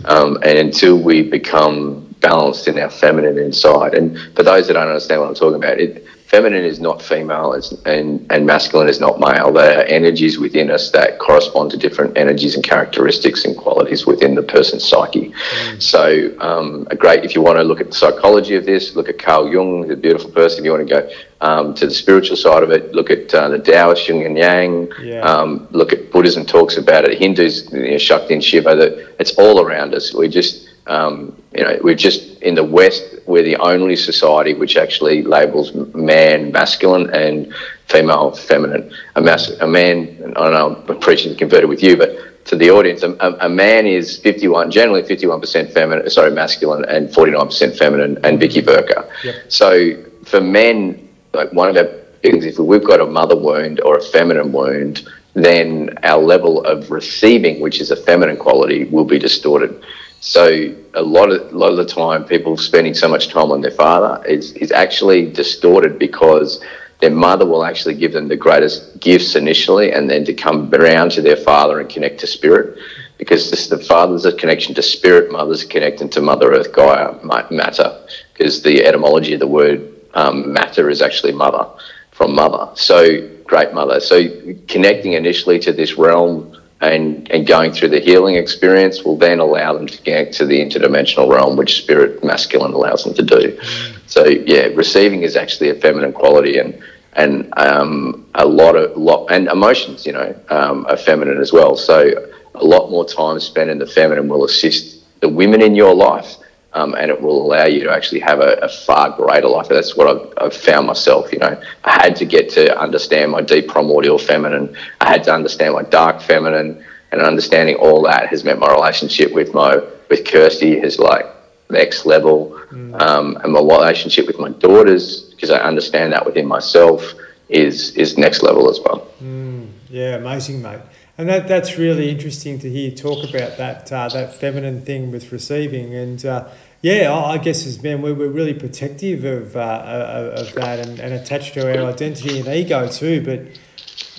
um, 0.03 0.37
and 0.43 0.57
until 0.57 0.99
we 0.99 1.23
become 1.23 2.13
balanced 2.19 2.67
in 2.67 2.77
our 2.79 2.89
feminine 2.89 3.37
inside, 3.37 3.93
and 3.93 4.19
for 4.35 4.43
those 4.43 4.67
that 4.67 4.73
don't 4.73 4.89
understand 4.89 5.21
what 5.21 5.29
I'm 5.29 5.35
talking 5.35 5.55
about, 5.55 5.79
it 5.79 6.05
feminine 6.27 6.65
is 6.65 6.79
not 6.79 7.01
female 7.01 7.53
and, 7.85 8.25
and 8.29 8.45
masculine 8.45 8.89
is 8.89 8.99
not 8.99 9.17
male. 9.17 9.51
They 9.51 9.75
are 9.75 9.83
energies 9.83 10.37
within 10.37 10.69
us 10.69 10.91
that 10.91 11.19
correspond 11.19 11.71
to 11.71 11.77
different 11.77 12.17
energies 12.17 12.55
and 12.55 12.63
characteristics 12.63 13.45
and 13.45 13.55
qualities 13.55 14.05
within 14.05 14.35
the 14.35 14.43
person's 14.43 14.83
psyche. 14.83 15.31
Mm. 15.31 15.81
So, 15.81 16.37
um, 16.41 16.85
a 16.91 16.97
great, 16.97 17.23
if 17.23 17.33
you 17.33 17.41
want 17.41 17.57
to 17.59 17.63
look 17.63 17.79
at 17.79 17.87
the 17.87 17.95
psychology 17.95 18.55
of 18.55 18.65
this, 18.65 18.93
look 18.93 19.07
at 19.07 19.17
Carl 19.17 19.49
Jung, 19.49 19.87
the 19.87 19.95
beautiful 19.95 20.29
person. 20.29 20.59
If 20.59 20.65
you 20.65 20.71
want 20.71 20.87
to 20.87 20.93
go 20.93 21.09
um, 21.39 21.73
to 21.75 21.85
the 21.85 21.93
spiritual 21.93 22.35
side 22.35 22.61
of 22.61 22.71
it, 22.71 22.93
look 22.93 23.09
at 23.09 23.33
uh, 23.33 23.47
the 23.47 23.59
Taoist, 23.59 24.09
Yin 24.09 24.25
and 24.25 24.37
Yang, 24.37 24.91
yeah. 25.01 25.21
um, 25.21 25.67
look 25.71 25.93
at 25.93 26.11
Buddhism 26.11 26.45
talks 26.45 26.75
about 26.75 27.05
it, 27.05 27.17
Hindus, 27.17 27.71
you 27.71 27.91
know, 27.91 27.97
Shakti 27.97 28.33
and 28.33 28.43
Shiva, 28.43 28.75
that 28.75 29.15
it's 29.17 29.33
all 29.37 29.61
around 29.61 29.95
us. 29.95 30.13
We 30.13 30.27
just, 30.27 30.66
um, 30.87 31.35
you 31.53 31.63
know, 31.63 31.77
we're 31.81 31.95
just 31.95 32.41
in 32.41 32.55
the 32.55 32.63
West, 32.63 33.03
we're 33.25 33.43
the 33.43 33.57
only 33.57 33.95
society 33.95 34.53
which 34.53 34.77
actually 34.77 35.23
labels 35.23 35.73
man 35.93 36.51
masculine 36.51 37.09
and 37.13 37.53
female 37.87 38.31
feminine. 38.31 38.91
A, 39.15 39.21
mas- 39.21 39.57
a 39.59 39.67
man, 39.67 40.33
I 40.35 40.43
don't 40.43 40.53
know, 40.53 40.83
I'm 40.87 40.99
preaching 40.99 41.35
converted 41.35 41.69
with 41.69 41.83
you, 41.83 41.97
but 41.97 42.45
to 42.45 42.55
the 42.55 42.69
audience, 42.69 43.03
a, 43.03 43.11
a 43.41 43.49
man 43.49 43.85
is 43.85 44.17
51, 44.19 44.71
generally 44.71 45.03
51% 45.03 45.73
feminine, 45.73 46.09
sorry, 46.09 46.31
masculine 46.31 46.85
and 46.85 47.09
49% 47.09 47.77
feminine, 47.77 48.17
and 48.23 48.39
Vicky 48.39 48.61
Verka. 48.61 49.09
Yep. 49.23 49.35
So 49.49 50.03
for 50.23 50.39
men, 50.39 51.09
like 51.33 51.51
one 51.51 51.69
of 51.69 51.77
our 51.77 51.91
things, 52.21 52.45
if 52.45 52.57
we've 52.57 52.83
got 52.83 53.01
a 53.01 53.05
mother 53.05 53.35
wound 53.35 53.81
or 53.81 53.97
a 53.97 54.01
feminine 54.01 54.51
wound, 54.53 55.07
then 55.33 55.97
our 56.03 56.21
level 56.21 56.63
of 56.63 56.89
receiving, 56.89 57.59
which 57.59 57.79
is 57.79 57.91
a 57.91 57.95
feminine 57.95 58.37
quality, 58.37 58.85
will 58.85 59.05
be 59.05 59.19
distorted. 59.19 59.83
So 60.19 60.75
a 60.93 61.01
lot 61.01 61.31
of 61.31 61.53
a 61.53 61.57
lot 61.57 61.71
of 61.71 61.77
the 61.77 61.85
time, 61.85 62.25
people 62.25 62.57
spending 62.57 62.93
so 62.93 63.07
much 63.07 63.29
time 63.29 63.51
on 63.51 63.61
their 63.61 63.71
father 63.71 64.25
is 64.25 64.51
is 64.53 64.71
actually 64.71 65.31
distorted 65.31 65.99
because 65.99 66.63
their 66.99 67.11
mother 67.11 67.45
will 67.45 67.63
actually 67.63 67.93
give 67.93 68.13
them 68.13 68.27
the 68.27 68.35
greatest 68.35 68.99
gifts 68.99 69.35
initially, 69.35 69.91
and 69.91 70.09
then 70.09 70.25
to 70.25 70.33
come 70.33 70.73
around 70.73 71.11
to 71.11 71.21
their 71.21 71.37
father 71.37 71.79
and 71.79 71.89
connect 71.89 72.19
to 72.21 72.27
spirit. 72.27 72.77
Because 73.17 73.49
this, 73.49 73.67
the 73.67 73.79
father's 73.79 74.25
a 74.25 74.33
connection 74.33 74.75
to 74.75 74.81
spirit, 74.81 75.31
mother's 75.31 75.63
a 75.63 75.67
connection 75.67 76.07
to 76.09 76.21
Mother 76.21 76.53
Earth, 76.53 76.71
Gaia, 76.71 77.15
matter. 77.51 78.05
Because 78.33 78.61
the 78.61 78.85
etymology 78.85 79.33
of 79.33 79.39
the 79.39 79.47
word 79.47 79.91
um, 80.13 80.53
matter 80.53 80.89
is 80.89 81.01
actually 81.01 81.31
mother, 81.31 81.67
from 82.11 82.35
mother. 82.35 82.69
So 82.75 83.27
great 83.45 83.73
mother. 83.73 83.99
So 83.99 84.27
connecting 84.67 85.13
initially 85.13 85.57
to 85.59 85.71
this 85.71 85.97
realm 85.97 86.56
and, 86.81 87.29
and 87.31 87.47
going 87.47 87.71
through 87.71 87.89
the 87.89 87.99
healing 87.99 88.35
experience 88.35 89.03
will 89.03 89.17
then 89.17 89.39
allow 89.39 89.73
them 89.73 89.87
to 89.87 90.01
get 90.03 90.31
to 90.33 90.45
the 90.45 90.59
interdimensional 90.59 91.29
realm, 91.33 91.57
which 91.57 91.81
spirit 91.81 92.23
masculine 92.23 92.73
allows 92.73 93.03
them 93.03 93.13
to 93.15 93.23
do. 93.23 93.59
So 94.05 94.25
yeah, 94.25 94.67
receiving 94.75 95.23
is 95.23 95.35
actually 95.35 95.69
a 95.69 95.75
feminine 95.75 96.13
quality, 96.13 96.59
and 96.59 96.81
and 97.13 97.51
um, 97.57 98.27
a 98.35 98.45
lot 98.45 98.75
of 98.75 98.95
lot 98.95 99.27
and 99.31 99.47
emotions, 99.47 100.05
you 100.05 100.13
know, 100.13 100.39
um, 100.49 100.85
are 100.85 100.97
feminine 100.97 101.39
as 101.39 101.51
well. 101.51 101.75
So 101.75 102.29
a 102.53 102.63
lot 102.63 102.91
more 102.91 103.07
time 103.07 103.39
spent 103.39 103.69
in 103.69 103.79
the 103.79 103.87
feminine 103.87 104.27
will 104.27 104.45
assist 104.45 105.19
the 105.21 105.29
women 105.29 105.61
in 105.61 105.75
your 105.75 105.95
life 105.95 106.37
um, 106.73 106.95
and 106.95 107.09
it 107.09 107.21
will 107.21 107.41
allow 107.41 107.65
you 107.65 107.83
to 107.83 107.91
actually 107.91 108.19
have 108.21 108.39
a, 108.39 108.53
a 108.61 108.69
far 108.69 109.15
greater 109.15 109.47
life. 109.47 109.67
That's 109.69 109.95
what 109.95 110.07
I've, 110.07 110.33
I've, 110.37 110.55
found 110.55 110.87
myself. 110.87 111.31
You 111.31 111.39
know, 111.39 111.61
I 111.83 111.91
had 111.91 112.15
to 112.17 112.25
get 112.25 112.49
to 112.51 112.77
understand 112.79 113.31
my 113.31 113.41
deep 113.41 113.67
primordial 113.67 114.17
feminine. 114.17 114.75
I 115.01 115.09
had 115.09 115.23
to 115.25 115.33
understand 115.33 115.73
my 115.73 115.83
dark 115.83 116.21
feminine, 116.21 116.83
and 117.11 117.21
understanding 117.21 117.75
all 117.75 118.01
that 118.03 118.27
has 118.27 118.43
meant 118.43 118.59
my 118.59 118.71
relationship 118.71 119.33
with 119.33 119.53
my 119.53 119.81
with 120.09 120.25
Kirsty 120.25 120.73
is 120.73 120.99
like 120.99 121.25
next 121.69 122.05
level, 122.05 122.59
mm. 122.71 122.99
um, 123.01 123.37
and 123.43 123.53
my 123.53 123.59
relationship 123.59 124.27
with 124.27 124.39
my 124.39 124.49
daughters 124.49 125.21
because 125.31 125.51
I 125.51 125.59
understand 125.59 126.13
that 126.13 126.25
within 126.25 126.47
myself 126.47 127.13
is 127.49 127.91
is 127.95 128.17
next 128.17 128.43
level 128.43 128.69
as 128.69 128.79
well. 128.79 129.07
Mm. 129.23 129.69
Yeah, 129.89 130.15
amazing, 130.15 130.61
mate. 130.61 130.81
And 131.17 131.27
that, 131.29 131.47
that's 131.47 131.79
really 131.79 132.11
interesting 132.11 132.59
to 132.59 132.69
hear 132.69 132.91
talk 132.91 133.27
about 133.27 133.57
that 133.57 133.91
uh, 133.91 134.07
that 134.09 134.35
feminine 134.35 134.83
thing 134.83 135.11
with 135.11 135.31
receiving. 135.31 135.95
And 135.95 136.23
uh, 136.23 136.47
yeah, 136.81 137.11
I 137.11 137.39
guess 137.39 137.65
as 137.65 137.81
men, 137.81 138.03
we're, 138.03 138.13
we're 138.13 138.29
really 138.29 138.53
protective 138.53 139.25
of, 139.25 139.55
uh, 139.55 140.33
of 140.35 140.53
that 140.53 140.87
and, 140.87 140.99
and 140.99 141.13
attached 141.15 141.55
to 141.55 141.61
our 141.61 141.89
identity 141.89 142.39
and 142.39 142.47
ego 142.47 142.87
too. 142.87 143.25
But 143.25 143.59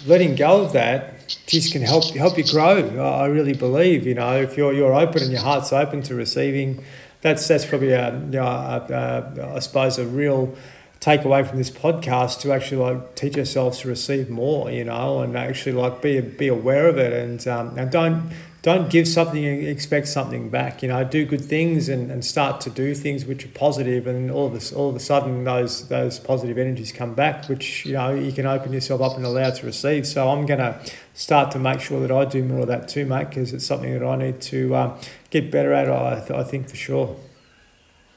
letting 0.07 0.35
go 0.35 0.63
of 0.63 0.73
that 0.73 1.37
just 1.47 1.73
can 1.73 1.83
help 1.83 2.05
help 2.17 2.37
you 2.37 2.45
grow. 2.45 2.79
I 3.01 3.27
really 3.27 3.55
believe, 3.55 4.05
you 4.05 4.15
know, 4.15 4.37
if 4.37 4.57
you're, 4.57 4.73
you're 4.73 4.95
open 4.95 5.23
and 5.23 5.31
your 5.31 5.41
heart's 5.41 5.73
open 5.73 6.03
to 6.03 6.17
receiving, 6.17 6.85
that's, 7.21 7.47
that's 7.47 7.65
probably, 7.65 7.93
a, 7.93 8.13
you 8.13 8.31
know, 8.31 9.57
suppose, 9.61 9.99
a 9.99 10.07
real 10.07 10.57
take 11.01 11.25
away 11.25 11.45
from 11.45 11.59
this 11.59 11.71
podcast 11.71 12.41
to 12.41 12.53
actually 12.53 12.83
like 12.83 13.15
teach 13.15 13.37
ourselves 13.39 13.81
to 13.81 13.89
receive 13.89 14.29
more, 14.29 14.71
you 14.71 14.85
know, 14.85 15.21
and 15.21 15.37
actually 15.37 15.73
like 15.73 16.03
be 16.03 16.21
be 16.21 16.49
aware 16.49 16.89
of 16.89 16.99
it 16.99 17.13
and 17.13 17.47
um, 17.47 17.79
and 17.79 17.91
don't 17.91 18.31
don't 18.63 18.91
give 18.91 19.07
something 19.07 19.45
and 19.45 19.67
expect 19.67 20.09
something 20.09 20.51
back. 20.51 20.83
You 20.83 20.89
know, 20.89 21.05
do 21.05 21.25
good 21.25 21.45
things 21.45 21.89
and, 21.89 22.11
and 22.11 22.25
start 22.25 22.61
to 22.63 22.71
do 22.71 22.95
things 22.95 23.25
which 23.25 23.45
are 23.45 23.49
positive, 23.51 24.07
and 24.09 24.31
all 24.31 24.49
of 24.49 24.53
this 24.53 24.73
all 24.73 24.91
of 24.91 24.97
a 24.97 25.01
sudden 25.01 25.45
those 25.45 25.89
those 25.89 26.19
positive 26.19 26.59
energies 26.59 26.91
come 26.91 27.15
back, 27.15 27.49
which 27.49 27.87
you 27.87 27.93
know 27.93 28.13
you 28.13 28.33
can 28.33 28.47
open 28.47 28.73
yourself 28.73 29.01
up 29.01 29.17
and 29.17 29.25
allow 29.25 29.51
to 29.51 29.67
receive. 29.67 30.07
So 30.07 30.29
I'm 30.29 30.47
gonna 30.47 30.81
start 31.15 31.53
to 31.53 31.61
make 31.61 31.81
sure 31.81 32.01
that 32.01 32.11
I 32.11 32.25
do 32.25 32.43
more 32.43 32.61
of 32.61 32.69
that 32.69 32.89
too, 32.89 33.07
mate, 33.07 33.29
because 33.29 33.53
it's 33.53 33.67
something 33.67 33.97
that 33.97 34.05
I 34.05 34.17
need 34.17 34.41
to 34.43 34.75
um, 34.75 34.99
get 35.31 35.53
better 35.53 35.73
at. 35.73 35.89
I, 35.89 36.41
I 36.41 36.43
think 36.43 36.69
for 36.69 36.77
sure. 36.77 37.17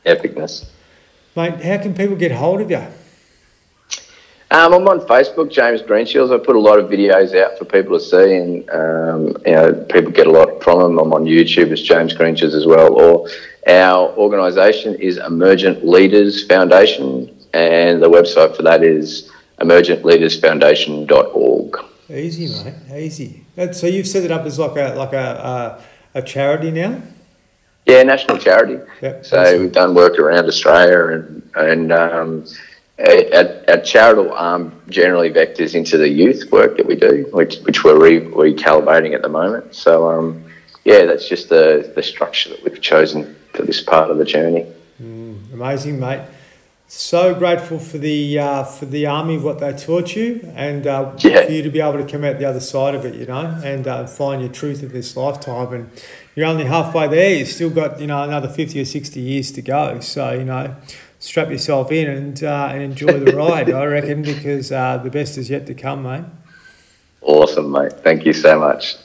Epicness. 0.03 0.65
Mate, 1.35 1.63
how 1.63 1.77
can 1.77 1.93
people 1.93 2.15
get 2.17 2.31
hold 2.33 2.61
of 2.61 2.69
you? 2.69 2.85
Um, 4.51 4.73
I'm 4.73 4.87
on 4.89 4.99
Facebook, 5.01 5.49
James 5.49 5.81
Greenshields. 5.81 6.37
I 6.37 6.43
put 6.43 6.57
a 6.57 6.59
lot 6.59 6.77
of 6.77 6.89
videos 6.89 7.33
out 7.41 7.57
for 7.57 7.63
people 7.63 7.97
to 7.97 8.03
see, 8.03 8.35
and 8.35 8.69
um, 8.69 9.27
you 9.45 9.53
know, 9.53 9.73
people 9.89 10.11
get 10.11 10.27
a 10.27 10.31
lot 10.31 10.61
from 10.61 10.79
them. 10.79 10.99
I'm 10.99 11.13
on 11.13 11.23
YouTube 11.23 11.71
as 11.71 11.81
James 11.81 12.13
Greenshields 12.13 12.53
as 12.53 12.65
well. 12.65 12.93
Or 12.93 13.29
our 13.65 14.09
organisation 14.17 14.95
is 14.95 15.19
Emergent 15.19 15.87
Leaders 15.87 16.45
Foundation, 16.47 17.33
and 17.53 18.03
the 18.03 18.09
website 18.09 18.57
for 18.57 18.63
that 18.63 18.83
is 18.83 19.31
emergentleadersfoundation.org. 19.61 21.77
Easy, 22.09 22.63
mate. 22.65 22.73
Easy. 22.93 23.45
So 23.71 23.87
you've 23.87 24.07
set 24.07 24.25
it 24.25 24.31
up 24.31 24.45
as 24.45 24.59
like 24.59 24.75
a 24.75 24.95
like 24.95 25.13
a, 25.13 25.79
a, 26.13 26.19
a 26.19 26.21
charity 26.21 26.71
now. 26.71 27.01
Yeah, 27.91 28.03
national 28.03 28.37
charity. 28.37 28.79
Yep. 29.01 29.25
So 29.25 29.59
we've 29.59 29.71
done 29.71 29.93
work 29.93 30.17
around 30.17 30.45
Australia 30.45 31.07
and 31.07 31.41
and 31.55 31.91
um, 31.91 32.45
our, 32.97 33.63
our, 33.67 33.81
charitable 33.81 34.31
arm 34.31 34.81
generally 34.87 35.29
vectors 35.29 35.75
into 35.75 35.97
the 35.97 36.07
youth 36.07 36.49
work 36.53 36.77
that 36.77 36.85
we 36.85 36.95
do, 36.95 37.27
which 37.33 37.57
which 37.59 37.83
we're 37.83 37.99
re, 37.99 38.21
recalibrating 38.21 39.13
at 39.13 39.21
the 39.21 39.27
moment. 39.27 39.75
So 39.75 40.09
um, 40.09 40.41
yeah, 40.85 41.03
that's 41.03 41.27
just 41.27 41.49
the 41.49 41.91
the 41.93 42.01
structure 42.01 42.51
that 42.51 42.63
we've 42.63 42.79
chosen 42.79 43.35
for 43.53 43.63
this 43.63 43.81
part 43.81 44.09
of 44.09 44.17
the 44.17 44.25
journey. 44.25 44.65
Mm, 45.01 45.51
amazing, 45.51 45.99
mate. 45.99 46.21
So 46.87 47.33
grateful 47.33 47.79
for 47.79 47.97
the 47.97 48.39
uh, 48.39 48.63
for 48.63 48.85
the 48.85 49.05
army 49.05 49.37
what 49.37 49.59
they 49.59 49.73
taught 49.73 50.15
you, 50.15 50.49
and 50.55 50.85
uh, 50.87 51.13
yeah. 51.19 51.45
for 51.45 51.51
you 51.51 51.61
to 51.63 51.69
be 51.69 51.81
able 51.81 52.05
to 52.05 52.09
come 52.09 52.23
out 52.23 52.37
the 52.37 52.45
other 52.45 52.59
side 52.59 52.95
of 52.95 53.05
it, 53.05 53.15
you 53.15 53.25
know, 53.25 53.59
and 53.63 53.87
uh, 53.87 54.07
find 54.07 54.41
your 54.41 54.51
truth 54.51 54.83
in 54.83 54.89
this 54.89 55.15
lifetime. 55.15 55.73
And 55.73 55.89
you're 56.35 56.47
only 56.47 56.65
halfway 56.65 57.07
there. 57.07 57.35
You've 57.35 57.47
still 57.47 57.69
got 57.69 57.99
you 57.99 58.07
know 58.07 58.23
another 58.23 58.47
fifty 58.47 58.81
or 58.81 58.85
sixty 58.85 59.19
years 59.21 59.51
to 59.53 59.61
go. 59.61 59.99
So 59.99 60.31
you 60.31 60.45
know, 60.45 60.75
strap 61.19 61.49
yourself 61.49 61.91
in 61.91 62.09
and 62.09 62.43
uh, 62.43 62.69
and 62.71 62.81
enjoy 62.81 63.19
the 63.19 63.35
ride. 63.35 63.71
I 63.71 63.85
reckon 63.85 64.21
because 64.21 64.71
uh, 64.71 64.97
the 64.97 65.09
best 65.09 65.37
is 65.37 65.49
yet 65.49 65.67
to 65.67 65.73
come, 65.73 66.03
mate. 66.03 66.25
Awesome, 67.21 67.71
mate. 67.71 67.93
Thank 67.93 68.25
you 68.25 68.33
so 68.33 68.59
much. 68.59 68.97